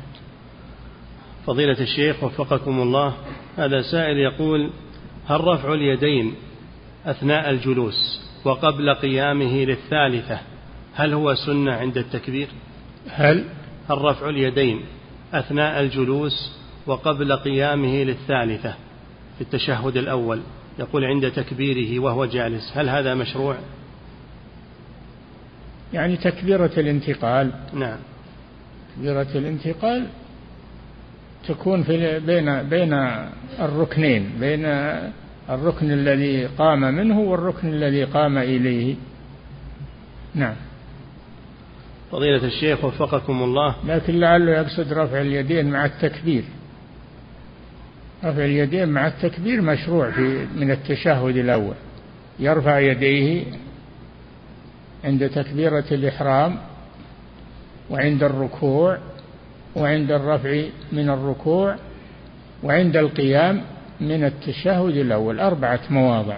فضيلة 1.48 1.80
الشيخ 1.80 2.24
وفقكم 2.24 2.82
الله 2.82 3.14
هذا 3.56 3.82
سائل 3.82 4.18
يقول 4.18 4.70
هل 5.26 5.40
رفع 5.40 5.74
اليدين 5.74 6.34
أثناء 7.06 7.50
الجلوس 7.50 8.20
وقبل 8.44 8.94
قيامه 8.94 9.64
للثالثة 9.64 10.40
هل 10.94 11.12
هو 11.12 11.34
سنة 11.34 11.72
عند 11.72 11.98
التكبير؟ 11.98 12.48
هل؟ 13.08 13.44
هل 13.90 13.98
رفع 13.98 14.28
اليدين 14.28 14.84
أثناء 15.32 15.80
الجلوس 15.80 16.52
وقبل 16.86 17.36
قيامه 17.36 18.02
للثالثة 18.04 18.74
في 19.38 19.40
التشهد 19.40 19.96
الأول 19.96 20.40
يقول 20.78 21.04
عند 21.04 21.30
تكبيره 21.30 21.98
وهو 21.98 22.24
جالس 22.24 22.72
هل 22.74 22.88
هذا 22.88 23.14
مشروع؟ 23.14 23.56
يعني 25.92 26.16
تكبيرة 26.16 26.70
الانتقال. 26.76 27.52
نعم. 27.72 27.98
تكبيرة 28.96 29.28
الانتقال 29.34 30.06
تكون 31.48 31.82
في 31.82 32.20
بين 32.20 32.62
بين 32.62 32.92
الركنين 33.60 34.30
بين 34.40 34.64
الركن 35.50 35.90
الذي 35.90 36.46
قام 36.46 36.80
منه 36.80 37.20
والركن 37.20 37.68
الذي 37.68 38.04
قام 38.04 38.38
إليه. 38.38 38.96
نعم. 40.34 40.54
فضيلة 42.12 42.44
الشيخ 42.44 42.84
وفقكم 42.84 43.42
الله. 43.42 43.74
لكن 43.86 44.20
لعله 44.20 44.52
يقصد 44.52 44.92
رفع 44.92 45.20
اليدين 45.20 45.70
مع 45.70 45.84
التكبير. 45.84 46.44
رفع 48.24 48.44
اليدين 48.44 48.88
مع 48.88 49.06
التكبير 49.06 49.60
مشروع 49.60 50.10
في 50.10 50.46
من 50.56 50.70
التشهد 50.70 51.36
الأول. 51.36 51.74
يرفع 52.38 52.78
يديه 52.78 53.44
عند 55.04 55.28
تكبيرة 55.28 55.84
الإحرام 55.92 56.58
وعند 57.90 58.22
الركوع 58.22 58.98
وعند 59.76 60.10
الرفع 60.10 60.62
من 60.92 61.10
الركوع 61.10 61.76
وعند 62.62 62.96
القيام 62.96 63.62
من 64.00 64.24
التشهد 64.24 64.96
الأول. 64.96 65.40
أربعة 65.40 65.80
مواضع. 65.90 66.36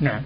نعم. 0.00 0.20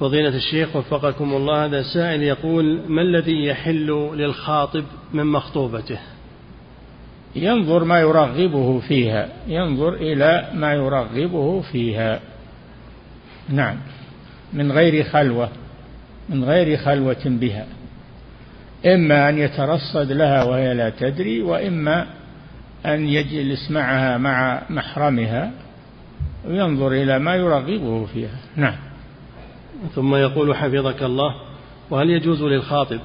فضيلة 0.00 0.36
الشيخ 0.36 0.76
وفقكم 0.76 1.34
الله 1.34 1.64
هذا 1.64 1.82
سائل 1.82 2.22
يقول 2.22 2.80
ما 2.88 3.02
الذي 3.02 3.44
يحل 3.44 4.10
للخاطب 4.14 4.84
من 5.12 5.26
مخطوبته؟ 5.26 5.98
ينظر 7.36 7.84
ما 7.84 8.00
يرغبه 8.00 8.80
فيها. 8.80 9.28
ينظر 9.46 9.94
إلى 9.94 10.50
ما 10.54 10.74
يرغبه 10.74 11.60
فيها. 11.60 12.20
نعم. 13.48 13.76
من 14.52 14.72
غير 14.72 15.04
خلوة. 15.04 15.48
من 16.28 16.44
غير 16.44 16.76
خلوة 16.76 17.22
بها. 17.24 17.66
إما 18.86 19.28
أن 19.28 19.38
يترصد 19.38 20.12
لها 20.12 20.44
وهي 20.44 20.74
لا 20.74 20.90
تدري 20.90 21.42
وإما 21.42 22.06
أن 22.86 23.08
يجلس 23.08 23.70
معها 23.70 24.18
مع 24.18 24.62
محرمها 24.70 25.52
وينظر 26.46 26.92
إلى 26.92 27.18
ما 27.18 27.36
يرغبه 27.36 28.06
فيها. 28.06 28.38
نعم. 28.56 28.76
ثم 29.94 30.14
يقول 30.14 30.56
حفظك 30.56 31.02
الله 31.02 31.34
وهل 31.90 32.10
يجوز 32.10 32.42
للخاطب 32.42 33.00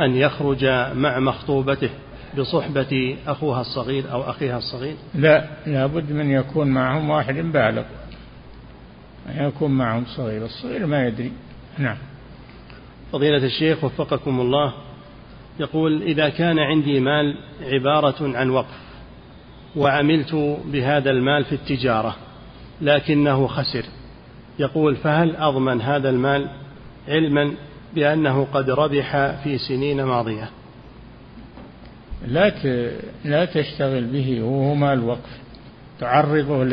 أن 0.00 0.16
يخرج 0.16 0.64
مع 0.94 1.18
مخطوبته 1.18 1.90
بصحبة 2.38 3.16
أخوها 3.26 3.60
الصغير 3.60 4.12
أو 4.12 4.30
أخيها 4.30 4.58
الصغير؟ 4.58 4.96
لا 5.14 5.44
لابد 5.66 6.12
من 6.12 6.30
يكون 6.30 6.68
معهم 6.68 7.10
واحد 7.10 7.34
بالغ. 7.34 7.84
يكون 9.34 9.70
معهم 9.70 10.04
صغير 10.16 10.44
الصغير 10.44 10.86
ما 10.86 11.06
يدري. 11.06 11.32
نعم. 11.78 11.96
فضيلة 13.12 13.44
الشيخ 13.44 13.84
وفقكم 13.84 14.40
الله 14.40 14.74
يقول 15.60 16.02
إذا 16.02 16.28
كان 16.28 16.58
عندي 16.58 17.00
مال 17.00 17.36
عبارة 17.62 18.36
عن 18.36 18.50
وقف 18.50 18.84
وعملت 19.76 20.34
بهذا 20.64 21.10
المال 21.10 21.44
في 21.44 21.54
التجارة 21.54 22.16
لكنه 22.80 23.46
خسر 23.46 23.84
يقول 24.58 24.96
فهل 24.96 25.36
أضمن 25.36 25.80
هذا 25.80 26.10
المال 26.10 26.48
علما 27.08 27.54
بأنه 27.94 28.46
قد 28.52 28.70
ربح 28.70 29.16
في 29.44 29.58
سنين 29.58 30.04
ماضية؟ 30.04 30.50
لا 32.26 32.52
لا 33.24 33.44
تشتغل 33.44 34.04
به 34.04 34.42
وهو 34.42 34.74
مال 34.74 35.04
وقف. 35.04 35.40
تعرضه 36.00 36.64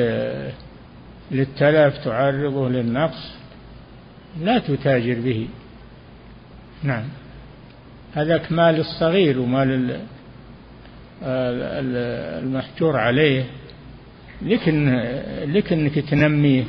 للتلف 1.31 1.97
تعرضه 1.97 2.69
للنقص 2.69 3.31
لا 4.41 4.59
تتاجر 4.59 5.19
به. 5.19 5.47
نعم. 6.83 7.03
هذاك 8.13 8.51
مال 8.51 8.79
الصغير 8.79 9.39
ومال 9.39 9.99
المحجور 12.43 12.97
عليه 12.97 13.45
لكن 14.41 14.99
لكنك 15.45 15.99
تنميه. 15.99 16.63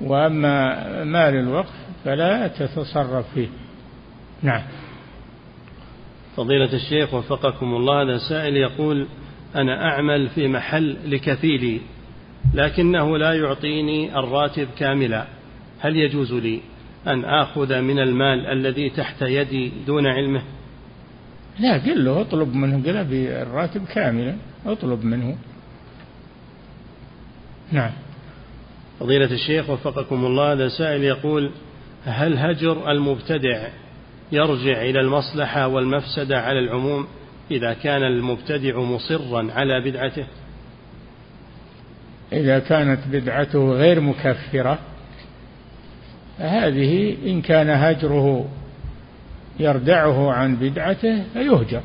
وأما 0.00 1.04
مال 1.04 1.34
الوقف 1.34 1.74
فلا 2.04 2.48
تتصرف 2.48 3.26
فيه. 3.34 3.48
نعم. 4.42 4.62
فضيلة 6.36 6.72
الشيخ 6.72 7.14
وفقكم 7.14 7.66
الله 7.74 8.02
هذا 8.02 8.18
سائل 8.28 8.56
يقول 8.56 9.06
أنا 9.56 9.90
أعمل 9.90 10.28
في 10.28 10.48
محل 10.48 10.96
لكفيلي 11.06 11.80
لكنه 12.54 13.18
لا 13.18 13.32
يعطيني 13.32 14.18
الراتب 14.18 14.68
كاملا 14.78 15.26
هل 15.80 15.96
يجوز 15.96 16.32
لي؟ 16.32 16.60
أن 17.06 17.24
آخذ 17.24 17.80
من 17.80 17.98
المال 17.98 18.46
الذي 18.46 18.90
تحت 18.90 19.22
يدي 19.22 19.72
دون 19.86 20.06
علمه؟ 20.06 20.42
لا 21.60 21.78
قل 21.78 22.04
له 22.04 22.20
اطلب 22.20 22.54
منه 22.54 22.76
قل 22.86 23.04
بالراتب 23.04 23.84
كاملا 23.84 24.36
اطلب 24.66 25.04
منه. 25.04 25.36
نعم. 27.72 27.90
فضيلة 29.00 29.32
الشيخ 29.32 29.70
وفقكم 29.70 30.24
الله 30.26 30.52
هذا 30.52 30.68
سائل 30.68 31.04
يقول 31.04 31.50
هل 32.04 32.38
هجر 32.38 32.90
المبتدع 32.90 33.68
يرجع 34.32 34.82
إلى 34.82 35.00
المصلحة 35.00 35.66
والمفسدة 35.66 36.40
على 36.40 36.58
العموم 36.58 37.06
إذا 37.50 37.72
كان 37.72 38.02
المبتدع 38.02 38.80
مصرا 38.80 39.52
على 39.52 39.90
بدعته؟ 39.90 40.26
إذا 42.32 42.58
كانت 42.58 43.00
بدعته 43.12 43.72
غير 43.72 44.00
مكفرة 44.00 44.78
هذه 46.40 47.16
إن 47.26 47.42
كان 47.42 47.70
هجره 47.70 48.48
يردعه 49.60 50.32
عن 50.32 50.56
بدعته 50.56 51.22
فيهجر. 51.32 51.80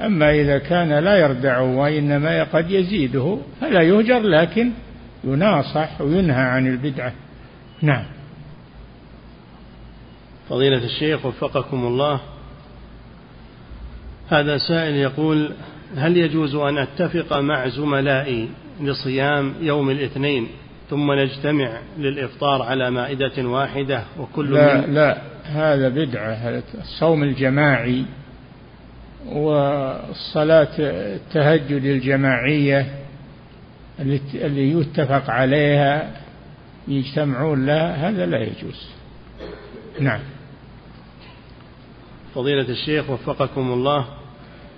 أما 0.00 0.30
إذا 0.30 0.58
كان 0.58 0.92
لا 0.92 1.16
يردعه 1.16 1.76
وإنما 1.76 2.42
قد 2.42 2.70
يزيده 2.70 3.38
فلا 3.60 3.82
يهجر 3.82 4.20
لكن 4.20 4.70
يناصح 5.24 6.00
وينهى 6.00 6.42
عن 6.42 6.66
البدعة. 6.66 7.12
نعم. 7.82 8.04
فضيلة 10.48 10.84
الشيخ 10.84 11.26
وفقكم 11.26 11.86
الله 11.86 12.20
هذا 14.28 14.58
سائل 14.58 14.94
يقول 14.94 15.52
هل 15.96 16.16
يجوز 16.16 16.54
أن 16.54 16.78
أتفق 16.78 17.38
مع 17.38 17.68
زملائي 17.68 18.48
لصيام 18.80 19.54
يوم 19.60 19.90
الاثنين 19.90 20.48
ثم 20.92 21.12
نجتمع 21.12 21.78
للإفطار 21.98 22.62
على 22.62 22.90
مائدة 22.90 23.48
واحدة 23.48 24.04
وكل 24.18 24.54
لا 24.54 24.86
من 24.86 24.94
لا 24.94 25.18
هذا 25.44 25.88
بدعة 25.88 26.62
الصوم 26.80 27.22
الجماعي 27.22 28.04
والصلاة 29.26 30.68
التهجد 30.78 31.84
الجماعية 31.84 32.94
اللي 34.34 34.70
يتفق 34.72 35.30
عليها 35.30 36.10
يجتمعون 36.88 37.66
لها 37.66 38.08
هذا 38.08 38.26
لا 38.26 38.38
يجوز. 38.38 38.88
نعم. 40.00 40.20
فضيلة 42.34 42.68
الشيخ 42.68 43.10
وفقكم 43.10 43.72
الله 43.72 44.06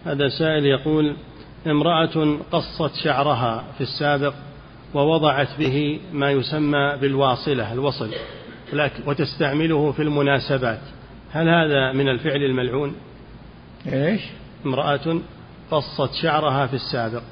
هذا 0.06 0.28
سائل 0.28 0.66
يقول 0.66 1.16
امرأة 1.66 2.38
قصت 2.52 2.94
شعرها 3.04 3.64
في 3.78 3.80
السابق 3.80 4.34
ووضعت 4.94 5.48
به 5.58 6.00
ما 6.12 6.30
يسمى 6.30 6.96
بالواصلة 7.00 7.72
الوصل 7.72 8.10
وتستعمله 9.06 9.92
في 9.92 10.02
المناسبات. 10.02 10.80
هل 11.32 11.48
هذا 11.48 11.92
من 11.92 12.08
الفعل 12.08 12.42
الملعون؟ 12.42 12.94
إيش؟ 13.92 14.20
امرأة 14.66 15.20
قصت 15.70 16.14
شعرها 16.14 16.66
في 16.66 16.74
السابق 16.74 17.22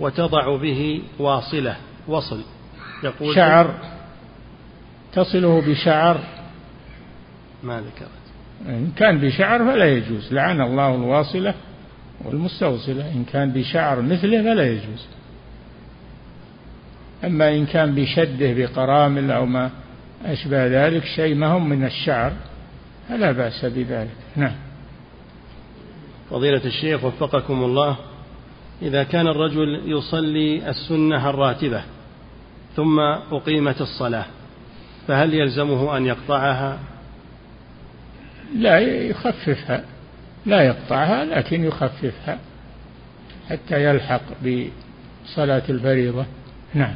وتضع 0.00 0.56
به 0.56 1.02
واصلة 1.18 1.76
وصل. 2.08 2.40
يقول 3.04 3.34
شعر. 3.34 3.74
تصله 5.12 5.60
بشعر. 5.60 6.20
ما 7.62 7.80
ذكرت. 7.80 8.08
إن 8.66 8.92
كان 8.96 9.18
بشعر 9.18 9.58
فلا 9.58 9.92
يجوز. 9.92 10.32
لعن 10.32 10.60
الله 10.60 10.94
الواصلة 10.94 11.54
والمستوصلة. 12.24 13.12
إن 13.12 13.24
كان 13.32 13.52
بشعر 13.52 14.00
مثله 14.00 14.42
فلا 14.42 14.72
يجوز. 14.72 15.06
أما 17.24 17.54
إن 17.54 17.66
كان 17.66 17.94
بشده 17.94 18.52
بقرامل 18.52 19.30
أو 19.30 19.46
ما 19.46 19.70
أشبه 20.24 20.66
ذلك 20.66 21.04
شيء 21.04 21.34
ما 21.34 21.46
هم 21.46 21.68
من 21.68 21.84
الشعر 21.84 22.32
فلا 23.08 23.32
بأس 23.32 23.64
بذلك. 23.64 24.16
نعم. 24.36 24.54
فضيلة 26.30 26.64
الشيخ 26.64 27.04
وفقكم 27.04 27.64
الله 27.64 27.96
إذا 28.82 29.02
كان 29.02 29.26
الرجل 29.26 29.82
يصلي 29.84 30.70
السنة 30.70 31.30
الراتبة 31.30 31.82
ثم 32.76 33.00
أقيمت 33.32 33.80
الصلاة 33.80 34.24
فهل 35.08 35.34
يلزمه 35.34 35.96
أن 35.96 36.06
يقطعها؟ 36.06 36.78
لا 38.56 38.78
يخففها. 38.78 39.84
لا 40.46 40.62
يقطعها 40.62 41.24
لكن 41.24 41.64
يخففها 41.64 42.38
حتى 43.50 43.84
يلحق 43.84 44.22
بصلاة 44.42 45.62
الفريضة. 45.68 46.26
نعم. 46.74 46.94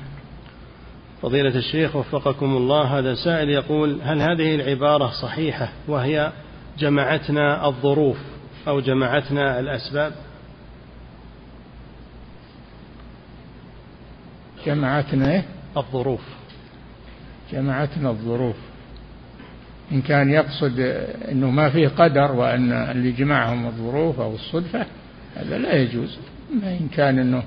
فضيلة 1.22 1.56
الشيخ 1.56 1.96
وفقكم 1.96 2.56
الله 2.56 2.98
هذا 2.98 3.14
سائل 3.14 3.50
يقول 3.50 4.00
هل 4.02 4.20
هذه 4.22 4.54
العبارة 4.54 5.10
صحيحة 5.22 5.68
وهي 5.88 6.32
جمعتنا 6.78 7.68
الظروف 7.68 8.18
أو 8.68 8.80
جمعتنا 8.80 9.60
الأسباب؟ 9.60 10.12
جمعتنا 14.66 15.32
إيه؟ 15.32 15.44
الظروف. 15.76 16.20
جمعتنا 17.52 18.10
الظروف. 18.10 18.56
إن 19.92 20.02
كان 20.02 20.30
يقصد 20.30 20.80
أنه 21.30 21.50
ما 21.50 21.70
فيه 21.70 21.88
قدر 21.88 22.32
وأن 22.32 22.72
اللي 22.72 23.12
جمعهم 23.12 23.66
الظروف 23.66 24.20
أو 24.20 24.34
الصدفة 24.34 24.86
هذا 25.36 25.58
لا 25.58 25.74
يجوز. 25.74 26.18
ما 26.62 26.70
إن 26.70 26.88
كان 26.88 27.18
أنه 27.18 27.42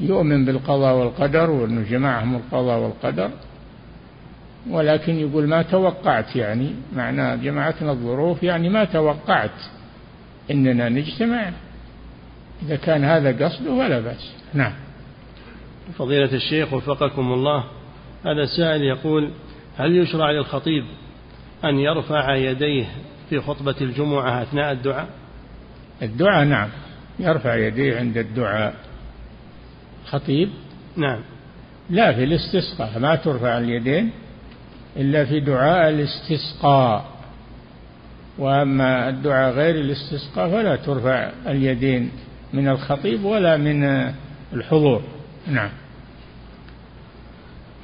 يؤمن 0.00 0.44
بالقضاء 0.44 0.96
والقدر 0.96 1.50
وأنه 1.50 1.82
جمعهم 1.90 2.36
القضاء 2.36 2.80
والقدر 2.80 3.30
ولكن 4.70 5.14
يقول 5.14 5.48
ما 5.48 5.62
توقعت 5.62 6.36
يعني 6.36 6.74
معناه 6.96 7.34
جمعتنا 7.34 7.92
الظروف 7.92 8.42
يعني 8.42 8.68
ما 8.68 8.84
توقعت 8.84 9.50
إننا 10.50 10.88
نجتمع. 10.88 11.50
إذا 12.62 12.76
كان 12.76 13.04
هذا 13.04 13.46
قصده 13.46 13.78
فلا 13.78 14.00
بأس. 14.00 14.32
نعم. 14.54 14.72
فضيلة 15.98 16.32
الشيخ 16.32 16.72
وفقكم 16.72 17.32
الله 17.32 17.64
هذا 18.24 18.44
سائل 18.56 18.82
يقول 18.82 19.30
هل 19.76 19.96
يشرع 19.96 20.30
للخطيب 20.30 20.84
أن 21.64 21.78
يرفع 21.78 22.34
يديه 22.34 22.86
في 23.30 23.40
خطبة 23.40 23.74
الجمعة 23.80 24.42
أثناء 24.42 24.72
الدعاء؟ 24.72 25.08
الدعاء 26.02 26.44
نعم 26.44 26.68
يرفع 27.18 27.54
يديه 27.54 27.98
عند 27.98 28.16
الدعاء. 28.16 28.74
خطيب؟ 30.06 30.48
نعم. 30.96 31.20
لا 31.90 32.12
في 32.12 32.24
الاستسقاء. 32.24 32.98
ما 32.98 33.16
ترفع 33.16 33.58
اليدين 33.58 34.10
إلا 34.96 35.24
في 35.24 35.40
دعاء 35.40 35.88
الاستسقاء. 35.88 37.04
وأما 38.38 39.08
الدعاء 39.08 39.52
غير 39.54 39.74
الاستسقاء 39.74 40.50
فلا 40.50 40.76
ترفع 40.76 41.30
اليدين 41.46 42.10
من 42.52 42.68
الخطيب 42.68 43.24
ولا 43.24 43.56
من 43.56 44.10
الحضور. 44.52 45.02
نعم. 45.46 45.70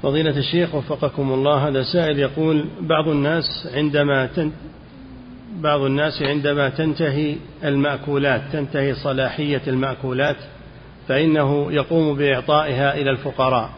فضيلة 0.02 0.38
الشيخ 0.38 0.74
وفقكم 0.74 1.32
الله 1.32 1.68
هذا 1.68 1.82
سائل 1.82 2.18
يقول 2.18 2.68
بعض 2.80 3.08
الناس 3.08 3.68
عندما 3.74 4.26
تن 4.26 4.52
بعض 5.60 5.80
الناس 5.80 6.22
عندما 6.22 6.68
تنتهي 6.68 7.36
المأكولات 7.64 8.42
تنتهي 8.52 8.94
صلاحية 8.94 9.62
المأكولات 9.66 10.36
فإنه 11.08 11.72
يقوم 11.72 12.16
بإعطائها 12.16 12.94
إلى 12.94 13.10
الفقراء 13.10 13.70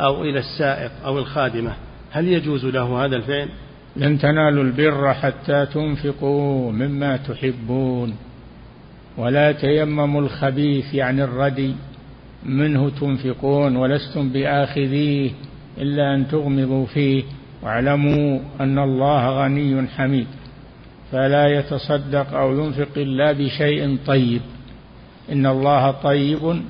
أو 0.00 0.24
إلى 0.24 0.38
السائق 0.38 0.90
أو 1.04 1.18
الخادمة. 1.18 1.72
هل 2.10 2.28
يجوز 2.28 2.64
له 2.64 3.04
هذا 3.04 3.16
الفعل؟ 3.16 3.48
لن 3.96 4.18
تنالوا 4.18 4.64
البر 4.64 5.14
حتى 5.14 5.66
تنفقوا 5.66 6.72
مما 6.72 7.16
تحبون 7.16 8.16
ولا 9.16 9.52
تيمموا 9.52 10.20
الخبيث 10.20 10.94
يعني 10.94 11.24
الردي 11.24 11.74
منه 12.46 12.90
تنفقون 12.90 13.76
ولستم 13.76 14.28
بآخذيه 14.28 15.30
إلا 15.78 16.14
أن 16.14 16.28
تغمضوا 16.28 16.86
فيه 16.86 17.22
واعلموا 17.62 18.40
أن 18.60 18.78
الله 18.78 19.44
غني 19.44 19.88
حميد. 19.88 20.26
فلا 21.12 21.46
يتصدق 21.58 22.34
أو 22.34 22.64
ينفق 22.64 22.88
إلا 22.96 23.32
بشيء 23.32 23.98
طيب. 24.06 24.40
إن 25.32 25.46
الله 25.46 25.90
طيب 25.90 26.62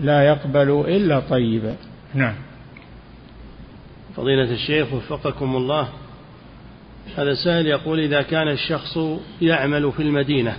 لا 0.00 0.22
يقبل 0.22 0.84
إلا 0.88 1.20
طيبا 1.20 1.76
نعم. 2.14 2.34
فضيلة 4.16 4.52
الشيخ 4.52 4.92
وفقكم 4.92 5.56
الله 5.56 5.88
هذا 7.16 7.34
سائل 7.34 7.66
يقول 7.66 8.00
إذا 8.00 8.22
كان 8.22 8.48
الشخص 8.48 8.98
يعمل 9.42 9.92
في 9.92 10.02
المدينة 10.02 10.56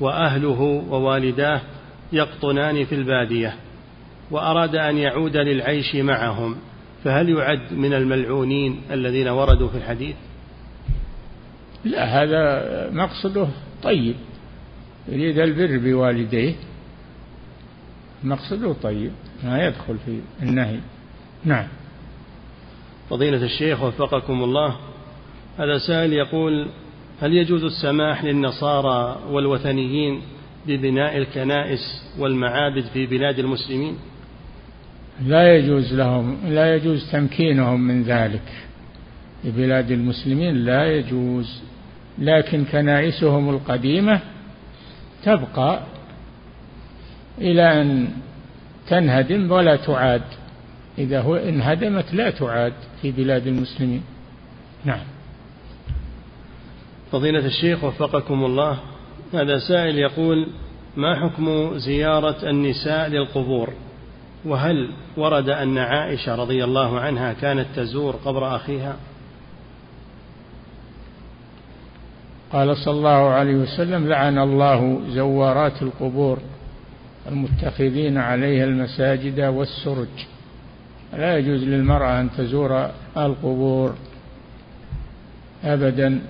وأهله 0.00 0.60
ووالداه 0.90 1.60
يقطنان 2.12 2.84
في 2.84 2.94
البادية 2.94 3.54
وأراد 4.30 4.76
أن 4.76 4.98
يعود 4.98 5.36
للعيش 5.36 5.94
معهم 5.94 6.56
فهل 7.04 7.28
يعد 7.28 7.72
من 7.72 7.94
الملعونين 7.94 8.80
الذين 8.90 9.28
وردوا 9.28 9.68
في 9.68 9.76
الحديث؟ 9.78 10.16
لا 11.84 12.04
هذا 12.04 12.90
مقصده 12.90 13.48
طيب. 13.82 14.14
يريد 15.08 15.38
البر 15.38 15.78
بوالديه. 15.78 16.54
مقصده 18.24 18.72
طيب 18.82 19.12
ما 19.44 19.66
يدخل 19.66 19.96
في 20.06 20.20
النهي. 20.42 20.78
نعم. 21.44 21.66
فضيلة 23.10 23.44
الشيخ 23.44 23.82
وفقكم 23.82 24.44
الله 24.44 24.76
هذا 25.58 25.78
سائل 25.78 26.12
يقول 26.12 26.68
هل 27.20 27.32
يجوز 27.32 27.64
السماح 27.64 28.24
للنصارى 28.24 29.20
والوثنيين 29.30 30.20
ببناء 30.66 31.18
الكنائس 31.18 31.80
والمعابد 32.18 32.84
في 32.84 33.06
بلاد 33.06 33.38
المسلمين؟ 33.38 33.96
لا 35.26 35.56
يجوز 35.56 35.94
لهم 35.94 36.36
لا 36.48 36.74
يجوز 36.74 37.10
تمكينهم 37.12 37.80
من 37.80 38.02
ذلك. 38.02 38.64
في 39.42 39.50
بلاد 39.50 39.90
المسلمين 39.90 40.64
لا 40.64 40.96
يجوز 40.96 41.62
لكن 42.18 42.64
كنائسهم 42.64 43.50
القديمة 43.50 44.20
تبقى 45.24 45.80
إلى 47.38 47.82
أن 47.82 48.08
تنهدم 48.88 49.52
ولا 49.52 49.76
تعاد. 49.76 50.22
إذا 50.98 51.20
هو 51.20 51.36
انهدمت 51.36 52.14
لا 52.14 52.30
تعاد 52.30 52.72
في 53.02 53.10
بلاد 53.10 53.46
المسلمين. 53.46 54.02
نعم. 54.84 55.04
فضيلة 57.12 57.46
الشيخ 57.46 57.84
وفقكم 57.84 58.44
الله 58.44 58.78
هذا 59.32 59.58
سائل 59.58 59.98
يقول 59.98 60.46
ما 60.96 61.20
حكم 61.20 61.78
زيارة 61.78 62.50
النساء 62.50 63.08
للقبور؟ 63.08 63.72
وهل 64.44 64.90
ورد 65.16 65.48
أن 65.48 65.78
عائشة 65.78 66.34
رضي 66.34 66.64
الله 66.64 67.00
عنها 67.00 67.32
كانت 67.32 67.66
تزور 67.76 68.16
قبر 68.24 68.56
أخيها؟ 68.56 68.96
قال 72.52 72.76
صلى 72.76 72.94
الله 72.94 73.28
عليه 73.30 73.54
وسلم 73.54 74.08
لعن 74.08 74.38
الله 74.38 75.00
زوارات 75.08 75.82
القبور 75.82 76.38
المتخذين 77.28 78.18
عليها 78.18 78.64
المساجد 78.64 79.40
والسرج. 79.40 80.08
لا 81.12 81.38
يجوز 81.38 81.64
للمرأة 81.64 82.20
أن 82.20 82.30
تزور 82.30 82.90
القبور 83.16 83.94
أبدا. 85.64 86.20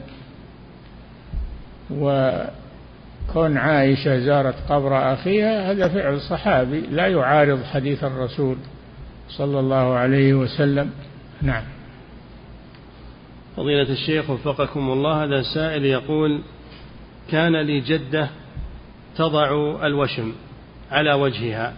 وكون 1.91 3.57
عائشة 3.57 4.19
زارت 4.19 4.55
قبر 4.69 5.13
أخيها 5.13 5.71
هذا 5.71 5.89
فعل 5.89 6.21
صحابي 6.21 6.81
لا 6.81 7.07
يعارض 7.07 7.63
حديث 7.63 8.05
الرسول 8.05 8.57
صلى 9.29 9.61
الله 9.61 9.95
عليه 9.95 10.35
وسلم. 10.35 10.91
نعم. 11.43 11.74
فضيلة 13.57 13.93
الشيخ 13.93 14.31
وفقكم 14.31 14.91
الله 14.91 15.25
هذا 15.25 15.43
سائل 15.43 15.85
يقول 15.85 16.41
كان 17.31 17.57
لي 17.57 17.81
جدة 17.81 18.29
تضع 19.17 19.77
الوشم 19.87 20.33
على 20.91 21.13
وجهها 21.13 21.75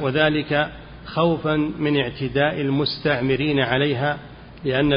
وذلك 0.00 0.70
خوفا 1.06 1.56
من 1.56 1.96
اعتداء 1.96 2.60
المستعمرين 2.60 3.60
عليها 3.60 4.18
لأن 4.64 4.92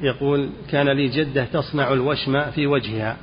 يقول 0.00 0.48
كان 0.70 0.88
لي 0.88 1.08
جدة 1.08 1.44
تصنع 1.44 1.92
الوشم 1.92 2.50
في 2.50 2.66
وجهها 2.66 3.16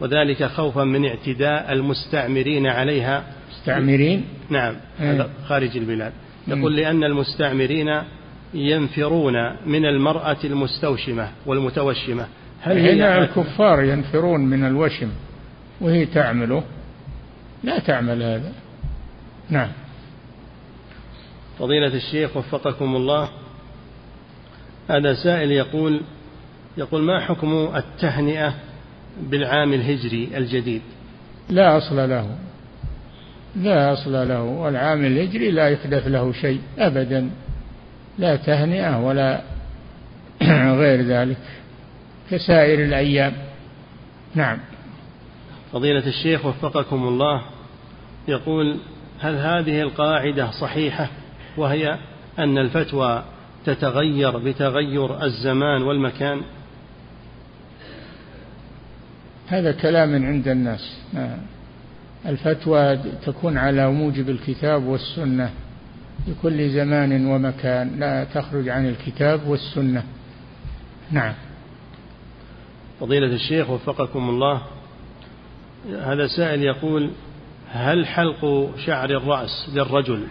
وذلك 0.00 0.44
خوفا 0.44 0.84
من 0.84 1.06
اعتداء 1.06 1.72
المستعمرين 1.72 2.66
عليها 2.66 3.24
مستعمرين؟ 3.50 4.24
نعم 4.50 4.74
إيه. 5.00 5.28
خارج 5.46 5.76
البلاد. 5.76 6.12
يقول 6.48 6.76
لأن 6.76 7.04
المستعمرين 7.04 8.02
ينفرون 8.54 9.56
من 9.66 9.86
المرأة 9.86 10.36
المستوشمة 10.44 11.28
والمتوشمة. 11.46 12.26
هل 12.62 12.78
هنا 12.78 13.18
الكفار 13.18 13.84
ينفرون 13.84 14.40
من 14.40 14.64
الوشم 14.64 15.08
وهي 15.80 16.06
تعمله؟ 16.06 16.62
لا 17.64 17.78
تعمل 17.78 18.22
هذا. 18.22 18.52
نعم. 19.50 19.68
فضيلة 21.58 21.94
الشيخ 21.94 22.36
وفقكم 22.36 22.96
الله 22.96 23.28
هذا 24.90 25.14
سائل 25.14 25.52
يقول 25.52 26.00
يقول 26.76 27.02
ما 27.02 27.20
حكم 27.20 27.70
التهنئة 27.76 28.54
بالعام 29.22 29.72
الهجري 29.72 30.28
الجديد؟ 30.36 30.82
لا 31.50 31.76
أصل 31.76 31.96
له. 31.96 32.36
لا 33.56 33.92
أصل 33.92 34.28
له 34.28 34.42
والعام 34.42 35.04
الهجري 35.04 35.50
لا 35.50 35.68
يحدث 35.68 36.06
له 36.06 36.32
شيء 36.32 36.60
أبدا 36.78 37.30
لا 38.18 38.36
تهنئة 38.36 39.06
ولا 39.06 39.40
غير 40.80 41.02
ذلك 41.02 41.38
كسائر 42.30 42.84
الأيام. 42.84 43.32
نعم. 44.34 44.58
فضيلة 45.72 46.06
الشيخ 46.06 46.46
وفقكم 46.46 47.08
الله 47.08 47.42
يقول 48.28 48.76
هل 49.20 49.34
هذه 49.34 49.80
القاعدة 49.82 50.50
صحيحة؟ 50.50 51.08
وهي 51.56 51.98
أن 52.38 52.58
الفتوى 52.58 53.24
تتغير 53.66 54.38
بتغير 54.38 55.24
الزمان 55.24 55.82
والمكان؟ 55.82 56.40
هذا 59.48 59.72
كلام 59.72 60.26
عند 60.26 60.48
الناس. 60.48 61.00
نعم. 61.12 61.38
الفتوى 62.26 62.96
تكون 63.26 63.58
على 63.58 63.90
موجب 63.90 64.30
الكتاب 64.30 64.84
والسنة. 64.84 65.50
في 66.26 66.34
كل 66.42 66.70
زمان 66.70 67.26
ومكان 67.26 67.98
لا 67.98 68.24
تخرج 68.24 68.68
عن 68.68 68.88
الكتاب 68.88 69.46
والسنة. 69.46 70.02
نعم. 71.10 71.34
فضيلة 73.00 73.26
الشيخ 73.26 73.70
وفقكم 73.70 74.28
الله 74.28 74.62
هذا 76.02 76.26
سائل 76.26 76.62
يقول 76.62 77.10
هل 77.72 78.06
حلق 78.06 78.70
شعر 78.86 79.10
الرأس 79.10 79.70
للرجل 79.74 80.26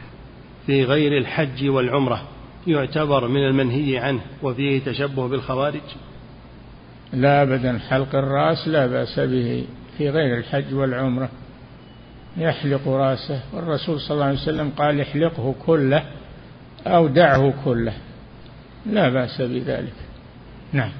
في 0.65 0.83
غير 0.83 1.17
الحج 1.17 1.69
والعمرة 1.69 2.21
يعتبر 2.67 3.27
من 3.27 3.47
المنهي 3.47 3.97
عنه 3.97 4.21
وفيه 4.43 4.79
تشبه 4.79 5.27
بالخوارج؟ 5.27 5.81
لا 7.13 7.43
أبدا 7.43 7.79
حلق 7.79 8.15
الرأس 8.15 8.67
لا 8.67 8.87
بأس 8.87 9.19
به 9.19 9.65
في 9.97 10.09
غير 10.09 10.37
الحج 10.37 10.73
والعمرة. 10.73 11.29
يحلق 12.37 12.87
رأسه. 12.87 13.41
والرسول 13.53 13.99
صلى 13.99 14.15
الله 14.15 14.25
عليه 14.25 14.39
وسلم 14.41 14.69
قال 14.69 15.01
احلقه 15.01 15.55
كله 15.65 16.03
أو 16.87 17.07
دعه 17.07 17.53
كله. 17.65 17.93
لا 18.85 19.09
بأس 19.09 19.41
بذلك. 19.41 19.93
نعم. 20.73 20.91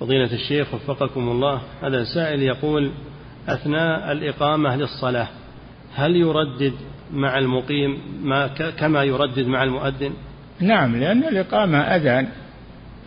فضيلة 0.00 0.32
الشيخ 0.32 0.74
وفقكم 0.74 1.28
الله 1.28 1.62
هذا 1.82 2.04
سائل 2.04 2.42
يقول 2.42 2.90
أثناء 3.48 4.12
الإقامة 4.12 4.76
للصلاة 4.76 5.28
هل 5.94 6.16
يردد 6.16 6.72
مع 7.12 7.38
المقيم 7.38 7.98
ما 8.22 8.46
كما 8.78 9.04
يردد 9.04 9.46
مع 9.46 9.62
المؤذن؟ 9.62 10.12
نعم 10.60 10.96
لأن 10.96 11.24
الإقامة 11.24 11.78
أذان. 11.78 12.28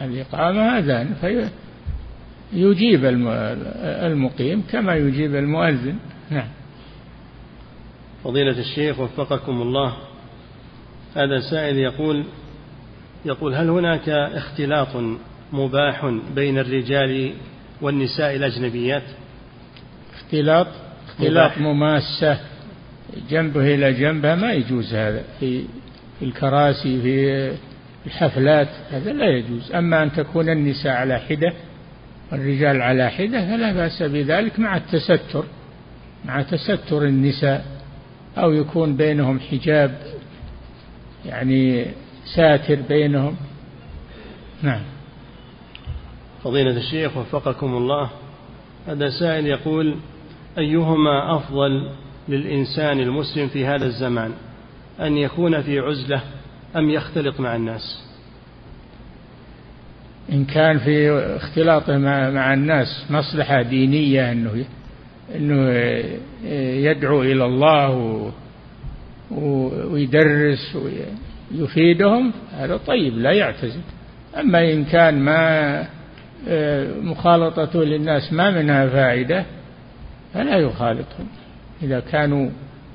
الإقامة 0.02 0.80
أذان 0.80 1.14
فيجيب 2.52 3.06
المقيم 4.06 4.64
كما 4.72 4.96
يجيب 4.96 5.36
المؤذن. 5.36 5.96
نعم. 6.30 6.48
فضيلة 8.24 8.60
الشيخ 8.60 9.00
وفقكم 9.00 9.62
الله. 9.62 9.94
هذا 11.16 11.40
سائل 11.52 11.78
يقول 11.78 12.24
يقول 13.26 13.56
هل 13.56 13.70
هناك 13.70 14.10
اختلاط 14.10 14.88
مباح 15.54 16.20
بين 16.36 16.60
الرجال 16.60 17.34
والنساء 17.82 18.36
الأجنبيات؟ 18.36 19.04
اختلاط؟ 20.14 20.68
اختلاط 21.08 21.58
مماسة 21.58 22.40
جنبه 23.30 23.76
إلى 23.76 23.94
جنبها 23.94 24.36
ما 24.36 24.54
يجوز 24.54 24.94
هذا. 24.94 25.24
في 25.40 25.64
في 26.20 26.26
الكراسي 26.26 27.02
في 27.02 27.52
الحفلات 28.06 28.68
هذا 28.92 29.14
لا 29.14 29.26
يجوز. 29.26 29.72
أما 29.72 30.04
أن 30.04 30.12
تكون 30.12 30.50
النساء 30.50 30.92
على 30.92 31.20
حدة 31.20 31.54
والرجال 32.32 32.82
على 32.82 33.10
حدة 33.10 33.42
فلا 33.42 33.74
بأس 33.74 34.04
بذلك 34.04 34.60
مع 34.60 34.78
التستر 34.78 35.46
مع 36.26 36.42
تستر 36.42 37.04
النساء. 37.04 37.73
أو 38.38 38.52
يكون 38.52 38.96
بينهم 38.96 39.40
حجاب 39.40 39.98
يعني 41.26 41.86
ساتر 42.36 42.76
بينهم. 42.90 43.36
نعم. 44.62 44.82
فضيلة 46.44 46.78
الشيخ 46.78 47.18
وفقكم 47.18 47.78
الله 47.78 48.10
هذا 48.88 49.10
سائل 49.10 49.48
يقول 49.48 49.96
أيهما 50.58 51.36
أفضل 51.36 51.90
للإنسان 52.30 53.00
المسلم 53.00 53.48
في 53.48 53.66
هذا 53.66 53.86
الزمان 53.86 54.32
أن 55.00 55.18
يكون 55.18 55.62
في 55.62 55.80
عزلة 55.80 56.22
أم 56.76 56.90
يختلط 56.90 57.40
مع 57.40 57.56
الناس؟ 57.56 58.04
إن 60.32 60.46
كان 60.46 60.80
في 60.80 61.12
اختلاطه 61.12 61.98
مع, 61.98 62.30
مع 62.30 62.54
الناس 62.54 63.06
مصلحة 63.10 63.62
دينية 63.62 64.32
أنه 64.32 64.66
أنه 65.36 65.70
يدعو 66.90 67.22
إلى 67.22 67.46
الله 67.46 68.32
ويدرس 69.92 70.78
ويفيدهم 71.52 72.32
هذا 72.52 72.78
طيب 72.78 73.18
لا 73.18 73.32
يعتزل. 73.32 73.82
أما 74.40 74.74
إن 74.74 74.86
كان 74.86 75.20
ما 75.20 75.88
مخالطته 77.02 77.84
للناس 77.84 78.34
ما 78.34 78.52
منها 78.52 78.88
فائدة 78.88 79.46
فلا 80.34 80.58
يخالطهم. 80.58 81.28
إذا 81.84 82.00
كانوا 82.00 82.50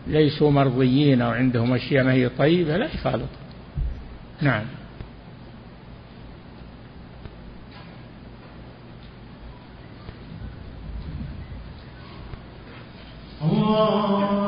ليسوا 0.07 0.51
مرضيين 0.51 1.22
أو 1.22 1.31
عندهم 1.31 1.74
أشياء 1.74 2.05
ما 2.05 2.12
هي 2.12 2.29
طيبة 2.29 2.76
لا 2.76 2.87
يخالط 2.95 3.29
نعم. 4.43 4.64
الله 13.43 14.47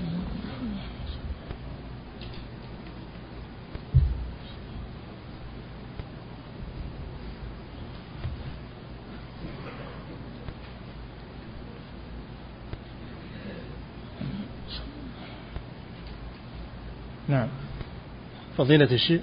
فضيلة 18.61 18.91
الشيخ 18.91 19.21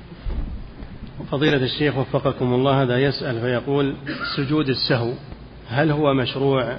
فضيلة 1.30 1.56
الشيخ 1.56 1.96
وفقكم 1.96 2.54
الله 2.54 2.82
هذا 2.82 2.98
يسأل 2.98 3.40
فيقول 3.40 3.94
سجود 4.36 4.68
السهو 4.68 5.12
هل 5.68 5.90
هو 5.90 6.14
مشروع 6.14 6.76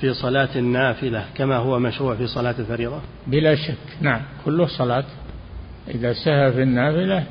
في 0.00 0.14
صلاة 0.14 0.48
النافلة 0.56 1.24
كما 1.34 1.56
هو 1.56 1.78
مشروع 1.78 2.14
في 2.14 2.26
صلاة 2.26 2.54
الفريضة؟ 2.58 3.00
بلا 3.26 3.54
شك. 3.54 3.76
نعم. 4.00 4.22
كله 4.44 4.66
صلاة. 4.66 5.04
إذا 5.88 6.12
سهى 6.12 6.52
في 6.52 6.62
النافلة 6.62 7.24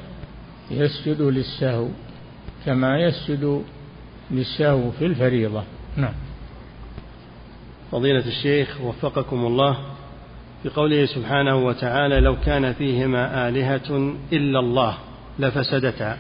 يسجد 0.72 1.22
للسهو 1.22 1.88
كما 2.66 3.00
يسجد 3.00 3.64
للسهو 4.32 4.92
في 4.92 5.06
الفريضة. 5.06 5.64
نعم. 5.98 6.14
فضيلة 7.92 8.28
الشيخ 8.28 8.82
وفقكم 8.82 9.46
الله 9.46 9.78
في 10.64 10.70
قوله 10.70 11.06
سبحانه 11.06 11.56
وتعالى 11.56 12.20
لو 12.20 12.36
كان 12.46 12.74
فيهما 12.74 13.50
آلهة 13.50 14.16
إلا 14.34 14.60
الله 14.60 14.98
لفسدتا. 15.40 16.18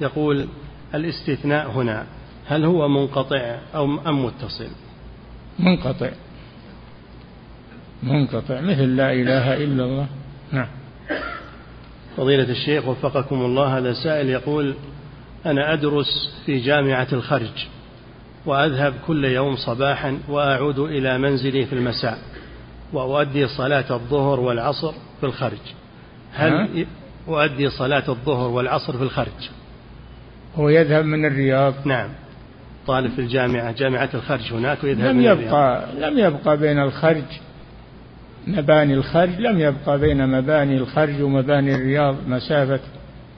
يقول 0.00 0.46
الاستثناء 0.94 1.70
هنا 1.70 2.06
هل 2.46 2.64
هو 2.64 2.88
منقطع 2.88 3.58
أو 3.74 3.84
أم 3.84 4.24
متصل؟ 4.24 4.68
منقطع. 5.58 6.10
منقطع. 8.02 8.60
مثل 8.60 8.96
لا 8.96 9.12
إله 9.12 9.56
إلا 9.56 9.84
الله. 9.84 10.06
نعم. 10.52 10.68
فضيلة 12.16 12.50
الشيخ 12.50 12.88
وفقكم 12.88 13.36
الله 13.36 13.78
هذا 13.78 13.92
سائل 13.92 14.28
يقول 14.28 14.74
أنا 15.46 15.72
أدرس 15.72 16.34
في 16.46 16.58
جامعة 16.58 17.08
الخرج 17.12 17.66
وأذهب 18.46 18.94
كل 19.06 19.24
يوم 19.24 19.56
صباحا 19.56 20.18
وأعود 20.28 20.78
إلى 20.78 21.18
منزلي 21.18 21.66
في 21.66 21.72
المساء. 21.72 22.18
وأؤدي 22.92 23.46
صلاة 23.48 23.84
الظهر 23.90 24.40
والعصر 24.40 24.92
في 25.20 25.26
الخرج 25.26 25.58
هل 26.32 26.86
أؤدي 27.28 27.70
صلاة 27.70 28.08
الظهر 28.08 28.48
والعصر 28.48 28.96
في 28.96 29.02
الخرج 29.02 29.50
هو 30.56 30.68
يذهب 30.68 31.04
من 31.04 31.24
الرياض. 31.24 31.74
نعم. 31.84 32.08
طالب 32.86 33.10
في 33.10 33.20
الجامعة 33.20 33.72
جامعة 33.72 34.08
الخرج 34.14 34.52
هناك 34.52 34.84
ويذهب 34.84 35.06
لم 35.06 35.16
من 35.16 35.24
يبقى 35.24 35.86
لم 35.98 36.18
يبقى 36.18 36.56
بين 36.56 36.78
الخرج 36.78 37.24
مباني 38.46 38.94
الخرج 38.94 39.40
لم 39.40 39.60
يبقى 39.60 39.98
بين 39.98 40.28
مباني 40.28 40.76
الخرج 40.76 41.22
ومباني 41.22 41.74
الرياض. 41.74 42.16
مسافة 42.26 42.80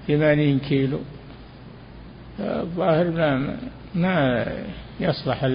ثمانين 0.08 0.58
كيلو. 0.58 0.98
الظاهر 2.40 3.10
ما 3.10 3.56
ما 3.94 4.46
يصلح 5.00 5.50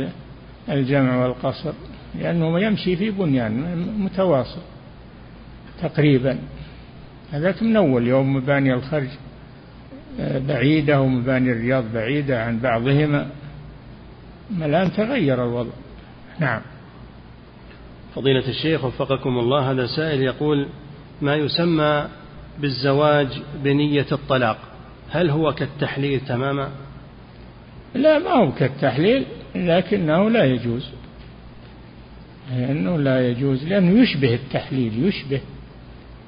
الجمع 0.69 1.25
والقصر. 1.25 1.73
لأنه 2.19 2.59
يمشي 2.59 2.95
في 2.95 3.11
بنيان 3.11 3.85
متواصل 3.99 4.61
تقريبا. 5.81 6.39
هذاك 7.31 7.63
من 7.63 7.75
أول 7.75 8.07
يوم 8.07 8.35
مباني 8.35 8.73
الخرج. 8.73 9.07
آه، 10.19 10.39
بعيدة 10.39 11.01
ومباني 11.01 11.51
الرياض 11.51 11.83
بعيدة 11.93 12.43
عن 12.43 12.59
بعضهما. 12.59 13.27
الآن 14.61 14.93
تغير 14.93 15.43
الوضع. 15.43 15.71
نعم. 16.39 16.61
فضيلة 18.15 18.47
الشيخ 18.49 18.85
وفقكم 18.85 19.39
الله 19.39 19.71
هذا 19.71 19.85
سائل 19.85 20.21
يقول 20.21 20.67
ما 21.21 21.35
يسمى 21.35 22.07
بالزواج 22.59 23.27
بنية 23.63 24.05
الطلاق؟ 24.11 24.57
هل 25.09 25.29
هو 25.29 25.53
كالتحليل 25.53 26.19
تماما؟ 26.19 26.69
لا 27.95 28.19
ما 28.19 28.31
هو 28.31 28.51
كالتحليل 28.51 29.25
لكنه 29.55 30.29
لا 30.29 30.43
يجوز. 30.43 30.89
لأنه 32.51 32.97
لا 32.97 33.29
يجوز 33.29 33.63
لأنه 33.63 34.01
يشبه 34.01 34.33
التحليل 34.33 35.05
يشبه 35.05 35.41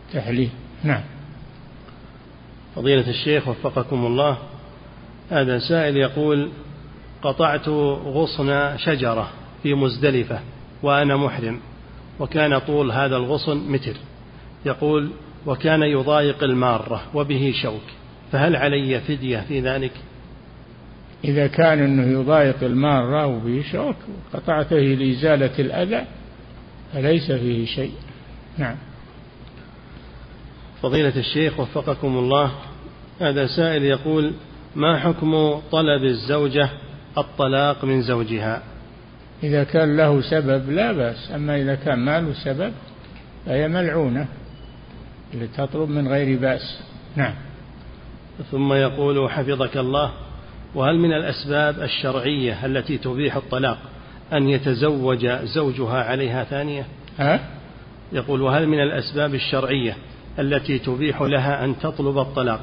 التحليل 0.07 0.49
نعم. 0.83 1.01
فضيلة 2.75 3.09
الشيخ 3.09 3.47
وفقكم 3.47 4.05
الله 4.05 4.37
هذا 5.29 5.59
سائل 5.59 5.97
يقول 5.97 6.49
قطعت 7.21 7.67
غصن 8.05 8.77
شجرة 8.77 9.29
في 9.63 9.73
مزدلفة 9.73 10.39
وأنا 10.83 11.17
محرم 11.17 11.59
وكان 12.19 12.59
طول 12.59 12.91
هذا 12.91 13.17
الغصن 13.17 13.71
متر. 13.71 13.93
يقول 14.65 15.11
وكان 15.45 15.83
يضايق 15.83 16.43
المارة 16.43 17.01
وبه 17.13 17.53
شوك 17.61 17.81
فهل 18.31 18.55
علي 18.55 18.99
فدية 18.99 19.39
في 19.47 19.59
ذلك؟ 19.59 19.91
إذا 21.23 21.47
كان 21.47 21.79
أنه 21.79 22.19
يضايق 22.19 22.63
المارة 22.63 23.25
وبه 23.25 23.63
شوك 23.71 23.95
قطعته 24.33 24.79
لإزالة 24.79 25.51
الأذى 25.59 26.05
فليس 26.93 27.31
فيه 27.31 27.65
شيء. 27.65 27.93
نعم. 28.57 28.75
فضيلة 30.81 31.13
الشيخ 31.15 31.59
وفقكم 31.59 32.17
الله 32.17 32.51
هذا 33.21 33.47
سائل 33.47 33.83
يقول 33.83 34.33
ما 34.75 34.99
حكم 34.99 35.59
طلب 35.71 36.03
الزوجة 36.03 36.69
الطلاق 37.17 37.85
من 37.85 38.01
زوجها؟ 38.01 38.61
إذا 39.43 39.63
كان 39.63 39.97
له 39.97 40.21
سبب 40.21 40.69
لا 40.69 40.91
بأس 40.91 41.31
أما 41.35 41.61
إذا 41.61 41.75
كان 41.75 41.99
ما 41.99 42.21
له 42.21 42.33
سبب 42.33 42.73
فهي 43.45 43.67
ملعونة 43.67 44.27
لتطلب 45.33 45.89
من 45.89 46.07
غير 46.07 46.39
بأس. 46.39 46.81
نعم. 47.15 47.33
ثم 48.51 48.73
يقول 48.73 49.31
حفظك 49.31 49.77
الله 49.77 50.11
وهل 50.75 50.99
من 50.99 51.13
الأسباب 51.13 51.81
الشرعية 51.81 52.65
التي 52.65 52.97
تبيح 52.97 53.35
الطلاق 53.35 53.77
أن 54.33 54.49
يتزوج 54.49 55.27
زوجها 55.27 56.03
عليها 56.03 56.43
ثانية؟ 56.43 56.85
ها؟ 57.19 57.39
يقول 58.11 58.41
وهل 58.41 58.67
من 58.67 58.79
الأسباب 58.79 59.35
الشرعية 59.35 59.95
التي 60.39 60.79
تبيح 60.79 61.21
لها 61.21 61.65
أن 61.65 61.79
تطلب 61.79 62.17
الطلاق 62.17 62.61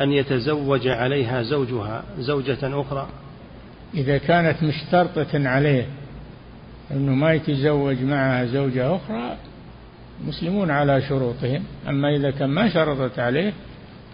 أن 0.00 0.12
يتزوج 0.12 0.88
عليها 0.88 1.42
زوجها 1.42 2.02
زوجة 2.18 2.80
أخرى؟ 2.80 3.08
إذا 3.94 4.18
كانت 4.18 4.62
مشترطة 4.62 5.48
عليه 5.48 5.86
أنه 6.90 7.12
ما 7.12 7.32
يتزوج 7.32 8.02
معها 8.02 8.44
زوجة 8.44 8.96
أخرى 8.96 9.36
مسلمون 10.26 10.70
على 10.70 11.02
شروطهم. 11.02 11.64
أما 11.88 12.16
إذا 12.16 12.30
كان 12.30 12.48
ما 12.48 12.68
شرطت 12.68 13.18
عليه 13.18 13.52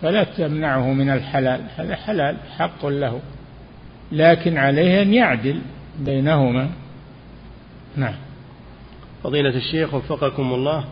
فلا 0.03 0.25
تمنعه 0.25 0.93
من 0.93 1.11
الحلال. 1.11 1.61
هذا 1.77 1.97
حلال 1.97 2.37
حق 2.59 2.87
له. 2.87 3.21
لكن 4.15 4.59
عليه 4.59 5.03
أن 5.03 5.15
يعدل 5.15 5.61
بينهما. 5.99 6.71
نعم. 7.97 8.15
فضيلة 9.23 9.57
الشيخ 9.57 9.95
وفقكم 9.95 10.55
الله 10.55 10.85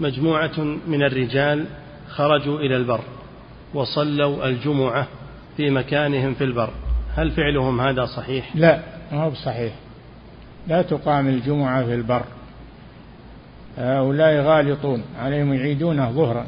مجموعة 0.00 0.60
من 0.88 1.02
الرجال 1.02 1.66
خرجوا 2.08 2.58
إلى 2.58 2.76
البر 2.76 3.00
وصلوا 3.74 4.48
الجمعة 4.48 5.06
في 5.56 5.70
مكانهم 5.70 6.34
في 6.34 6.44
البر. 6.44 6.70
هل 7.16 7.30
فعلهم 7.30 7.80
هذا 7.80 8.06
صحيح؟ 8.06 8.56
لا 8.56 8.82
ما 9.12 9.22
هو 9.22 9.34
صحيح 9.34 9.72
لا 10.68 10.82
تقام 10.82 11.28
الجمعة 11.28 11.84
في 11.84 11.94
البر. 11.94 12.22
هؤلاء 13.78 14.42
غالطون 14.42 15.02
عليهم 15.18 15.54
يعيدونه 15.54 16.10
ظهرا. 16.10 16.46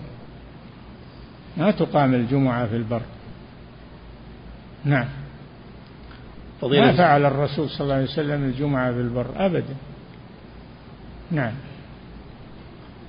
ما 1.56 1.70
تقام 1.70 2.14
الجمعة 2.14 2.66
في 2.66 2.76
البر. 2.76 3.02
نعم. 4.84 5.19
فضيلة 6.60 6.86
ما 6.86 6.96
فعل 6.96 7.24
الرسول 7.24 7.70
صلى 7.70 7.80
الله 7.80 7.94
عليه 7.94 8.04
وسلم 8.04 8.44
الجمعة 8.44 8.92
في 8.92 9.00
البر 9.00 9.26
أبدا. 9.36 9.74
نعم. 11.30 11.52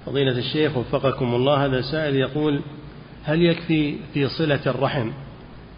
فضيلة 0.06 0.38
الشيخ 0.38 0.78
وفقكم 0.78 1.36
الله 1.36 1.66
هذا 1.66 1.82
سائل 1.82 2.16
يقول 2.16 2.62
هل 3.24 3.42
يكفي 3.42 3.96
في 4.14 4.28
صلة 4.28 4.60
الرحم 4.68 5.12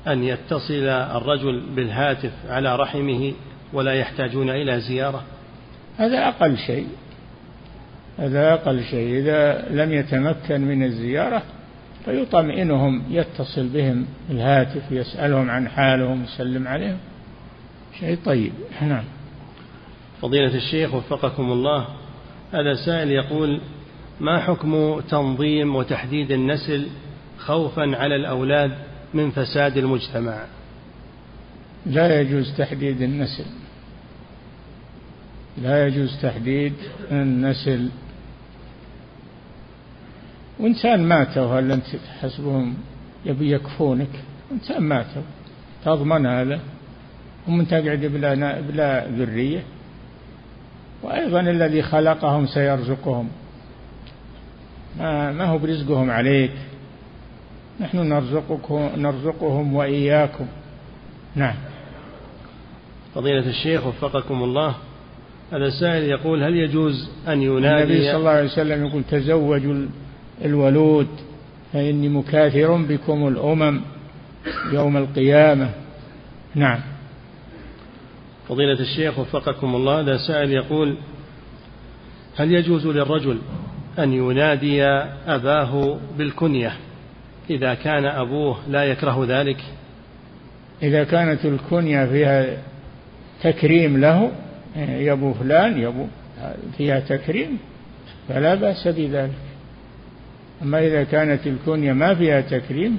أن 0.08 0.24
يتصل 0.24 0.88
الرجل 0.90 1.62
بالهاتف 1.76 2.32
على 2.50 2.76
رحمه 2.76 3.34
ولا 3.74 3.94
يحتاجون 3.94 4.50
إلى 4.50 4.80
زيارة؟ 4.80 5.24
هذا 5.98 6.28
أقل 6.28 6.58
شيء. 6.58 6.88
هذا 8.20 8.54
أقل 8.54 8.84
شيء. 8.84 9.20
إذا 9.20 9.70
لم 9.70 9.94
يتمكن 9.94 10.62
من 10.62 10.84
الزيارة 10.84 11.44
فيطمئنهم 12.06 13.04
يتصل 13.10 13.68
بهم 13.68 14.06
الهاتف 14.30 14.92
يسألهم 14.92 15.50
عن 15.50 15.68
حالهم 15.68 16.24
يسلم 16.24 16.68
عليهم. 16.68 16.98
شيء 18.00 18.18
طيب. 18.26 18.54
نعم. 18.82 19.04
فضيلة 20.22 20.56
الشيخ 20.56 20.94
وفقكم 20.94 21.52
الله 21.52 21.88
هذا 22.54 22.74
سائل 22.86 23.12
يقول 23.12 23.62
ما 24.20 24.40
حكم 24.40 25.00
تنظيم 25.00 25.76
وتحديد 25.76 26.32
النسل 26.32 26.88
خوفا 27.38 27.82
على 27.82 28.16
الأولاد 28.16 28.72
من 29.14 29.32
فساد 29.32 29.78
المجتمع؟ 29.78 30.46
لا 31.86 32.22
يجوز 32.22 32.58
تحديد 32.58 33.02
النسل. 33.02 33.46
لا 35.62 35.88
يجوز 35.88 36.18
تحديد 36.22 36.74
النسل. 37.12 37.90
وإنسان 40.60 41.04
ماتوا 41.04 41.60
هل 41.60 41.72
أنت 41.72 41.86
تحسبهم 41.96 42.74
يبي 43.26 43.52
يكفونك؟ 43.52 44.10
إنسان 44.52 44.84
ماتوا. 44.84 45.22
تضمن 45.86 46.26
هذا 46.26 46.60
هم 47.48 47.64
تقعد 47.64 48.00
بلا 48.06 48.62
بلا 48.62 49.08
ذرية. 49.08 49.64
وأيضا 51.04 51.40
الذي 51.40 51.82
خلقهم 51.82 52.46
سيرزقهم. 52.46 53.30
ما, 55.00 55.32
ما 55.32 55.46
هو 55.46 55.58
برزقهم 55.58 56.12
عليك؟ 56.12 56.52
نحن 57.80 57.98
نرزقكم 57.98 58.90
نرزقهم 58.98 59.76
وإياكم. 59.76 60.46
نعم. 61.36 61.56
فضيلة 63.16 63.50
الشيخ 63.50 63.88
وفقكم 63.88 64.44
الله 64.44 64.76
هذا 65.52 65.66
السائل 65.66 66.04
يقول 66.04 66.44
هل 66.44 66.56
يجوز 66.56 67.10
أن 67.28 67.42
ينادي 67.42 67.84
النبي 67.84 68.04
صلى 68.04 68.18
الله 68.18 68.30
عليه 68.30 68.46
وسلم 68.46 68.86
يقول 68.86 69.04
تزوجوا 69.04 69.86
الولود 70.46 71.08
فإني 71.74 72.10
مكاثر 72.10 72.76
بكم 72.76 73.28
الأمم 73.28 73.82
يوم 74.72 74.98
القيامة. 74.98 75.70
نعم. 76.56 76.80
فضيلة 78.50 78.80
الشيخ 78.80 79.20
وفقكم 79.20 79.76
الله 79.76 80.00
هذا 80.00 80.18
سائل 80.18 80.52
يقول 80.52 80.98
هل 82.36 82.52
يجوز 82.52 82.88
للرجل 82.88 83.38
أن 84.00 84.14
ينادي 84.14 84.84
أباه 85.28 86.00
بالكنية 86.18 86.74
إذا 87.50 87.74
كان 87.74 88.06
أبوه 88.06 88.58
لا 88.70 88.84
يكره 88.84 89.26
ذلك؟ 89.28 89.58
إذا 90.84 91.04
كانت 91.04 91.46
الكنية 91.46 92.06
فيها 92.06 92.58
تكريم 93.44 93.98
له 93.98 94.32
يا 94.76 95.14
أبو 95.14 95.34
فلان 95.34 95.80
يا 95.80 95.88
أبو 95.88 96.08
فيها 96.78 97.00
تكريم 97.00 97.58
فلا 98.30 98.56
بأس 98.56 98.88
بذلك. 98.88 99.32
أما 100.62 100.88
إذا 100.88 101.04
كانت 101.04 101.48
الكنية 101.48 101.94
ما 101.94 102.16
فيها 102.16 102.42
تكريم 102.42 102.98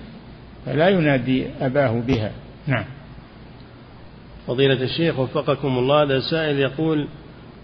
فلا 0.67 0.89
ينادي 0.89 1.47
أباه 1.61 2.03
بها. 2.07 2.31
نعم. 2.67 2.85
فضيلة 4.47 4.83
الشيخ 4.83 5.19
وفقكم 5.19 5.79
الله 5.79 6.03
هذا 6.03 6.21
سائل 6.21 6.59
يقول 6.59 7.09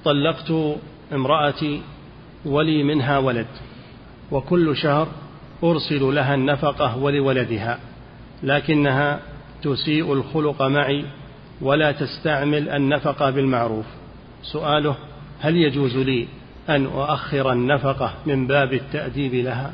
طلقت 0.05 0.53
امرأتي 1.13 1.83
ولي 2.45 2.83
منها 2.83 3.19
ولد 3.19 3.47
وكل 4.31 4.77
شهر 4.77 5.09
أرسل 5.65 6.15
لها 6.15 6.35
النفقة 6.35 6.99
ولولدها 6.99 7.79
لكنها 8.43 9.21
تسيء 9.63 10.13
الخلق 10.13 10.63
معي 10.63 11.05
ولا 11.61 11.93
تستعمل 11.93 12.69
النفقة 12.69 13.31
بالمعروف 13.31 13.87
سؤاله 14.43 14.97
هل 15.41 15.57
يجوز 15.57 15.97
لي 15.97 16.29
أن 16.69 16.87
أؤخر 16.87 17.53
النفقة 17.53 18.15
من 18.27 18.47
باب 18.47 18.73
التأديب 18.73 19.35
لها 19.35 19.73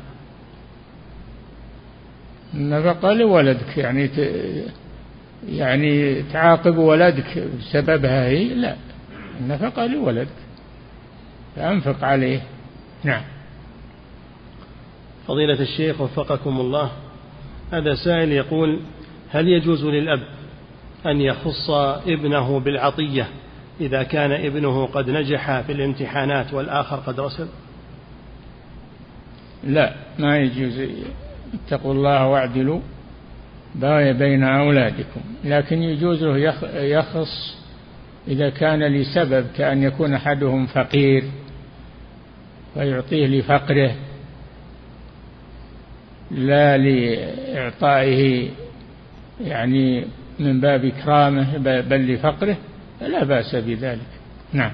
النفقة 2.53 3.13
لولدك 3.13 3.77
يعني. 3.77 4.09
يعني 5.49 6.23
تعاقب 6.23 6.77
ولدك 6.77 7.47
بسببها 7.59 8.27
هي 8.27 8.53
لا. 8.53 8.75
النفقة 9.39 9.85
لولدك. 9.85 10.27
فأنفق 11.55 12.03
عليه. 12.03 12.41
نعم. 13.03 13.21
فضيلة 15.27 15.61
الشيخ 15.61 16.01
وفقكم 16.01 16.59
الله 16.59 16.91
هذا 17.71 17.95
سائل 17.95 18.31
يقول 18.31 18.79
هل 19.31 19.47
يجوز 19.47 19.85
للأب 19.85 20.23
أن 21.05 21.21
يخص 21.21 21.69
ابنه 22.07 22.59
بالعطية 22.59 23.27
إذا 23.81 24.03
كان 24.03 24.31
ابنه 24.31 24.85
قد 24.85 25.09
نجح 25.09 25.61
في 25.61 25.71
الامتحانات 25.71 26.53
والآخر 26.53 26.95
قد 26.95 27.19
رسب 27.19 27.47
لا 29.63 29.93
ما 30.19 30.37
يجوز. 30.37 30.89
اتقوا 31.53 31.93
الله 31.93 32.27
واعدلوا. 32.27 32.79
بين 34.13 34.43
أولادكم 34.43 35.21
لكن 35.43 35.83
يجوز 35.83 36.23
يخص 36.73 37.57
إذا 38.27 38.49
كان 38.49 38.83
لسبب 38.83 39.45
كأن 39.57 39.83
يكون 39.83 40.13
أحدهم 40.13 40.65
فقير 40.65 41.23
فيعطيه 42.73 43.27
لفقره 43.27 43.95
لا 46.31 46.77
لإعطائه 46.77 48.49
يعني 49.41 50.05
من 50.39 50.61
باب 50.61 50.85
إكرامه 50.85 51.57
بل 51.81 52.13
لفقره 52.13 52.57
لا 53.01 53.23
بأس 53.23 53.55
بذلك. 53.55 54.07
نعم. 54.53 54.71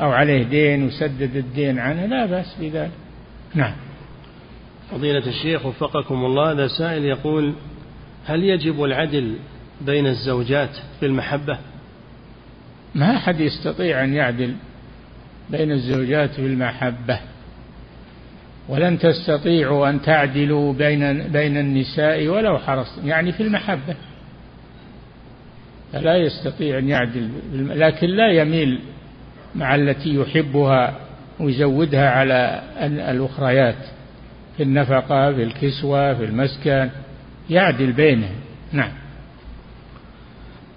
أو 0.00 0.10
عليه 0.10 0.42
دين 0.42 0.86
وسدد 0.86 1.36
الدين 1.36 1.78
عنه 1.78 2.06
لا 2.06 2.26
بأس 2.26 2.56
بذلك. 2.60 2.90
نعم. 3.54 3.74
فضيلة 4.90 5.26
الشيخ 5.26 5.66
وفقكم 5.66 6.24
الله 6.24 6.52
هذا 6.52 6.68
سائل 6.68 7.04
يقول 7.04 7.54
هل 8.26 8.44
يجب 8.44 8.84
العدل 8.84 9.36
بين 9.80 10.06
الزوجات 10.06 10.70
في 11.00 11.06
المحبة؟ 11.06 11.58
ما 12.94 13.16
أحد 13.16 13.40
يستطيع 13.40 14.04
أن 14.04 14.14
يعدل 14.14 14.54
بين 15.50 15.72
الزوجات 15.72 16.30
في 16.30 16.46
المحبة 16.46 17.20
ولن 18.68 18.98
تستطيعوا 18.98 19.88
أن 19.88 20.02
تعدلوا 20.02 20.72
بين 20.72 21.22
بين 21.22 21.56
النساء 21.56 22.26
ولو 22.26 22.58
حرصتم 22.58 23.08
يعني 23.08 23.32
في 23.32 23.42
المحبة. 23.42 23.96
فلا 25.92 26.16
يستطيع 26.16 26.78
أن 26.78 26.88
يعدل 26.88 27.30
لكن 27.52 28.06
لا 28.06 28.32
يميل 28.32 28.80
مع 29.54 29.74
التي 29.74 30.14
يحبها 30.14 30.94
ويزودها 31.40 32.10
على 32.10 32.62
الأخريات 33.10 33.86
في 34.56 34.62
النفقة 34.62 35.32
في 35.32 35.42
الكسوة 35.42 36.14
في 36.14 36.24
المسكن. 36.24 36.90
يعدل 37.50 37.92
بينهم. 37.92 38.34
نعم. 38.72 38.92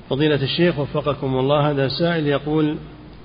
فضيلة 0.10 0.44
الشيخ 0.44 0.80
وفقكم 0.80 1.40
الله 1.40 1.72
هذا 1.72 1.88
سائل 1.88 2.28
يقول 2.28 2.78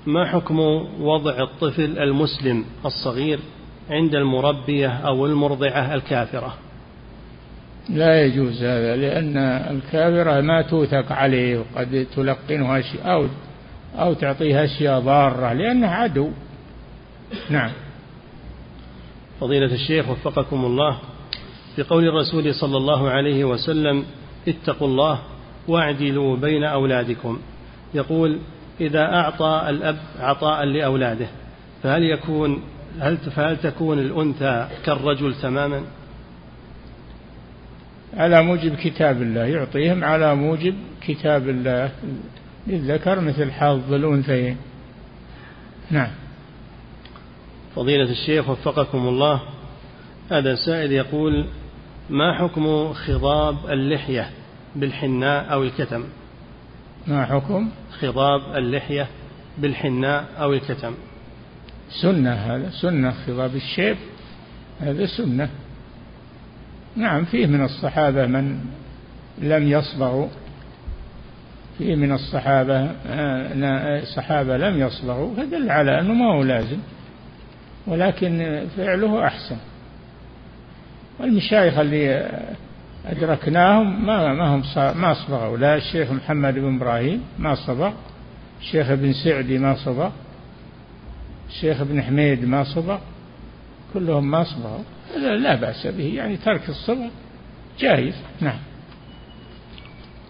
ما 0.05 0.25
حكم 0.25 0.59
وضع 0.99 1.43
الطفل 1.43 1.99
المسلم 1.99 2.65
الصغير 2.85 3.39
عند 3.89 4.15
المربية 4.15 4.87
أو 4.87 5.25
المرضعة 5.25 5.93
الكافرة؟ 5.95 6.53
لا 7.89 8.21
يجوز 8.25 8.63
هذا 8.63 8.95
لأن 8.95 9.37
الكافرة 9.37 10.41
ما 10.41 10.61
توثق 10.61 11.11
عليه 11.11 11.57
وقد 11.57 12.07
تلقنها 12.15 12.79
أشياء 12.79 13.11
أو 13.11 13.27
أو 13.95 14.13
تعطيها 14.13 14.65
أشياء 14.65 14.99
ضارة 14.99 15.53
لأنه 15.53 15.87
عدو. 15.87 16.31
نعم. 17.49 17.71
فضيلة 19.39 19.73
الشيخ 19.73 20.09
وفقكم 20.09 20.65
الله 20.65 20.97
في 21.75 21.83
قول 21.83 22.07
الرسول 22.07 22.55
صلى 22.55 22.77
الله 22.77 23.09
عليه 23.09 23.43
وسلم 23.45 24.05
اتقوا 24.47 24.87
الله 24.87 25.19
واعدلوا 25.67 26.37
بين 26.37 26.63
أولادكم. 26.63 27.39
يقول 27.93 28.39
إذا 28.81 29.13
أعطى 29.13 29.65
الأب 29.69 29.97
عطاء 30.19 30.63
لأولاده 30.63 31.27
فهل 31.83 32.03
يكون 32.03 32.61
هل 32.99 33.17
فهل 33.17 33.57
تكون 33.57 33.99
الأنثى 33.99 34.67
كالرجل 34.85 35.35
تماما؟ 35.35 35.81
على 38.13 38.41
موجب 38.43 38.75
كتاب 38.75 39.21
الله 39.21 39.43
يعطيهم 39.45 40.03
على 40.03 40.35
موجب 40.35 40.75
كتاب 41.01 41.49
الله 41.49 41.91
للذكر 42.67 43.19
مثل 43.19 43.51
حظ 43.51 43.93
الأنثيين. 43.93 44.57
نعم. 45.91 46.09
فضيلة 47.75 48.11
الشيخ 48.11 48.49
وفقكم 48.49 49.07
الله 49.07 49.41
هذا 50.31 50.55
سائل 50.55 50.91
يقول 50.91 51.45
ما 52.09 52.33
حكم 52.33 52.93
خضاب 52.93 53.69
اللحية 53.69 54.29
بالحناء 54.75 55.53
أو 55.53 55.63
الكتم؟ 55.63 56.03
ما 57.07 57.25
حكم؟ 57.25 57.69
خضاب 57.99 58.55
اللحية 58.55 59.07
بالحناء 59.57 60.25
أو 60.39 60.53
الكتم. 60.53 60.93
سنة 62.01 62.33
هذا 62.33 62.69
سنة 62.69 63.13
خضاب 63.27 63.55
الشيب 63.55 63.97
هذا 64.79 65.05
سنة. 65.05 65.49
نعم 66.95 67.25
فيه 67.25 67.45
من 67.45 67.63
الصحابة 67.63 68.25
من 68.25 68.59
لم 69.37 69.67
يصبغوا. 69.67 70.27
فيه 71.77 71.95
من 71.95 72.11
الصحابة 72.11 72.91
صحابة 74.15 74.57
لم 74.57 74.79
يصبغوا 74.79 75.35
فدل 75.35 75.69
على 75.69 75.99
أنه 75.99 76.13
ما 76.13 76.33
هو 76.33 76.43
لازم. 76.43 76.77
ولكن 77.87 78.65
فعله 78.77 79.27
أحسن. 79.27 79.57
والمشايخ 81.19 81.77
اللي 81.77 82.31
أدركناهم 83.05 84.05
ما 84.05 84.33
ما 84.33 84.55
هم 84.55 84.63
ما 85.01 85.13
صبغوا. 85.13 85.57
لا 85.57 85.75
الشيخ 85.75 86.11
محمد 86.11 86.53
بن 86.53 86.75
إبراهيم 86.75 87.23
ما 87.39 87.55
صبغ. 87.55 87.91
الشيخ 88.61 88.89
ابن 88.89 89.13
سعدي 89.13 89.57
ما 89.57 89.75
صبغ. 89.75 90.09
الشيخ 91.49 91.81
ابن 91.81 92.01
حميد 92.01 92.45
ما 92.45 92.63
صبغ. 92.63 92.97
كلهم 93.93 94.31
ما 94.31 94.43
صبغوا. 94.43 94.83
لا 95.37 95.55
بأس 95.55 95.87
به. 95.87 96.03
يعني 96.03 96.37
ترك 96.37 96.69
الصبغ 96.69 97.07
جائز 97.79 98.15
نعم. 98.41 98.59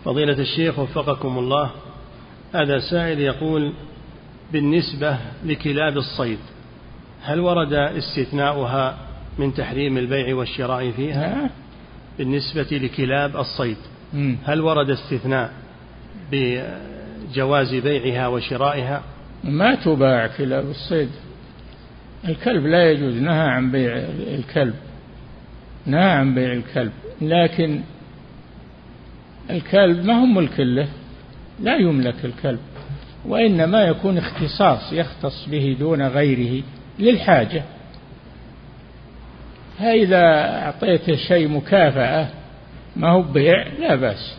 فضيلة 0.06 0.40
الشيخ 0.40 0.80
وفقكم 0.80 1.38
الله 1.38 1.72
هذا 2.54 2.80
سائل 2.80 3.20
يقول 3.20 3.74
بالنسبة 4.52 5.18
لكلاب 5.46 5.98
الصيد 5.98 6.40
هل 7.22 7.40
ورد 7.40 7.74
استثناؤها 7.74 8.98
من 9.40 9.54
تحريم 9.54 9.98
البيع 9.98 10.36
والشراء 10.36 10.92
فيها 10.92 11.50
بالنسبة 12.18 12.68
لكلاب 12.72 13.36
الصيد. 13.36 13.78
هل 14.44 14.62
ورد 14.62 14.90
استثناء 14.90 15.52
بجواز 16.32 17.76
بيعها 17.76 18.28
وشرائها؟ 18.28 19.04
ما 19.44 19.76
تباع 19.76 20.28
كلاب 20.28 20.70
الصيد. 20.70 21.10
الكلب 22.30 22.66
لا 22.66 22.92
يجوز 22.92 23.16
نهى 23.16 23.50
عن 23.50 23.72
بيع 23.72 23.94
الكلب. 24.40 24.76
نعم 25.86 26.36
بيع 26.36 26.54
الكلب. 26.54 26.92
لكن 27.22 27.82
الكلب 29.50 30.06
ما 30.06 30.14
هو 30.22 30.26
ملك 30.26 30.60
له 30.60 30.88
لا 31.60 31.76
يملك 31.76 32.26
الكلب. 32.26 32.60
وإنما 33.26 33.84
يكون 33.84 34.18
اختصاص 34.18 34.94
يختص 34.94 35.50
به 35.50 35.78
دون 35.80 36.02
غيره 36.02 36.64
للحاجة. 37.00 37.64
فإذا 39.80 40.24
أعطيته 40.64 41.16
شيء 41.16 41.48
مكافأة 41.48 42.30
ما 42.96 43.10
هو 43.10 43.22
بيع 43.22 43.68
لا 43.80 43.96
بأس. 43.96 44.38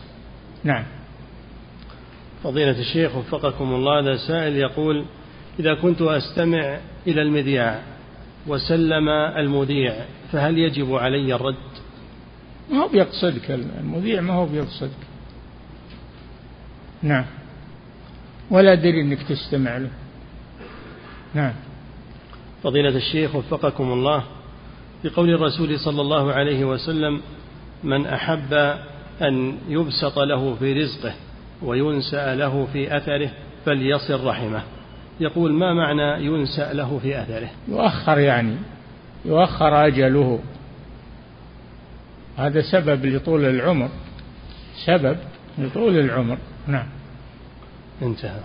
نعم. 0.63 0.83
فضيلة 2.43 2.79
الشيخ 2.79 3.15
وفقكم 3.15 3.73
الله 3.73 3.99
هذا 3.99 4.15
سائل 4.15 4.55
يقول 4.55 5.05
إذا 5.59 5.73
كنت 5.73 6.01
أستمع 6.01 6.79
إلى 7.07 7.21
المذياع 7.21 7.81
وسلم 8.47 9.09
المذيع 9.09 9.95
فهل 10.31 10.57
يجب 10.57 10.95
علي 10.95 11.35
الرد؟ 11.35 11.55
ما 12.71 12.77
هو 12.77 12.87
بيقصدك 12.87 13.51
المذيع 13.51 14.21
ما 14.21 14.33
هو 14.33 14.45
بيقصدك. 14.45 15.07
نعم. 17.03 17.25
ولا 18.51 18.73
أدري 18.73 19.01
أنك 19.01 19.23
تستمع 19.23 19.77
له. 19.77 19.89
نعم. 21.33 21.53
فضيلة 22.63 22.97
الشيخ 22.97 23.35
وفقكم 23.35 23.91
الله 23.91 24.23
بقول 25.03 25.29
الرسول 25.29 25.79
صلى 25.79 26.01
الله 26.01 26.33
عليه 26.33 26.65
وسلم 26.65 27.21
من 27.83 28.05
أحب 28.05 28.53
أن 29.21 29.57
يبسط 29.69 30.19
له 30.19 30.55
في 30.55 30.73
رزقه 30.73 31.13
وينسأ 31.61 32.35
له 32.35 32.67
في 32.73 32.97
أثره 32.97 33.31
فليصل 33.65 34.25
رحمه. 34.25 34.61
يقول 35.19 35.53
ما 35.53 35.73
معنى 35.73 36.25
ينسأ 36.25 36.73
له 36.73 36.99
في 36.99 37.21
أثره؟ 37.21 37.49
يؤخر 37.67 38.19
يعني 38.19 38.55
يؤخر 39.25 39.87
أجله. 39.87 40.39
هذا 42.37 42.61
سبب 42.61 43.05
لطول 43.05 43.45
العمر 43.45 43.89
سبب 44.85 45.17
لطول 45.57 45.99
العمر. 45.99 46.37
نعم. 46.67 46.87
انتهى. 48.01 48.39